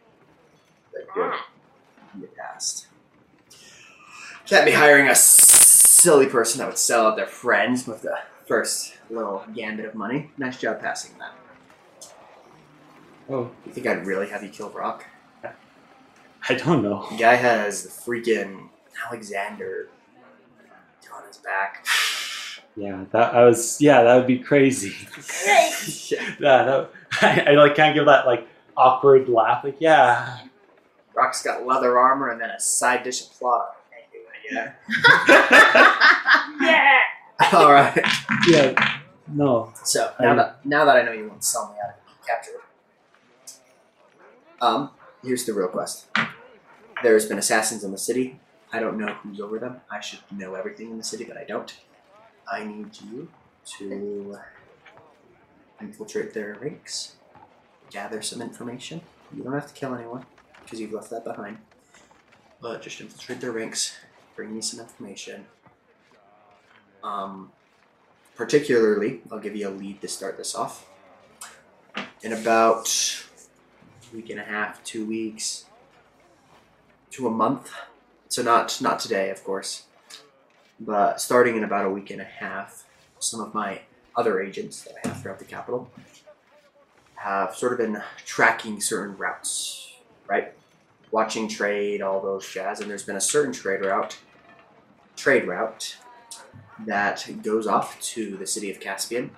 Like, 0.95 1.09
good. 1.15 1.33
You 2.21 2.29
passed. 2.37 2.87
Can't 4.47 4.65
be 4.67 4.73
hiring 4.73 5.09
a 5.09 5.15
silly 5.15 6.27
person 6.27 6.59
that 6.59 6.69
would 6.69 6.79
sell 6.79 7.07
out 7.07 7.17
their 7.17 7.27
friends 7.27 7.87
with 7.87 8.03
the 8.03 8.19
first 8.47 8.95
little 9.11 9.45
gambit 9.55 9.85
of 9.87 9.95
money. 9.95 10.31
Nice 10.39 10.59
job 10.59 10.81
passing 10.81 11.13
that. 11.19 11.33
Oh, 13.31 13.51
You 13.67 13.73
think 13.73 13.87
I'd 13.87 14.07
really 14.07 14.29
have 14.29 14.43
you 14.43 14.49
kill 14.49 14.71
Rock? 14.71 15.05
I 16.49 16.55
don't 16.55 16.83
know. 16.83 17.07
The 17.11 17.17
guy 17.19 17.35
has 17.35 17.83
the 17.83 17.91
freaking 17.91 18.69
Alexander 19.07 19.89
on 19.89 19.89
his 19.89 19.98
back. 21.49 21.87
Yeah, 22.77 23.05
that 23.13 23.35
I 23.35 23.45
was. 23.45 23.81
Yeah, 23.81 24.03
that 24.05 24.17
would 24.17 24.27
be 24.27 24.39
crazy. 24.39 24.95
yeah. 25.47 25.71
Yeah, 26.41 26.65
that, 26.65 26.91
I, 27.23 27.45
I 27.49 27.51
like 27.53 27.75
can't 27.75 27.95
give 27.95 28.07
that 28.07 28.27
like 28.27 28.47
awkward 28.77 29.29
laugh. 29.29 29.65
Like, 29.65 29.77
yeah, 29.81 30.39
Rock's 31.15 31.43
got 31.43 31.67
leather 31.67 31.99
armor 31.99 32.31
and 32.31 32.41
then 32.41 32.51
a 32.51 32.61
side 32.61 33.03
dish 33.03 33.23
of 33.23 33.33
plot. 33.33 33.71
Yeah. 34.51 34.73
Yeah. 36.61 37.01
All 37.53 37.71
right. 37.71 38.01
yeah. 38.49 38.99
No, 39.31 39.75
So 39.85 40.11
now 40.19 40.35
that 40.37 40.65
now 40.65 40.87
that 40.87 40.97
I 40.97 41.03
know 41.03 41.13
you 41.13 41.29
won't 41.29 41.45
sell 41.45 41.69
me 41.71 41.79
out 41.85 41.91
and 41.97 42.07
be 42.07 42.27
captured, 42.27 42.63
um, 44.63 44.91
here's 45.23 45.45
the 45.45 45.53
real 45.53 45.69
quest. 45.69 46.07
There's 47.03 47.27
been 47.27 47.37
assassins 47.37 47.85
in 47.85 47.93
the 47.93 47.99
city. 47.99 48.41
I 48.73 48.81
don't 48.81 48.99
know 48.99 49.15
who's 49.23 49.41
over 49.41 49.59
them. 49.59 49.81
I 49.91 50.01
should 50.01 50.21
know 50.31 50.55
everything 50.55 50.91
in 50.91 50.99
the 50.99 51.05
city, 51.05 51.25
but 51.25 51.37
I 51.37 51.45
don't. 51.45 51.75
I 52.51 52.65
need 52.65 52.99
you 53.01 53.29
to 53.79 54.39
infiltrate 55.81 56.35
their 56.35 56.57
ranks, 56.61 57.17
gather 57.91 58.21
some 58.23 58.43
information. 58.43 59.01
You 59.35 59.43
don't 59.43 59.53
have 59.53 59.69
to 59.69 59.75
kill 59.75 59.95
anyone 59.95 60.25
because 60.63 60.81
you've 60.81 60.93
left 60.93 61.11
that 61.11 61.25
behind. 61.25 61.59
But 62.61 62.83
just 62.83 63.01
infiltrate 63.01 63.41
their 63.41 63.53
ranks, 63.53 63.97
bring 64.37 64.55
me 64.55 64.61
some 64.61 64.81
information. 64.81 65.47
Um, 67.03 67.53
particularly, 68.35 69.21
I'll 69.31 69.39
give 69.39 69.55
you 69.57 69.69
a 69.69 69.71
lead 69.71 70.01
to 70.01 70.09
start 70.09 70.37
this 70.37 70.55
off. 70.55 70.87
In 72.23 72.33
about 72.33 72.89
a 74.11 74.17
week 74.17 74.31
and 74.31 74.41
a 74.41 74.45
half, 74.45 74.83
two 74.83 75.07
weeks, 75.07 75.67
to 77.11 77.27
a 77.27 77.31
month. 77.31 77.73
So 78.29 78.43
not 78.43 78.81
not 78.81 79.01
today, 79.01 79.31
of 79.31 79.43
course, 79.43 79.85
but 80.79 81.21
starting 81.21 81.57
in 81.57 81.65
about 81.65 81.87
a 81.87 81.91
week 81.91 82.11
and 82.11 82.21
a 82.21 82.25
half, 82.25 82.85
some 83.19 83.41
of 83.41 83.55
my 83.55 83.81
other 84.17 84.41
agents 84.41 84.83
that 84.83 84.95
I 85.05 85.09
have 85.09 85.23
throughout 85.23 85.39
the 85.39 85.45
capital 85.45 85.91
have 87.15 87.55
sort 87.55 87.73
of 87.73 87.79
been 87.79 88.03
tracking 88.25 88.81
certain 88.81 89.17
routes, 89.17 89.93
right? 90.29 90.53
Watching 91.11 91.49
trade, 91.49 92.03
all 92.03 92.21
those 92.21 92.49
jazz, 92.49 92.81
and 92.81 92.91
there's 92.91 93.03
been 93.03 93.17
a 93.17 93.21
certain 93.21 93.53
trade 93.53 93.81
route, 93.81 94.19
trade 95.17 95.47
route 95.47 95.97
that 96.87 97.29
goes 97.43 97.67
off 97.67 98.01
to 98.01 98.37
the 98.37 98.47
city 98.47 98.71
of 98.71 98.79
Caspian. 98.79 99.31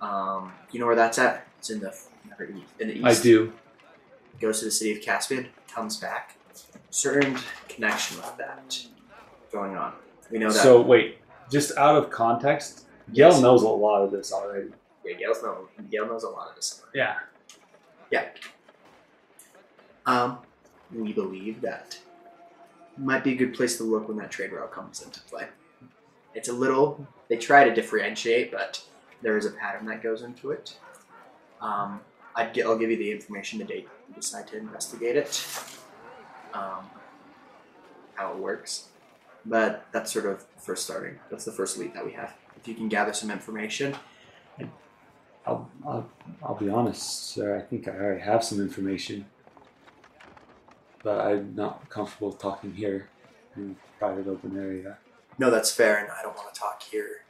Um, 0.00 0.52
you 0.72 0.80
know 0.80 0.86
where 0.86 0.96
that's 0.96 1.18
at? 1.18 1.46
It's 1.58 1.70
in 1.70 1.80
the 1.80 1.96
in 2.80 2.88
the 2.88 2.94
east. 2.96 3.20
I 3.20 3.22
do. 3.22 3.52
Goes 4.40 4.58
to 4.58 4.64
the 4.66 4.70
city 4.70 4.92
of 4.92 5.00
Caspian, 5.00 5.48
comes 5.72 5.96
back. 5.96 6.36
Certain 6.90 7.38
connection 7.74 8.16
with 8.18 8.36
that 8.38 8.78
going 9.52 9.76
on. 9.76 9.92
We 10.30 10.38
know 10.38 10.50
that. 10.50 10.62
So 10.62 10.80
wait, 10.80 11.18
just 11.50 11.76
out 11.76 11.96
of 11.96 12.10
context, 12.10 12.86
Gale 13.12 13.30
Yes. 13.30 13.40
knows 13.40 13.62
a 13.62 13.68
lot 13.68 14.02
of 14.02 14.10
this 14.10 14.32
already. 14.32 14.68
yeah, 15.04 15.14
Gale 15.16 15.34
knows. 15.42 15.68
Gale 15.90 16.06
knows 16.06 16.22
a 16.24 16.28
lot 16.28 16.48
of 16.48 16.56
this. 16.56 16.82
Yeah. 16.94 17.16
Yeah. 18.10 18.26
Um, 20.06 20.38
we 20.94 21.12
believe 21.12 21.60
that 21.62 21.98
might 22.96 23.24
be 23.24 23.32
a 23.32 23.36
good 23.36 23.54
place 23.54 23.76
to 23.78 23.84
look 23.84 24.08
when 24.08 24.16
that 24.18 24.30
trade 24.30 24.52
route 24.52 24.70
comes 24.70 25.02
into 25.02 25.20
play. 25.22 25.48
It's 26.34 26.48
a 26.48 26.52
little. 26.52 27.06
They 27.28 27.36
try 27.36 27.64
to 27.64 27.74
differentiate, 27.74 28.52
but 28.52 28.82
there 29.22 29.36
is 29.36 29.46
a 29.46 29.50
pattern 29.50 29.86
that 29.86 30.02
goes 30.02 30.22
into 30.22 30.50
it. 30.50 30.76
Um, 31.60 32.00
I'd, 32.36 32.58
I'll 32.60 32.76
give 32.78 32.90
you 32.90 32.96
the 32.96 33.10
information 33.10 33.58
the 33.58 33.64
day 33.64 33.86
you 34.08 34.14
decide 34.14 34.46
to 34.48 34.58
investigate 34.58 35.16
it. 35.16 35.46
Um, 36.52 36.90
how 38.14 38.32
it 38.32 38.38
works, 38.38 38.88
but 39.44 39.86
that's 39.92 40.12
sort 40.12 40.26
of 40.26 40.44
first 40.58 40.84
starting. 40.84 41.18
That's 41.30 41.44
the 41.44 41.52
first 41.52 41.78
lead 41.78 41.94
that 41.94 42.04
we 42.04 42.12
have. 42.12 42.34
If 42.56 42.68
you 42.68 42.74
can 42.74 42.88
gather 42.88 43.12
some 43.12 43.30
information, 43.30 43.96
I'll, 45.46 45.70
I'll, 45.86 46.08
I'll 46.42 46.54
be 46.54 46.70
honest, 46.70 47.28
sir. 47.30 47.56
I 47.56 47.60
think 47.60 47.86
I 47.86 47.92
already 47.92 48.22
have 48.22 48.42
some 48.42 48.60
information, 48.60 49.26
but 51.02 51.20
I'm 51.20 51.54
not 51.54 51.88
comfortable 51.90 52.32
talking 52.32 52.72
here 52.72 53.08
in 53.56 53.76
a 53.76 53.98
private 53.98 54.26
open 54.26 54.56
area. 54.56 54.98
No, 55.38 55.50
that's 55.50 55.70
fair, 55.70 55.98
and 55.98 56.10
I 56.10 56.22
don't 56.22 56.34
want 56.34 56.52
to 56.52 56.58
talk 56.58 56.82
here. 56.82 57.24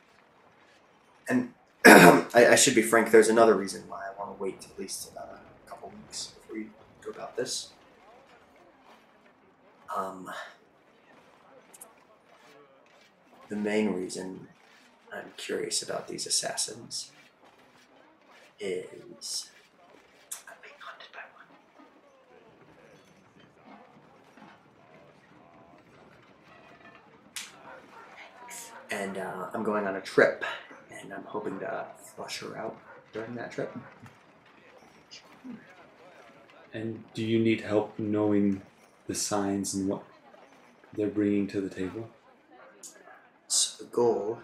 And 1.29 1.55
I, 1.85 2.49
I 2.51 2.55
should 2.55 2.75
be 2.75 2.83
frank. 2.83 3.11
There's 3.11 3.29
another 3.29 3.55
reason 3.55 3.83
why 3.89 4.03
I 4.07 4.19
want 4.19 4.37
to 4.37 4.43
wait 4.43 4.65
at 4.71 4.79
least 4.79 5.11
a 5.17 5.69
couple 5.69 5.91
weeks 5.91 6.29
before 6.29 6.57
we 6.57 6.67
go 7.03 7.11
about 7.11 7.37
this. 7.37 7.71
Um, 9.95 10.31
the 13.55 13.61
main 13.61 13.93
reason 13.95 14.49
I'm 15.13 15.31
curious 15.37 15.81
about 15.81 16.09
these 16.09 16.27
assassins 16.27 17.13
is 18.59 19.49
I'm 20.49 20.57
being 20.61 20.75
hunted 20.81 21.13
by 21.13 21.21
one. 21.37 21.47
and 28.91 29.19
uh, 29.19 29.51
I'm 29.55 29.63
going 29.63 29.87
on 29.87 29.95
a 29.95 30.01
trip, 30.01 30.45
and 30.91 31.15
I'm 31.15 31.23
hoping 31.23 31.61
to 31.61 31.87
flush 32.17 32.41
her 32.41 32.59
out 32.59 32.77
during 33.13 33.37
that 33.37 33.53
trip. 33.53 33.73
And 36.73 37.05
do 37.15 37.25
you 37.25 37.39
need 37.39 37.61
help 37.61 37.97
knowing 38.01 38.63
the 39.07 39.15
signs 39.15 39.75
and 39.75 39.87
what 39.87 40.03
they're 40.93 41.07
bringing 41.07 41.47
to 41.49 41.61
the 41.61 41.71
table? 41.71 42.11
Goal 43.95 44.41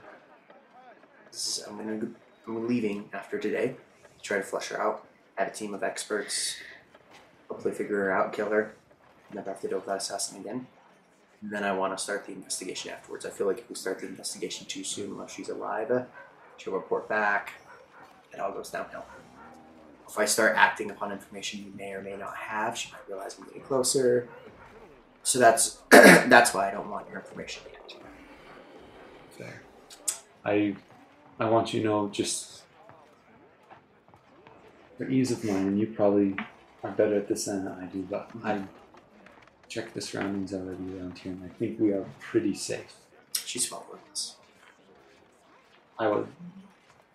is 1.33 1.65
I'm 1.69 1.77
gonna 1.77 2.07
I'm 2.47 2.69
leaving 2.69 3.11
after 3.13 3.37
today. 3.37 3.75
Try 4.23 4.37
to 4.37 4.45
flush 4.45 4.69
her 4.69 4.81
out. 4.81 5.05
Have 5.35 5.49
a 5.49 5.51
team 5.51 5.75
of 5.75 5.83
experts. 5.83 6.55
Hopefully 7.49 7.75
figure 7.75 7.97
her 7.97 8.13
out, 8.13 8.33
kill 8.33 8.49
her. 8.51 8.77
Never 9.35 9.51
have 9.51 9.61
to 9.63 9.67
deal 9.67 9.79
with 9.79 9.87
that 9.87 9.97
assassin 9.97 10.41
again. 10.41 10.69
And 11.43 11.51
then 11.51 11.65
I 11.65 11.73
want 11.73 11.97
to 11.99 12.03
start 12.03 12.27
the 12.27 12.33
investigation 12.33 12.93
afterwards. 12.93 13.27
I 13.27 13.31
feel 13.31 13.49
like 13.49 13.59
if 13.59 13.69
we 13.69 13.75
start 13.75 13.99
the 13.99 14.07
investigation 14.07 14.67
too 14.67 14.85
soon, 14.85 15.11
unless 15.11 15.33
she's 15.33 15.49
alive, 15.49 16.07
she'll 16.57 16.73
report 16.73 17.09
back. 17.09 17.55
It 18.33 18.39
all 18.39 18.53
goes 18.53 18.71
downhill. 18.71 19.05
If 20.09 20.17
I 20.17 20.27
start 20.27 20.55
acting 20.57 20.93
upon 20.93 21.11
information 21.11 21.65
you 21.65 21.73
may 21.77 21.93
or 21.93 22.03
may 22.03 22.17
not 22.17 22.37
have, 22.37 22.79
she 22.79 22.93
might 22.93 23.09
realize 23.09 23.37
I'm 23.37 23.47
getting 23.47 23.63
closer. 23.63 24.29
So 25.25 25.41
that's 25.41 25.81
that's 25.91 26.55
why 26.55 26.69
I 26.69 26.71
don't 26.71 26.89
want 26.89 27.09
your 27.09 27.19
information 27.19 27.63
yet. 27.73 27.81
Fair. 29.41 29.63
I 30.45 30.77
I 31.39 31.49
want 31.49 31.73
you 31.73 31.81
to 31.81 31.87
know 31.87 32.09
just 32.09 32.63
for 34.99 35.09
ease 35.09 35.31
of 35.31 35.43
mind, 35.45 35.69
and 35.69 35.81
you 35.81 35.87
probably 35.87 36.37
are 36.85 36.91
better 36.91 37.17
at 37.17 37.29
this 37.29 37.47
than 37.47 37.67
I 37.67 37.87
do, 37.87 38.07
but 38.11 38.31
I 38.45 38.63
check 39.69 39.95
the 39.95 40.01
surroundings 40.03 40.53
already 40.53 40.99
around 40.99 41.19
here, 41.19 41.33
and 41.33 41.45
I 41.45 41.49
think 41.49 41.81
we 41.81 41.93
are 41.93 42.05
pretty 42.21 42.55
safe. 42.55 42.95
She's 43.33 43.67
following 43.67 44.01
us. 44.13 44.37
I 45.99 46.09
would. 46.09 46.29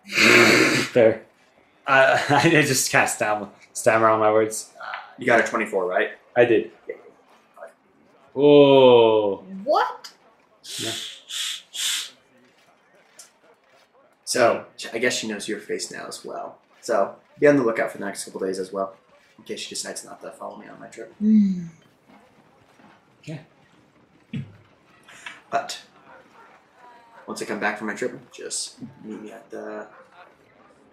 Fair. 0.86 1.22
I, 1.86 2.24
I 2.28 2.62
just 2.62 2.90
kind 2.90 3.04
of 3.04 3.10
stammer, 3.10 3.48
stammer 3.72 4.08
on 4.08 4.18
my 4.18 4.32
words. 4.32 4.72
You 5.18 5.26
got 5.26 5.40
a 5.40 5.44
24, 5.44 5.86
right? 5.86 6.10
I 6.36 6.44
did. 6.44 6.72
Oh. 8.34 9.44
What? 9.64 10.12
So 14.26 14.64
I 14.92 14.98
guess 14.98 15.16
she 15.16 15.28
knows 15.28 15.48
your 15.48 15.60
face 15.60 15.92
now 15.92 16.06
as 16.08 16.24
well. 16.24 16.58
So 16.80 17.14
be 17.38 17.46
on 17.46 17.56
the 17.56 17.62
lookout 17.62 17.92
for 17.92 17.98
the 17.98 18.04
next 18.04 18.24
couple 18.24 18.40
days 18.40 18.58
as 18.58 18.72
well, 18.72 18.96
in 19.38 19.44
case 19.44 19.60
she 19.60 19.70
decides 19.70 20.04
not 20.04 20.20
to 20.20 20.32
follow 20.32 20.58
me 20.58 20.66
on 20.66 20.80
my 20.80 20.88
trip. 20.88 21.14
Okay. 23.20 23.42
But 25.48 25.80
once 27.28 27.40
I 27.40 27.44
come 27.44 27.60
back 27.60 27.78
from 27.78 27.86
my 27.86 27.94
trip, 27.94 28.18
just 28.32 28.78
meet 29.04 29.22
me 29.22 29.30
at 29.30 29.48
the 29.48 29.86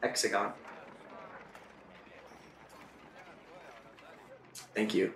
Hexagon. 0.03 0.51
Thank 4.75 4.93
you. 4.93 5.11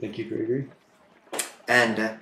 Thank 0.00 0.16
you, 0.16 0.28
Gregory. 0.28 0.68
And 1.66 1.98
uh, 1.98 2.14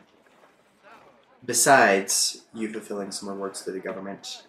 besides 1.45 2.43
you 2.55 2.73
fulfilling 2.73 3.11
some 3.11 3.29
rewards 3.29 3.63
to 3.65 3.71
the 3.71 3.81
government 3.81 4.45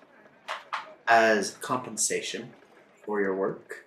as 1.10 1.52
compensation 1.62 2.54
for 3.04 3.20
your 3.20 3.36
work, 3.36 3.86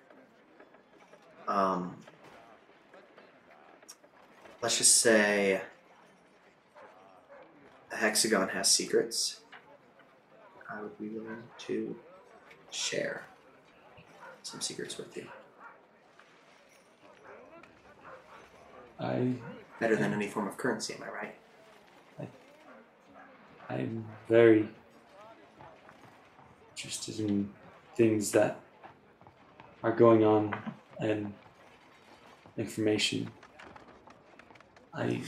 um, 1.47 1.95
let's 4.61 4.77
just 4.77 4.97
say 4.97 5.61
a 7.91 7.95
hexagon 7.95 8.49
has 8.49 8.69
secrets. 8.69 9.39
I 10.69 10.81
would 10.81 10.99
be 10.99 11.07
willing 11.07 11.43
to 11.59 11.95
share 12.69 13.25
some 14.43 14.59
secrets 14.61 14.97
with 14.97 15.15
you. 15.15 15.27
I 18.99 19.33
Better 19.79 19.95
than 19.95 20.13
any 20.13 20.27
form 20.27 20.47
of 20.47 20.55
currency, 20.55 20.93
am 20.93 21.03
I 21.03 21.09
right? 21.09 21.35
I'm 23.69 24.05
very 24.29 24.69
interested 26.83 27.17
in 27.19 27.49
things 27.95 28.31
that 28.31 28.59
are 29.83 29.93
going 29.93 30.25
on 30.25 30.53
and 30.99 31.33
information. 32.57 33.29
I 34.93 35.21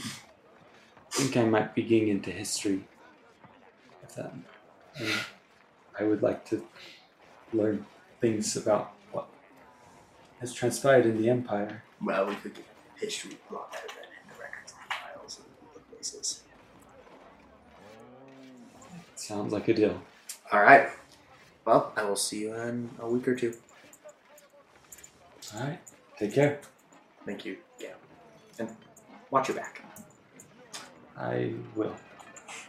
think 1.10 1.36
I 1.36 1.44
might 1.44 1.74
be 1.74 1.82
getting 1.82 2.08
into 2.08 2.30
history. 2.30 2.84
If 4.02 4.16
that, 4.16 4.32
and 4.98 5.08
I 5.98 6.04
would 6.04 6.22
like 6.22 6.44
to 6.50 6.62
learn 7.54 7.86
things 8.20 8.54
about 8.56 8.92
what 9.12 9.26
has 10.40 10.52
transpired 10.52 11.06
in 11.06 11.20
the 11.20 11.30
Empire. 11.30 11.82
Well, 12.02 12.26
we 12.26 12.34
could 12.36 12.54
get 12.54 12.66
history 12.96 13.38
a 13.50 13.54
lot 13.54 13.72
better 13.72 13.86
than 13.88 13.96
in 13.96 14.28
the 14.28 14.42
records 14.42 14.74
and 14.78 14.92
files 14.92 15.40
and 15.40 15.46
the 15.74 15.80
places. 15.90 16.42
Sounds 19.14 19.54
like 19.54 19.68
a 19.68 19.74
deal. 19.74 20.00
All 20.52 20.60
right. 20.60 20.90
Well, 21.66 21.92
I 21.96 22.04
will 22.04 22.16
see 22.16 22.42
you 22.42 22.54
in 22.54 22.90
a 23.00 23.08
week 23.08 23.26
or 23.26 23.34
two. 23.34 23.52
All 25.54 25.64
right. 25.64 25.80
Take 26.16 26.32
care. 26.32 26.60
Thank 27.26 27.44
you. 27.44 27.56
Yeah. 27.80 27.94
And 28.58 28.70
watch 29.30 29.48
your 29.48 29.56
back. 29.56 29.82
I 31.18 31.54
will. 31.74 31.94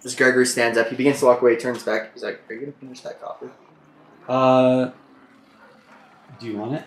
As 0.04 0.16
Gregory 0.16 0.48
stands 0.48 0.80
up, 0.80 0.88
he 0.88 0.96
begins 0.96 1.20
to 1.20 1.26
walk 1.26 1.42
away, 1.42 1.56
turns 1.58 1.84
back. 1.84 2.14
He's 2.14 2.24
like, 2.24 2.42
Are 2.50 2.54
you 2.54 2.62
going 2.62 2.74
to 2.74 2.80
finish 2.80 3.02
that 3.02 3.22
coffee? 3.22 3.50
Uh, 4.28 4.90
do 6.40 6.48
you 6.48 6.58
want 6.58 6.74
it? 6.74 6.84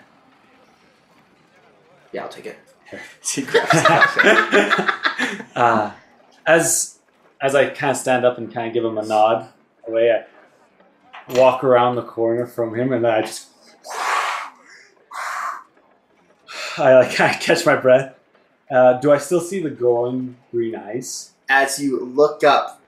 Yeah, 2.12 2.24
I'll 2.24 2.28
take 2.28 2.46
it. 2.46 2.58
Here. 2.90 3.00
Grabs 3.46 3.70
the 3.70 3.82
coffee. 3.86 5.44
uh, 5.54 5.92
as 6.44 6.98
as 7.40 7.54
I 7.54 7.70
kind 7.70 7.92
of 7.92 7.96
stand 7.96 8.24
up 8.24 8.36
and 8.36 8.52
kind 8.52 8.66
of 8.66 8.74
give 8.74 8.84
him 8.84 8.98
a 8.98 9.06
nod 9.06 9.48
away, 9.86 10.10
I 10.10 10.24
walk 11.34 11.64
around 11.64 11.96
the 11.96 12.02
corner 12.02 12.46
from 12.46 12.74
him, 12.74 12.92
and 12.92 13.06
I 13.06 13.22
just 13.22 13.48
I 16.78 16.94
like 16.94 17.20
of 17.20 17.40
catch 17.40 17.66
my 17.66 17.76
breath. 17.76 18.14
Uh, 18.70 18.94
do 18.94 19.12
I 19.12 19.18
still 19.18 19.40
see 19.40 19.62
the 19.62 19.70
glowing 19.70 20.36
green 20.50 20.76
eyes? 20.76 21.32
As 21.48 21.80
you 21.80 22.00
look 22.00 22.44
up, 22.44 22.80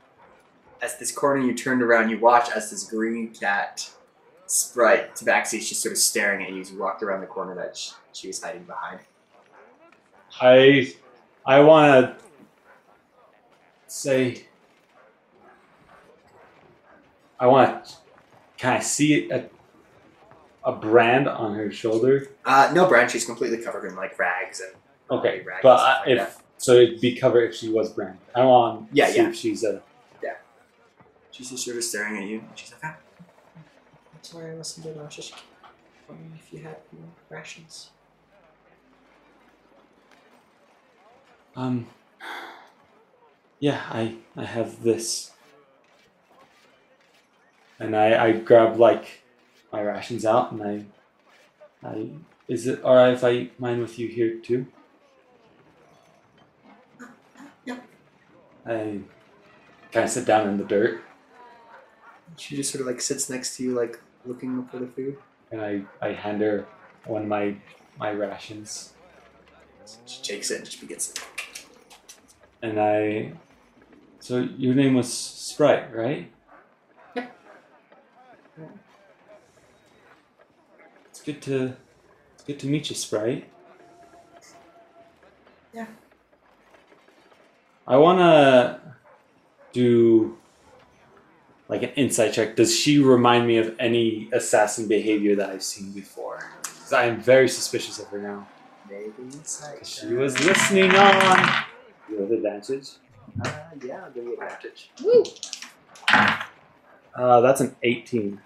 as 0.81 0.99
this 0.99 1.11
corner 1.11 1.45
you 1.45 1.55
turned 1.55 1.83
around, 1.83 2.09
you 2.11 2.19
watch 2.19 2.51
as 2.51 2.71
this 2.71 2.85
green 2.85 3.29
cat 3.31 3.91
sprite 4.47 5.15
Tabaxi 5.15 5.59
is 5.59 5.69
just 5.69 5.81
sort 5.81 5.93
of 5.93 5.99
staring 5.99 6.45
at 6.45 6.53
you 6.53 6.61
as 6.61 6.71
you 6.71 6.79
walked 6.79 7.03
around 7.03 7.23
the 7.23 7.27
corner 7.27 7.55
that 7.55 7.77
she, 7.77 7.93
she 8.13 8.27
was 8.29 8.43
hiding 8.43 8.65
behind. 8.65 9.01
I 10.41 10.95
I 11.45 11.61
want 11.61 12.19
to 12.19 12.25
say 13.87 14.47
I 17.41 17.47
want 17.47 17.85
to 17.85 18.02
kind 18.63 18.77
I 18.79 18.81
see 18.81 19.31
a 19.31 19.51
a 20.65 20.73
brand 20.77 21.29
on 21.29 21.55
her 21.55 21.71
shoulder. 21.71 22.29
Uh, 22.45 22.71
no, 22.75 22.89
Brand, 22.89 23.11
she's 23.11 23.25
completely 23.27 23.59
covered 23.59 23.87
in 23.87 23.97
like 23.97 24.19
rags 24.19 24.61
and 24.61 24.83
Okay, 25.11 25.43
rags 25.47 25.61
but 25.63 25.71
and 25.71 25.81
stuff 25.81 25.97
uh, 26.07 26.11
like 26.11 26.29
if 26.29 26.43
so, 26.59 26.73
it'd 26.75 27.01
be 27.01 27.17
covered 27.17 27.51
if 27.51 27.55
she 27.57 27.69
was 27.73 27.93
brand. 27.93 28.19
I 28.35 28.45
want 28.45 28.89
Yeah, 28.93 29.07
to 29.07 29.13
see 29.13 29.19
yeah. 29.19 29.29
if 29.29 29.35
she's 29.37 29.65
a 29.65 29.83
yeah. 30.23 30.35
She's 31.31 31.51
just 31.51 31.65
sort 31.65 31.77
of 31.77 31.85
staring 31.85 32.17
at 32.23 32.29
you. 32.29 32.39
and 32.41 32.59
She's 32.59 32.73
like, 32.73 32.81
ah, 32.85 32.99
I'm 34.15 34.23
sorry, 34.23 34.53
I 34.53 34.55
listened 34.55 34.85
to 34.85 34.91
it. 34.93 34.99
I 34.99 35.05
was 35.05 35.17
just 35.17 35.35
wondering 36.09 36.35
if 36.39 36.53
you 36.53 36.61
had 36.63 36.77
more 36.93 37.11
rations. 37.29 37.91
um. 41.57 41.87
Yeah, 43.61 43.81
I 43.91 44.19
I 44.37 44.45
have 44.45 44.83
this, 44.83 45.32
and 47.83 47.97
I 47.97 48.27
I 48.27 48.33
grab 48.33 48.77
like 48.79 49.23
my 49.73 49.83
rations 49.83 50.25
out 50.25 50.53
and 50.53 50.63
I 50.63 50.75
I 51.89 52.09
is 52.49 52.67
it 52.67 52.83
alright 52.85 53.15
if 53.15 53.25
I 53.25 53.31
eat 53.33 53.61
mine 53.61 53.81
with 53.81 53.99
you 53.99 54.09
here 54.09 54.39
too? 54.39 54.67
Yeah. 57.65 57.79
I 58.67 59.01
kind 59.93 60.05
of 60.05 60.11
sit 60.11 60.27
down 60.27 60.49
in 60.49 60.57
the 60.59 60.65
dirt 60.65 61.03
She 62.37 62.57
just 62.57 62.71
sort 62.73 62.81
of 62.83 62.87
like 62.87 63.01
sits 63.01 63.29
next 63.31 63.57
to 63.57 63.63
you, 63.65 63.75
like 63.75 63.99
looking 64.25 64.65
for 64.71 64.79
the 64.79 64.87
food. 64.87 65.17
and 65.51 65.61
I, 65.61 65.83
I 66.01 66.13
hand 66.13 66.41
her 66.43 66.67
one 67.07 67.23
of 67.23 67.29
my 67.29 67.57
my 67.99 68.13
rations 68.13 68.93
She 70.07 70.23
takes 70.23 70.51
it 70.51 70.57
and 70.59 70.65
just 70.65 70.81
begins 70.81 71.11
it. 71.11 71.19
and 72.63 72.79
I 72.81 73.33
so 74.21 74.39
your 74.57 74.75
name 74.75 74.95
was 74.95 75.13
Sprite, 75.13 75.93
right? 75.95 76.31
Yep. 78.59 78.71
It's 81.11 81.23
good 81.23 81.43
to 81.43 81.77
it's 82.35 82.45
good 82.45 82.59
to 82.61 82.67
meet 82.67 82.91
you, 82.91 82.97
Sprite. 82.97 83.49
Yeah. 85.73 85.87
I 87.87 87.97
wanna 87.97 88.81
do 89.73 90.37
like 91.69 91.83
an 91.83 91.91
insight 91.91 92.35
check. 92.35 92.57
Does 92.57 92.77
she 92.77 92.99
remind 92.99 93.47
me 93.47 93.57
of 93.57 93.75
any 93.79 94.29
assassin 94.33 94.89
behavior 94.89 95.35
that 95.37 95.51
I've 95.51 95.63
seen 95.63 95.91
before? 95.93 96.45
Because 96.63 96.93
I 96.93 97.05
am 97.05 97.21
very 97.21 97.49
suspicious 97.49 97.99
of 97.99 98.09
her 98.09 98.19
now. 98.19 98.47
Maybe 98.91 99.13
insight. 99.19 99.87
She 99.87 100.09
was 100.15 100.39
listening 100.45 100.95
on. 100.95 101.65
You 102.11 102.21
have 102.21 102.31
advantage. 102.31 102.91
Uh, 103.43 103.51
yeah, 103.83 104.05
I'll 104.05 104.11
give 104.11 104.25
you 104.25 104.35
advantage. 104.35 104.91
Uh, 107.15 107.41
that's 107.41 107.61
an 107.61 107.77
18. 107.83 108.41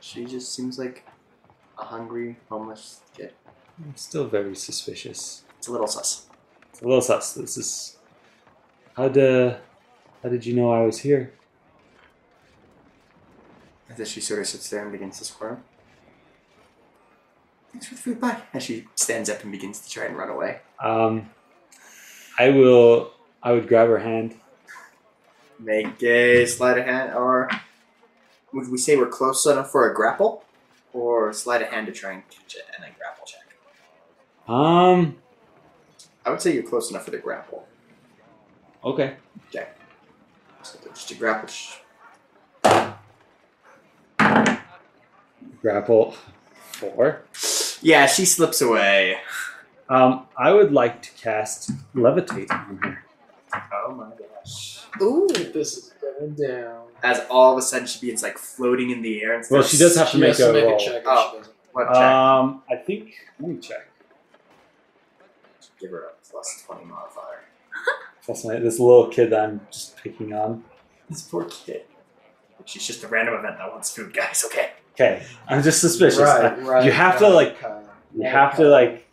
She 0.00 0.24
just 0.24 0.54
seems 0.54 0.78
like 0.78 1.04
a 1.78 1.84
hungry 1.84 2.36
homeless 2.48 3.00
kid. 3.16 3.32
I'm 3.78 3.96
still 3.96 4.26
very 4.26 4.54
suspicious. 4.54 5.42
It's 5.58 5.68
a 5.68 5.72
little 5.72 5.86
sus. 5.86 6.26
It's 6.70 6.80
a 6.80 6.84
little 6.84 7.02
sus. 7.02 7.34
This 7.34 7.56
is. 7.56 7.96
How 8.96 9.08
did, 9.08 9.56
how 10.22 10.28
did 10.28 10.46
you 10.46 10.54
know 10.54 10.72
I 10.72 10.84
was 10.84 10.98
here? 10.98 11.32
And 13.88 13.98
then 13.98 14.06
she 14.06 14.20
sort 14.20 14.40
of 14.40 14.46
sits 14.46 14.70
there 14.70 14.82
and 14.82 14.92
begins 14.92 15.18
to 15.18 15.24
squirm. 15.24 15.62
Thanks 17.72 17.88
for 17.88 17.94
the 17.94 18.00
food, 18.00 18.20
bye. 18.20 18.40
And 18.54 18.62
she 18.62 18.86
stands 18.94 19.28
up 19.28 19.42
and 19.42 19.52
begins 19.52 19.80
to 19.80 19.90
try 19.90 20.06
and 20.06 20.16
run 20.16 20.30
away. 20.30 20.60
Um, 20.82 21.28
I 22.38 22.50
will. 22.50 23.12
I 23.42 23.52
would 23.52 23.68
grab 23.68 23.88
her 23.88 23.98
hand. 23.98 24.34
Make 25.58 26.02
a 26.02 26.46
sleight 26.46 26.78
of 26.78 26.84
hand, 26.84 27.14
or 27.14 27.50
would 28.52 28.70
we 28.70 28.78
say 28.78 28.96
we're 28.96 29.06
close 29.08 29.46
enough 29.46 29.70
for 29.70 29.90
a 29.90 29.94
grapple? 29.94 30.44
Or 30.92 31.32
sleight 31.32 31.62
of 31.62 31.68
hand 31.68 31.86
to 31.86 31.92
try 31.92 32.12
and 32.12 32.28
catch 32.28 32.56
it 32.56 32.64
and 32.74 32.84
then 32.84 32.92
grapple 32.98 33.24
check? 33.26 33.42
Um. 34.48 35.16
I 36.24 36.30
would 36.30 36.42
say 36.42 36.54
you're 36.54 36.62
close 36.64 36.90
enough 36.90 37.04
for 37.04 37.12
the 37.12 37.18
grapple. 37.18 37.68
Okay. 38.84 39.16
So 40.66 40.78
just 40.88 41.10
a 41.12 41.14
grapple. 41.14 41.48
Grapple. 45.62 46.14
Four. 46.72 47.22
yeah, 47.80 48.06
she 48.06 48.24
slips 48.24 48.60
away. 48.60 49.18
Um, 49.88 50.26
I 50.36 50.52
would 50.52 50.72
like 50.72 51.02
to 51.02 51.12
cast 51.12 51.70
levitate 51.94 52.50
on 52.50 52.78
her. 52.82 53.04
Oh 53.72 53.94
my 53.94 54.10
gosh. 54.18 54.75
Ooh. 55.02 55.28
This 55.28 55.76
is 55.76 55.94
going 56.00 56.34
down. 56.34 56.82
As 57.02 57.20
all 57.30 57.52
of 57.52 57.58
a 57.58 57.62
sudden 57.62 57.86
she 57.86 58.00
begins 58.00 58.22
like 58.22 58.38
floating 58.38 58.90
in 58.90 59.02
the 59.02 59.22
air 59.22 59.34
and 59.34 59.44
stuff 59.44 59.52
Well, 59.58 59.62
she 59.62 59.76
does 59.76 59.96
have 59.96 60.10
to 60.12 60.18
make 60.18 60.28
has 60.28 60.38
to 60.38 60.50
a 60.50 60.52
make 60.52 60.64
roll. 60.64 60.76
a 60.76 60.78
check. 60.78 61.02
Oh. 61.06 61.30
she 61.32 61.38
doesn't. 61.38 61.54
What 61.72 61.86
check? 61.88 61.96
Um, 61.96 62.62
I 62.70 62.76
think. 62.76 63.14
Let 63.38 63.50
me 63.50 63.58
check. 63.58 63.86
Give 65.78 65.90
her 65.90 66.04
a 66.04 66.10
plus 66.30 66.62
20 66.66 66.84
modifier. 66.86 67.42
That's 68.26 68.44
my 68.44 68.58
this 68.58 68.78
little 68.80 69.08
kid 69.08 69.30
that 69.30 69.40
I'm 69.40 69.60
just 69.70 69.96
picking 69.98 70.32
on. 70.32 70.64
This 71.10 71.22
poor 71.22 71.44
kid. 71.44 71.82
She's 72.64 72.84
just 72.86 73.04
a 73.04 73.08
random 73.08 73.34
event 73.34 73.58
that 73.58 73.70
wants 73.70 73.94
food, 73.94 74.12
guys, 74.12 74.42
okay? 74.46 74.72
Okay, 74.94 75.22
I'm 75.46 75.62
just 75.62 75.80
suspicious. 75.80 76.18
Right, 76.18 76.60
right. 76.62 76.84
You 76.84 76.90
have 76.90 77.18
to, 77.18 77.24
right, 77.26 77.32
like- 77.34 77.60
Kyle. 77.60 77.82
You 78.16 78.24
have 78.26 78.56
to 78.56 78.64
like 78.66 79.06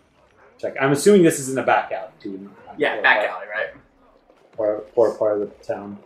check. 0.57 0.75
I'm 0.79 0.93
assuming 0.93 1.23
this 1.23 1.37
is 1.39 1.49
in 1.49 1.57
a 1.57 1.63
back 1.63 1.91
alley 1.91 2.09
too. 2.21 2.49
Yeah, 2.77 3.01
back 3.01 3.27
alley, 3.29 3.45
right? 3.53 3.67
Or 4.57 4.81
poor 4.93 5.13
part 5.15 5.41
of 5.41 5.49
the 5.57 5.63
town. 5.63 5.97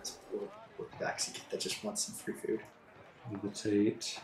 This 0.00 0.18
poor, 0.30 0.48
poor 0.76 0.86
Tabaxi 0.98 1.34
kid 1.34 1.42
that 1.50 1.60
just 1.60 1.82
wants 1.84 2.04
some 2.04 2.14
free 2.14 2.34
food. 2.34 2.60
Levitate. 3.32 4.18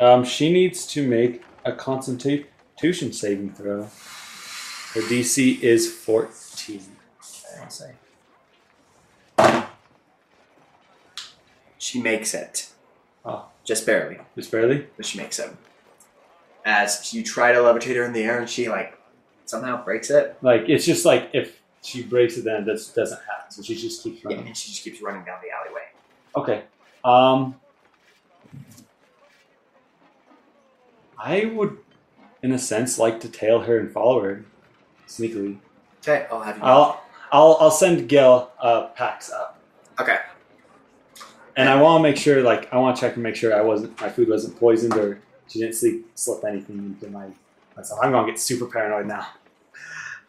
Um, 0.00 0.24
she 0.24 0.52
needs 0.52 0.86
to 0.88 1.06
make 1.06 1.42
a 1.64 1.72
Constitution 1.72 3.12
saving 3.12 3.52
throw. 3.54 3.82
Her 3.84 5.00
DC 5.02 5.60
is 5.60 5.90
14. 5.92 6.82
I'll 7.60 7.70
say. 7.70 7.94
She 11.78 12.00
makes 12.02 12.34
it. 12.34 12.70
Oh. 13.24 13.46
Just 13.64 13.86
barely, 13.86 14.18
Just 14.36 14.50
barely. 14.50 14.86
but 14.96 15.06
she 15.06 15.18
makes 15.18 15.38
it. 15.38 15.50
As 16.64 17.14
you 17.14 17.22
try 17.22 17.52
to 17.52 17.58
levitate 17.58 17.94
her 17.96 18.04
in 18.04 18.12
the 18.12 18.22
air 18.22 18.38
and 18.40 18.50
she, 18.50 18.68
like, 18.68 18.98
somehow 19.46 19.84
breaks 19.84 20.10
it. 20.10 20.36
Like 20.42 20.68
it's 20.68 20.84
just 20.84 21.04
like 21.04 21.30
if 21.32 21.60
she 21.82 22.02
breaks 22.02 22.36
it, 22.36 22.44
then 22.44 22.64
this 22.64 22.88
doesn't 22.88 23.18
happen. 23.18 23.50
So 23.50 23.62
she 23.62 23.74
just 23.74 24.02
keeps 24.02 24.22
Yeah, 24.24 24.30
running. 24.30 24.46
and 24.48 24.56
she 24.56 24.70
just 24.70 24.82
keeps 24.84 25.00
running 25.02 25.24
down 25.24 25.38
the 25.42 25.50
alleyway. 25.50 25.82
Okay. 26.36 26.62
Um, 27.04 27.56
I 31.18 31.44
would, 31.54 31.78
in 32.42 32.52
a 32.52 32.58
sense, 32.58 32.98
like 32.98 33.20
to 33.20 33.28
tail 33.28 33.60
her 33.60 33.78
and 33.78 33.90
follow 33.90 34.20
her 34.22 34.44
sneakily. 35.08 35.58
Okay, 36.02 36.26
I'll 36.30 36.40
have 36.40 36.56
you. 36.56 36.62
I'll 36.64 37.02
I'll 37.30 37.56
I'll 37.60 37.70
send 37.70 38.08
Gil 38.08 38.50
uh, 38.60 38.88
packs 38.88 39.30
up, 39.30 39.58
okay. 40.00 40.18
and 41.56 41.68
I 41.68 41.80
want 41.80 42.00
to 42.00 42.02
make 42.02 42.16
sure, 42.16 42.42
like, 42.42 42.72
I 42.72 42.76
want 42.76 42.96
to 42.96 43.00
check 43.00 43.14
and 43.14 43.22
make 43.22 43.36
sure 43.36 43.54
I 43.56 43.62
wasn't 43.62 43.98
my 44.00 44.08
food 44.08 44.28
wasn't 44.28 44.58
poisoned 44.58 44.94
or 44.94 45.20
she 45.48 45.60
didn't 45.60 45.76
sleep 45.76 46.10
slip 46.14 46.44
anything 46.44 46.78
into 46.78 47.08
my 47.10 47.28
myself. 47.76 48.00
I'm 48.02 48.12
gonna 48.12 48.26
get 48.26 48.38
super 48.38 48.66
paranoid 48.66 49.06
now. 49.06 49.26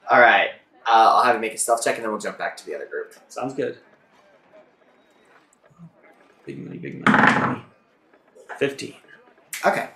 All 0.09 0.19
right. 0.19 0.49
Uh, 0.85 0.89
I'll 1.15 1.23
have 1.23 1.35
you 1.35 1.41
make 1.41 1.53
a 1.53 1.57
stealth 1.57 1.83
check 1.83 1.95
and 1.95 2.03
then 2.03 2.11
we'll 2.11 2.19
jump 2.19 2.37
back 2.37 2.57
to 2.57 2.65
the 2.65 2.75
other 2.75 2.85
group. 2.85 3.13
Sounds 3.29 3.53
good. 3.53 3.77
Big 6.45 6.59
money, 6.59 6.77
big 6.77 7.05
money, 7.05 7.23
big 7.25 7.39
money. 7.41 7.61
Fifteen. 8.57 8.95
Okay. 9.65 9.89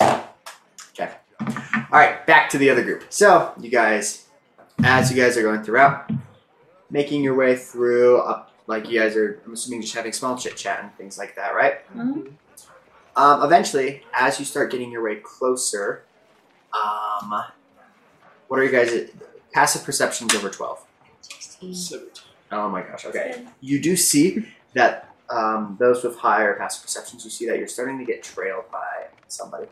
Okay. 0.00 1.10
All 1.40 1.98
right, 1.98 2.26
back 2.26 2.48
to 2.50 2.58
the 2.58 2.70
other 2.70 2.82
group. 2.82 3.04
So, 3.10 3.52
you 3.60 3.68
guys, 3.70 4.26
as 4.82 5.10
you 5.10 5.22
guys 5.22 5.36
are 5.36 5.42
going 5.42 5.62
throughout, 5.62 6.10
making 6.90 7.22
your 7.22 7.34
way 7.34 7.56
through, 7.56 8.18
up, 8.20 8.50
like 8.66 8.88
you 8.88 8.98
guys 9.00 9.16
are, 9.16 9.42
I'm 9.44 9.52
assuming, 9.52 9.82
just 9.82 9.94
having 9.94 10.12
small 10.12 10.36
chit 10.38 10.56
chat 10.56 10.80
and 10.82 10.94
things 10.96 11.18
like 11.18 11.36
that, 11.36 11.54
right? 11.54 11.86
Mhm. 11.94 12.32
Um, 13.14 13.42
eventually, 13.42 14.02
as 14.14 14.38
you 14.38 14.44
start 14.44 14.70
getting 14.70 14.90
your 14.90 15.02
way 15.04 15.16
closer, 15.16 16.04
um, 16.72 17.44
what 18.48 18.58
are 18.58 18.64
you 18.64 18.72
guys? 18.72 19.10
Passive 19.52 19.84
perceptions 19.84 20.34
over 20.34 20.48
twelve. 20.48 20.84
Seventeen. 21.20 22.10
Oh 22.50 22.68
my 22.68 22.82
gosh. 22.82 23.04
Okay. 23.04 23.44
You 23.60 23.80
do 23.80 23.96
see 23.96 24.46
that 24.74 25.14
um, 25.28 25.76
those 25.78 26.02
with 26.02 26.16
higher 26.16 26.54
passive 26.54 26.82
perceptions, 26.82 27.24
you 27.24 27.30
see 27.30 27.46
that 27.46 27.58
you're 27.58 27.68
starting 27.68 27.98
to 27.98 28.04
get 28.04 28.22
trailed 28.22 28.64
by 28.70 29.06
somebody. 29.28 29.66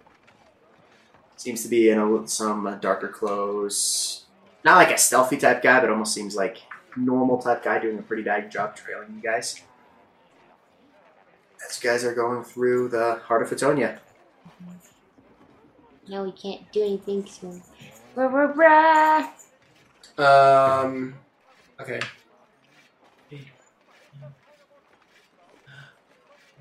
Seems 1.37 1.63
to 1.63 1.69
be 1.69 1.89
in 1.89 1.99
a, 1.99 2.29
some 2.29 2.79
darker 2.83 3.09
clothes. 3.09 4.25
Not 4.65 4.77
like 4.77 4.91
a 4.91 4.99
stealthy 4.99 5.39
type 5.39 5.63
guy, 5.63 5.81
but 5.81 5.89
almost 5.89 6.13
seems 6.13 6.37
like 6.37 6.59
normal 6.97 7.39
type 7.39 7.65
guy 7.65 7.79
doing 7.79 7.99
a 7.99 8.03
pretty 8.03 8.23
bad 8.23 8.51
job 8.51 8.77
trailing 8.77 9.15
you 9.17 9.23
guys. 9.23 9.63
As 11.69 11.83
you 11.83 11.91
guys 11.91 12.05
are 12.05 12.15
going 12.15 12.45
through 12.45 12.89
the 12.89 13.21
heart 13.25 13.43
of 13.43 13.51
Fatonia. 13.51 13.99
Now 16.09 16.25
we 16.25 16.33
can't 16.33 16.71
do 16.73 16.83
anything 16.83 17.25
so. 17.27 17.61
Rah, 18.17 18.27
rah, 18.27 19.29
rah. 20.17 20.83
Um. 20.83 21.15
Okay. 21.81 22.01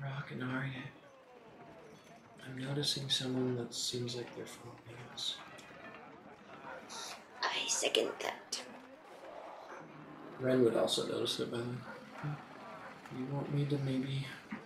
Rock 0.02 0.30
and 0.30 0.42
Arya. 0.44 0.70
I'm 2.46 2.58
noticing 2.58 3.08
someone 3.10 3.56
that 3.56 3.74
seems 3.74 4.16
like 4.16 4.34
they're 4.36 4.46
following 4.46 4.96
us. 5.12 5.36
I 7.42 7.68
second 7.68 8.10
that. 8.20 8.62
Ren 10.38 10.64
would 10.64 10.76
also 10.76 11.06
notice 11.06 11.38
it, 11.40 11.50
by 11.50 11.58
the 11.58 11.64
way. 11.64 11.70
You 13.18 13.26
want 13.32 13.52
me 13.54 13.64
to 13.66 13.76
maybe 13.78 14.26
cut 14.50 14.59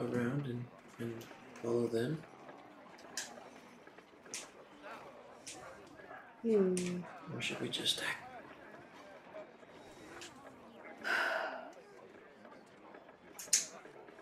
around 0.00 0.46
and, 0.46 0.64
and 0.98 1.14
follow 1.62 1.86
them? 1.86 2.20
Hmm. 6.42 7.00
Or 7.34 7.40
should 7.40 7.60
we 7.60 7.68
just 7.68 8.02
act? 8.02 8.18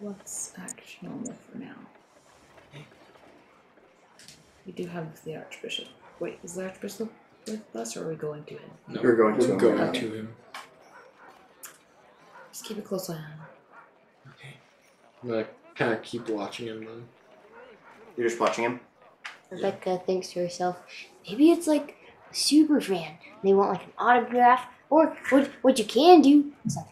Let's 0.01 0.53
act 0.59 0.83
normal 1.01 1.33
for 1.51 1.59
now. 1.59 1.75
We 4.67 4.73
do 4.73 4.87
have 4.87 5.23
the 5.25 5.37
Archbishop. 5.37 5.89
Wait, 6.21 6.39
is 6.45 6.55
the 6.55 6.65
Archbishop 6.65 7.13
with 7.49 7.75
us 7.77 7.97
or 7.97 8.05
are 8.05 8.09
we 8.11 8.15
going 8.15 8.45
to 8.45 8.55
him? 8.55 8.71
No, 8.89 9.01
We're 9.03 9.17
going 9.17 9.39
to 9.41 9.47
we're 9.47 9.53
him. 9.53 9.59
going 9.59 9.81
Okay. 9.81 10.01
to 10.01 10.13
him. 10.15 10.35
Just 12.53 12.65
keep 12.65 12.79
a 12.79 12.83
close 12.83 13.11
eye 13.11 13.15
on 13.15 13.19
him. 13.23 13.41
Okay. 14.29 14.57
I'm 15.23 15.29
gonna 15.31 15.47
kind 15.75 15.93
of 15.93 16.03
keep 16.03 16.29
watching 16.29 16.67
him 16.67 16.85
then. 16.85 17.05
You're 18.17 18.29
just 18.29 18.41
watching 18.41 18.65
him. 18.65 18.81
Rebecca 19.51 19.91
uh, 19.93 19.99
thinks 19.99 20.29
to 20.33 20.41
herself, 20.41 20.77
maybe 21.29 21.51
it's 21.51 21.67
like 21.67 21.97
a 22.31 22.35
super 22.35 22.81
fan. 22.81 23.19
They 23.43 23.53
want 23.53 23.71
like 23.73 23.85
an 23.85 23.93
autograph. 23.99 24.67
Or 24.91 25.17
what 25.31 25.51
what 25.63 25.79
you 25.79 25.85
can 25.87 26.21
do 26.21 26.53
is 26.67 26.77
like 26.77 26.87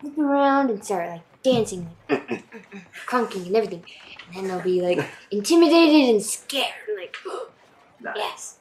flip 0.00 0.18
around 0.18 0.70
and 0.70 0.82
start 0.82 1.08
like 1.10 1.42
dancing, 1.42 1.90
like 2.08 2.26
crunking 3.06 3.46
and 3.46 3.56
everything. 3.56 3.84
And 4.26 4.36
then 4.36 4.48
they'll 4.48 4.62
be 4.64 4.80
like 4.80 5.06
intimidated 5.30 6.10
and 6.14 6.22
scared. 6.22 6.72
Like, 6.96 7.16
Nice. 8.00 8.14
yes. 8.16 8.56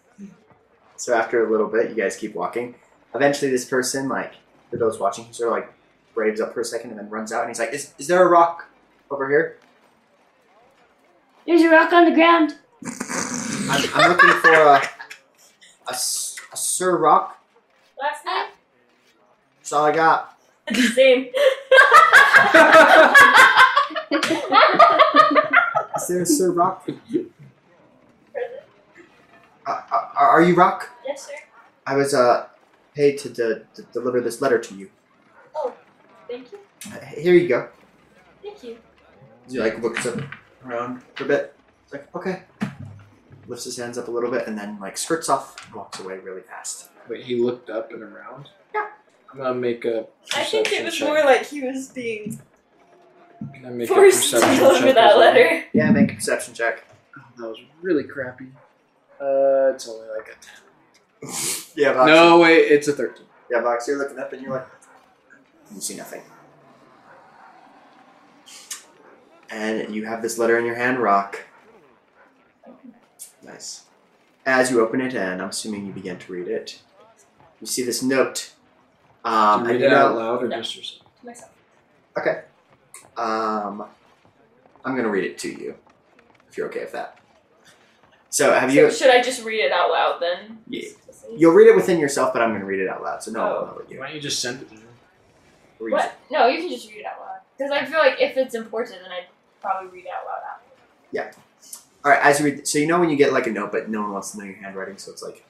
So 0.97 1.13
after 1.13 1.45
a 1.45 1.49
little 1.49 1.67
bit, 1.67 1.89
you 1.89 1.95
guys 1.95 2.17
keep 2.17 2.35
walking. 2.35 2.75
Eventually, 3.15 3.49
this 3.49 3.63
person, 3.63 4.09
like 4.09 4.33
for 4.69 4.75
those 4.75 4.99
watching, 4.99 5.23
he 5.25 5.33
sort 5.33 5.49
of 5.49 5.55
like 5.55 5.73
braves 6.13 6.41
up 6.41 6.53
for 6.53 6.59
a 6.59 6.65
second 6.65 6.89
and 6.91 6.99
then 6.99 7.09
runs 7.09 7.31
out 7.31 7.41
and 7.41 7.49
he's 7.49 7.59
like, 7.59 7.73
"Is 7.73 7.93
is 7.97 8.07
there 8.07 8.21
a 8.21 8.27
rock 8.29 8.68
over 9.11 9.29
here?" 9.29 9.57
There's 11.45 11.61
a 11.61 11.69
rock 11.69 11.91
on 11.93 12.05
the 12.05 12.11
ground. 12.11 12.55
I'm, 13.71 13.89
I'm 13.95 14.11
looking 14.11 14.29
for 14.41 14.51
a 14.53 14.81
a 15.89 16.57
Sir 16.57 16.97
Rock. 16.97 17.43
Last 18.01 18.25
name? 18.25 18.45
That's 19.57 19.73
all 19.73 19.85
I 19.85 19.91
got. 19.91 20.39
Same. 20.73 21.29
Is 25.95 26.07
there 26.07 26.21
a 26.21 26.25
Sir 26.25 26.51
Rock? 26.51 26.87
Uh, 29.65 29.81
uh, 29.91 30.05
are 30.15 30.41
you 30.41 30.55
Rock? 30.55 30.89
yes, 31.05 31.27
sir. 31.27 31.33
I 31.85 31.95
was 31.95 32.13
uh 32.13 32.47
paid 32.95 33.17
to, 33.19 33.29
de- 33.29 33.63
to 33.75 33.81
deliver 33.93 34.21
this 34.21 34.41
letter 34.41 34.57
to 34.59 34.75
you. 34.75 34.89
Oh, 35.55 35.73
thank 36.27 36.51
you. 36.51 36.59
Uh, 36.91 36.99
here 37.05 37.33
you 37.33 37.47
go. 37.47 37.69
Thank 38.41 38.63
you. 38.63 38.77
He 39.49 39.59
like 39.59 39.81
looks 39.81 40.05
up 40.05 40.19
around 40.65 41.01
for 41.15 41.23
a 41.25 41.27
bit. 41.27 41.55
It's 41.85 41.93
like 41.93 42.15
okay. 42.15 42.43
Lifts 43.47 43.63
his 43.65 43.77
hands 43.77 43.97
up 43.97 44.07
a 44.07 44.11
little 44.11 44.29
bit 44.29 44.47
and 44.47 44.57
then 44.57 44.79
like 44.79 44.97
skirts 44.97 45.27
off 45.29 45.65
and 45.65 45.75
walks 45.75 45.99
away 45.99 46.19
really 46.19 46.41
fast. 46.41 46.89
Wait, 47.09 47.23
he 47.23 47.35
looked 47.41 47.69
up 47.71 47.91
and 47.91 48.03
around? 48.03 48.49
Yeah. 48.75 48.87
I'm 49.31 49.37
gonna 49.39 49.55
make 49.55 49.85
a 49.85 50.05
I 50.35 50.43
think 50.43 50.67
it 50.71 50.83
perception 50.83 50.85
was 50.85 50.95
check. 50.97 51.07
more 51.07 51.23
like 51.23 51.45
he 51.47 51.61
was 51.63 51.87
being 51.89 52.39
Can 53.55 53.65
I 53.65 53.69
make 53.69 53.89
a 53.89 53.93
forced 53.93 54.29
to 54.29 54.35
perception 54.35 54.59
deliver 54.59 54.85
check 54.87 54.95
that 54.95 55.07
well? 55.15 55.19
letter. 55.19 55.63
Yeah, 55.73 55.89
make 55.91 56.11
a 56.11 56.15
perception 56.15 56.53
check. 56.53 56.83
Oh, 57.17 57.23
that 57.37 57.47
was 57.47 57.57
really 57.81 58.03
crappy. 58.03 58.47
Uh, 59.19 59.73
it's 59.73 59.87
only 59.89 60.07
like 60.15 60.27
a 60.27 61.25
10. 61.25 61.33
Yeah, 61.75 61.93
Vox. 61.93 62.07
No, 62.07 62.39
wait, 62.39 62.71
it's 62.71 62.87
a 62.87 62.93
13. 62.93 63.25
Yeah, 63.51 63.61
Vox, 63.61 63.87
you're 63.87 63.97
looking 63.97 64.19
up 64.19 64.31
and 64.33 64.41
you're 64.41 64.51
like, 64.51 64.67
you 65.73 65.81
see 65.81 65.95
nothing. 65.95 66.21
And 69.51 69.93
you 69.95 70.05
have 70.05 70.21
this 70.21 70.37
letter 70.37 70.57
in 70.57 70.65
your 70.65 70.75
hand, 70.75 70.99
Rock. 70.99 71.41
Nice. 73.43 73.83
As 74.45 74.71
you 74.71 74.81
open 74.81 75.01
it, 75.01 75.13
and 75.13 75.41
I'm 75.41 75.49
assuming 75.49 75.85
you 75.85 75.93
begin 75.93 76.17
to 76.17 76.31
read 76.31 76.47
it, 76.47 76.79
you 77.59 77.67
see 77.67 77.83
this 77.83 78.01
note. 78.03 78.51
Um, 79.25 79.63
Do 79.63 79.69
you 79.73 79.75
read 79.79 79.85
it 79.85 79.93
out 79.93 80.15
loud 80.15 80.43
or 80.43 80.47
No. 80.47 80.57
just 80.57 80.75
yourself? 80.75 81.01
To 81.19 81.25
myself. 81.25 81.51
Okay. 82.17 82.43
Um, 83.17 83.85
I'm 84.85 84.95
gonna 84.95 85.09
read 85.09 85.25
it 85.25 85.37
to 85.39 85.49
you, 85.49 85.75
if 86.49 86.57
you're 86.57 86.67
okay 86.67 86.81
with 86.81 86.93
that. 86.93 87.17
So, 88.29 88.53
have 88.53 88.73
you? 88.73 88.89
Should 88.91 89.09
I 89.09 89.21
just 89.21 89.43
read 89.43 89.59
it 89.65 89.71
out 89.71 89.89
loud 89.89 90.21
then? 90.21 90.59
Yeah. 90.67 90.89
You'll 91.35 91.53
read 91.53 91.67
it 91.67 91.75
within 91.75 91.99
yourself, 91.99 92.31
but 92.33 92.41
I'm 92.41 92.53
gonna 92.53 92.65
read 92.65 92.79
it 92.79 92.87
out 92.87 93.03
loud, 93.03 93.21
so 93.23 93.31
no 93.31 93.39
one 93.41 93.51
will 93.53 93.65
know 93.67 93.73
what 93.73 93.91
you 93.91 93.99
Why 93.99 94.07
don't 94.07 94.15
you 94.15 94.21
just 94.21 94.39
send 94.41 94.61
it 94.61 94.69
to 94.69 94.75
him? 94.75 94.83
read. 95.79 95.91
What? 95.93 96.13
No, 96.31 96.47
you 96.47 96.59
can 96.59 96.69
just 96.69 96.87
read 96.89 96.99
it 96.99 97.05
out 97.05 97.19
loud. 97.19 97.39
Because 97.57 97.71
I 97.71 97.85
feel 97.85 97.99
like 97.99 98.19
if 98.21 98.37
it's 98.37 98.55
important, 98.55 99.01
then 99.01 99.11
I'd 99.11 99.25
probably 99.61 99.89
read 99.89 100.05
out 100.07 100.25
loud 100.25 100.41
after. 100.53 100.69
All 102.03 102.11
right, 102.11 102.21
as 102.23 102.39
you 102.39 102.45
read, 102.45 102.67
so 102.67 102.79
you 102.79 102.87
know 102.87 102.99
when 102.99 103.09
you 103.09 103.17
get 103.17 103.33
like 103.33 103.47
a 103.47 103.51
note, 103.51 103.71
but 103.71 103.89
no 103.89 104.01
one 104.01 104.13
wants 104.13 104.31
to 104.31 104.37
know 104.37 104.45
your 104.45 104.55
handwriting, 104.55 104.97
so 104.97 105.11
it's 105.11 105.21
like 105.21 105.45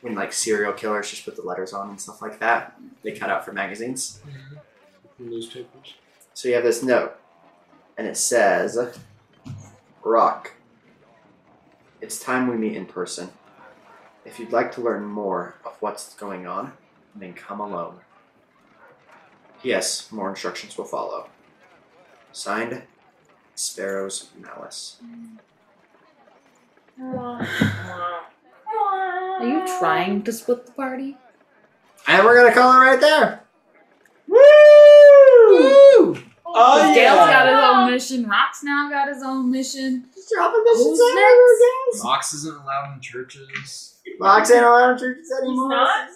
when 0.00 0.14
like 0.14 0.32
serial 0.32 0.72
killers 0.72 1.10
just 1.10 1.24
put 1.24 1.36
the 1.36 1.42
letters 1.42 1.72
on 1.72 1.90
and 1.90 2.00
stuff 2.00 2.22
like 2.22 2.40
that. 2.40 2.78
They 3.02 3.12
cut 3.12 3.30
out 3.30 3.44
for 3.44 3.52
magazines. 3.52 4.20
Mm-hmm. 4.26 5.30
Newspapers. 5.30 5.94
So 6.32 6.48
you 6.48 6.54
have 6.54 6.64
this 6.64 6.82
note, 6.82 7.16
and 7.98 8.06
it 8.06 8.16
says, 8.16 8.98
"Rock, 10.02 10.52
it's 12.00 12.18
time 12.18 12.48
we 12.48 12.56
meet 12.56 12.76
in 12.76 12.86
person. 12.86 13.30
If 14.24 14.38
you'd 14.38 14.52
like 14.52 14.72
to 14.72 14.80
learn 14.80 15.04
more 15.04 15.56
of 15.64 15.76
what's 15.80 16.14
going 16.14 16.46
on, 16.46 16.72
then 17.14 17.34
come 17.34 17.60
alone. 17.60 18.00
P.S. 19.62 20.10
More 20.10 20.30
instructions 20.30 20.76
will 20.76 20.84
follow. 20.84 21.28
Signed, 22.32 22.82
Sparrow's 23.54 24.30
Malice." 24.38 24.96
Are 27.00 27.46
you 29.42 29.66
trying 29.78 30.22
to 30.22 30.32
split 30.32 30.66
the 30.66 30.72
party? 30.72 31.16
And 32.06 32.24
we're 32.24 32.36
gonna 32.36 32.54
call 32.54 32.70
it 32.72 32.84
right 32.84 33.00
there. 33.00 33.40
Woo! 34.28 34.38
Oh 36.56 36.94
Gale's 36.94 37.16
yeah. 37.16 37.32
got 37.32 37.46
his 37.48 37.64
own 37.64 37.90
mission. 37.90 38.28
Rock's 38.28 38.62
now 38.62 38.88
got 38.88 39.08
his 39.08 39.22
own 39.24 39.50
mission. 39.50 40.04
Just 40.14 40.30
dropping 40.32 40.62
missions 40.64 40.98
next? 41.00 41.10
everywhere, 41.10 41.56
guys. 41.92 42.02
Vox 42.02 42.34
isn't 42.34 42.54
allowed 42.54 42.94
in 42.94 43.00
churches. 43.00 43.96
Vox 44.20 44.50
ain't 44.52 44.64
allowed 44.64 44.92
in 44.92 44.98
churches 44.98 45.32
anymore. 45.42 45.68
not? 45.70 46.08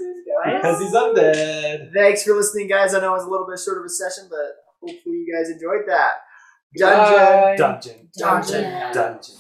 Because 0.44 0.80
he's 0.80 0.94
up 0.94 1.16
dead. 1.16 1.90
Thanks 1.92 2.22
for 2.22 2.34
listening, 2.34 2.68
guys. 2.68 2.94
I 2.94 3.00
know 3.00 3.10
it 3.14 3.18
was 3.18 3.24
a 3.24 3.30
little 3.30 3.46
bit 3.46 3.58
short 3.58 3.78
of 3.78 3.84
a 3.84 3.88
session, 3.88 4.28
but 4.30 4.64
hopefully 4.80 5.16
you 5.16 5.34
guys 5.34 5.50
enjoyed 5.50 5.88
that. 5.88 6.12
Dungeon. 6.76 7.56
Dungeon. 7.56 8.08
Dungeon. 8.16 8.92
Dungeon. 8.92 9.34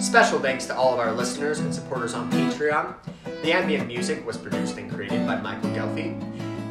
Special 0.00 0.38
thanks 0.40 0.66
to 0.66 0.76
all 0.76 0.92
of 0.94 1.00
our 1.00 1.12
listeners 1.12 1.60
and 1.60 1.72
supporters 1.74 2.12
on 2.14 2.30
Patreon. 2.30 2.94
The 3.42 3.52
ambient 3.52 3.86
music 3.86 4.26
was 4.26 4.36
produced 4.36 4.76
and 4.78 4.92
created 4.92 5.24
by 5.26 5.36
Michael 5.36 5.70
Gelfi. 5.70 6.20